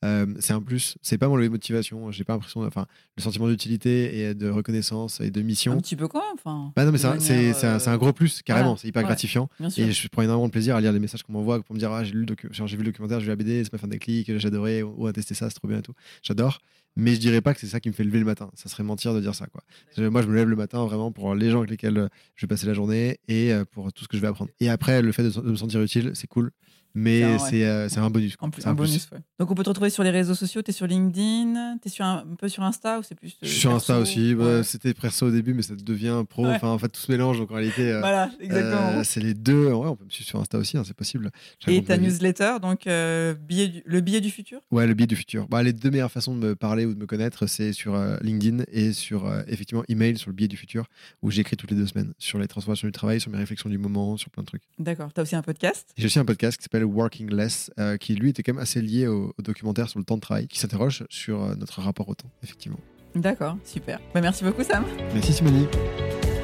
euh, 0.03 0.25
c'est 0.39 0.53
un 0.53 0.61
plus. 0.61 0.97
C'est 1.01 1.17
pas 1.17 1.27
mon 1.27 1.35
levier 1.35 1.49
de 1.49 1.53
motivation. 1.53 2.11
J'ai 2.11 2.23
pas 2.23 2.33
l'impression. 2.33 2.61
Enfin, 2.61 2.85
le 3.17 3.23
sentiment 3.23 3.47
d'utilité 3.47 4.19
et 4.19 4.33
de 4.33 4.49
reconnaissance 4.49 5.21
et 5.21 5.31
de 5.31 5.41
mission. 5.41 5.73
Un 5.73 5.77
petit 5.77 5.95
peu 5.95 6.07
même. 6.13 6.21
Enfin, 6.33 6.71
bah 6.75 6.85
non, 6.85 6.91
mais 6.91 6.97
c'est 6.97 7.65
un, 7.65 7.79
un, 7.85 7.97
gros 7.97 8.13
plus, 8.13 8.41
carrément. 8.41 8.75
C'est 8.75 8.87
hyper 8.87 9.03
gratifiant. 9.03 9.49
Et 9.77 9.91
je 9.91 10.07
prends 10.09 10.21
énormément 10.21 10.47
de 10.47 10.51
plaisir 10.51 10.75
à 10.75 10.81
lire 10.81 10.91
les 10.91 10.99
messages 10.99 11.23
qu'on 11.23 11.33
m'envoie 11.33 11.61
pour 11.61 11.73
me 11.73 11.79
dire 11.79 11.91
Ah, 11.91 12.03
j'ai 12.03 12.13
lu 12.13 12.25
vu 12.25 12.77
le 12.77 12.83
documentaire, 12.83 13.19
j'ai 13.19 13.25
vu 13.25 13.29
la 13.29 13.35
BD, 13.35 13.63
ça 13.63 13.69
m'a 13.71 13.79
fait 13.79 13.85
un 13.85 13.89
déclic, 13.89 14.37
j'ai 14.37 14.47
adoré, 14.47 14.83
ou 14.83 15.07
à 15.07 15.13
tester 15.13 15.33
ça, 15.33 15.49
c'est 15.49 15.55
trop 15.55 15.67
bien 15.67 15.79
et 15.79 15.83
tout. 15.83 15.93
J'adore. 16.21 16.59
Mais 16.95 17.15
je 17.15 17.19
dirais 17.19 17.41
pas 17.41 17.55
que 17.55 17.59
c'est 17.59 17.67
ça 17.67 17.79
qui 17.79 17.89
me 17.89 17.93
fait 17.93 18.03
lever 18.03 18.19
le 18.19 18.25
matin. 18.25 18.51
Ça 18.53 18.69
serait 18.69 18.83
mentir 18.83 19.15
de 19.15 19.19
dire 19.19 19.33
ça. 19.33 19.47
Quoi. 19.47 19.63
Moi, 20.09 20.21
je 20.21 20.27
me 20.27 20.35
lève 20.35 20.47
le 20.47 20.55
matin 20.55 20.85
vraiment 20.85 21.11
pour 21.11 21.33
les 21.33 21.49
gens 21.49 21.59
avec 21.59 21.71
lesquels 21.71 22.07
je 22.35 22.45
vais 22.45 22.47
passer 22.47 22.67
la 22.67 22.75
journée 22.75 23.19
et 23.27 23.51
euh, 23.51 23.65
pour 23.65 23.91
tout 23.91 24.03
ce 24.03 24.07
que 24.07 24.15
je 24.15 24.21
vais 24.21 24.27
apprendre. 24.27 24.51
Et 24.59 24.69
après, 24.69 25.01
le 25.01 25.11
fait 25.11 25.23
de 25.23 25.41
me 25.41 25.55
sentir 25.55 25.81
utile, 25.81 26.11
c'est 26.13 26.27
cool 26.27 26.51
mais 26.95 27.23
euh, 27.23 27.89
c'est 27.89 27.99
un 27.99 28.10
bonus. 28.10 28.36
En 28.39 28.49
plus, 28.49 28.65
un, 28.67 28.73
bonus. 28.73 29.10
Donc 29.39 29.49
on 29.49 29.56
peut 29.56 29.63
te 29.63 29.69
retrouver 29.69 29.89
sur 29.89 30.03
les 30.03 30.12
réseaux 30.12 30.36
sociaux, 30.36 30.62
tu 30.62 30.69
es 30.69 30.73
sur 30.73 30.86
LinkedIn, 30.86 31.77
tu 31.82 31.88
es 31.88 31.91
sur 31.91 32.06
un, 32.06 32.23
peu 32.38 32.47
sur 32.49 32.63
Insta 32.63 32.99
ou 32.99 33.03
c'est 33.03 33.15
plus 33.15 33.36
Je 33.41 33.47
suis 33.47 33.60
sur 33.60 33.73
Insta 33.73 33.99
aussi, 33.99 34.36
bah, 34.36 34.63
c'était 34.63 34.93
perso 34.93 35.27
au 35.27 35.32
début 35.32 35.53
mais 35.53 35.63
ça 35.63 35.73
devient 35.75 36.23
pro, 36.29 36.45
enfin 36.45 36.69
en 36.69 36.77
fait 36.77 36.89
tout 36.89 37.01
se 37.01 37.12
mélange 37.12 37.39
donc 37.39 37.51
en 37.51 37.56
réalité 37.56 37.91
euh, 37.91 37.99
voilà, 37.99 38.29
exactement. 38.39 38.99
Euh, 38.99 39.03
c'est 39.03 39.21
les 39.21 39.34
deux, 39.34 39.71
ouais, 39.71 39.88
on 39.88 39.95
peut 39.95 40.06
me 40.06 40.10
suivre 40.10 40.27
sur 40.27 40.39
Insta 40.39 40.58
aussi, 40.60 40.77
hein, 40.77 40.84
c'est 40.86 40.95
possible. 40.95 41.32
Et 41.67 41.84
ta 41.84 41.97
newsletter 41.97 42.58
donc 42.62 42.84
billet 42.84 43.84
le 43.86 44.01
billet 44.01 44.21
du 44.21 44.29
futur? 44.29 44.60
Ouais, 44.71 44.86
le 44.86 44.93
billet 44.93 45.08
du 45.08 45.15
futur. 45.15 45.47
Bah, 45.47 45.63
les 45.63 45.73
deux 45.73 45.89
meilleures 45.89 46.12
façons 46.12 46.36
de 46.36 46.39
me 46.39 46.56
parler 46.56 46.86
ou 46.86 46.93
de 46.93 46.99
me 46.99 47.08
connaître, 47.08 47.47
c'est 47.47 47.73
sur 47.73 47.97
LinkedIn 48.21 48.65
et 48.71 48.93
sur 48.93 49.32
effectivement 49.47 49.84
email 49.88 50.17
sur 50.17 50.29
le 50.29 50.36
billet 50.36 50.47
du 50.47 50.58
futur 50.58 50.86
où 51.23 51.32
j'écris 51.32 51.58
toutes 51.58 51.71
les 51.71 51.77
deux 51.77 51.88
semaines 51.88 52.13
sur 52.19 52.38
les 52.38 52.47
transformations 52.47 52.88
du 52.88 52.91
travail, 52.91 53.19
sur 53.19 53.32
mes 53.32 53.38
réflexions 53.38 53.69
du 53.69 53.79
moment, 53.79 54.15
sur 54.17 54.29
plein 54.29 54.43
de 54.43 54.47
trucs. 54.47 54.63
D'accord, 54.77 55.12
tu 55.12 55.19
as 55.19 55.23
aussi 55.23 55.36
un 55.36 55.41
podcast? 55.41 55.89
J'ai 55.97 56.06
aussi 56.06 56.19
un 56.19 56.25
podcast 56.25 56.58
qui 56.58 56.63
s'appelle 56.63 56.83
Working 56.84 57.30
Less, 57.32 57.72
euh, 57.80 57.98
qui 57.98 58.15
lui 58.15 58.30
était 58.30 58.43
quand 58.43 58.54
même 58.54 58.62
assez 58.62 58.82
lié 58.82 59.08
au, 59.08 59.34
documentaire 59.39 59.89
sur 59.89 60.00
le 60.00 60.06
temps 60.06 60.15
de 60.15 60.22
travail, 60.22 60.48
qui 60.48 60.60
s'interroge 60.60 61.06
sur 61.10 61.43
euh, 61.43 61.56
notre 61.56 61.82
rapport 61.82 62.10
au 62.10 62.15
temps, 62.15 62.30
effectivement. 62.43 62.80
D'accord, 63.15 63.58
super. 63.63 64.00
Bah, 64.13 64.22
merci 64.22 64.43
beaucoup 64.43 64.63
Sam. 64.63 64.86
Merci 65.13 65.34
Simone. 65.34 65.67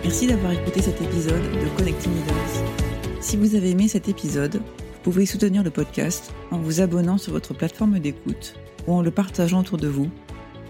Merci 0.04 0.28
d'avoir 0.28 0.52
écouté 0.52 0.82
cet 0.82 1.02
épisode 1.02 1.42
de 1.42 1.78
Connecting 1.78 2.14
Leaders. 2.14 3.22
Si 3.22 3.38
vous 3.38 3.56
avez 3.56 3.72
aimé 3.72 3.88
cet 3.88 4.08
épisode, 4.08 4.56
vous 4.56 5.02
pouvez 5.04 5.26
soutenir 5.26 5.64
le 5.64 5.72
podcast 5.72 6.34
en 6.52 6.60
vous 6.60 6.82
abonnant 6.82 7.18
sur 7.18 7.34
votre 7.34 7.54
plateforme 7.54 8.00
d'écoute 8.00 8.56
ou 8.88 8.94
en 8.94 9.02
le 9.02 9.12
partageant 9.12 9.60
autour 9.60 9.78
de 9.78 9.88
vous, 9.88 10.10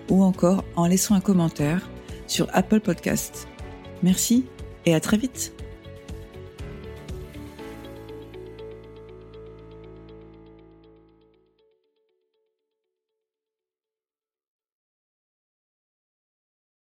ou 0.10 0.24
encore 0.24 0.64
en 0.76 0.88
laissant 0.88 1.16
un 1.16 1.22
commentaire 1.22 1.90
sur 2.28 2.48
Apple 2.54 2.80
Podcasts. 2.80 3.48
Merci 4.02 4.46
et 4.86 4.96
à 4.96 5.00
très 5.00 5.18
vite 5.18 5.54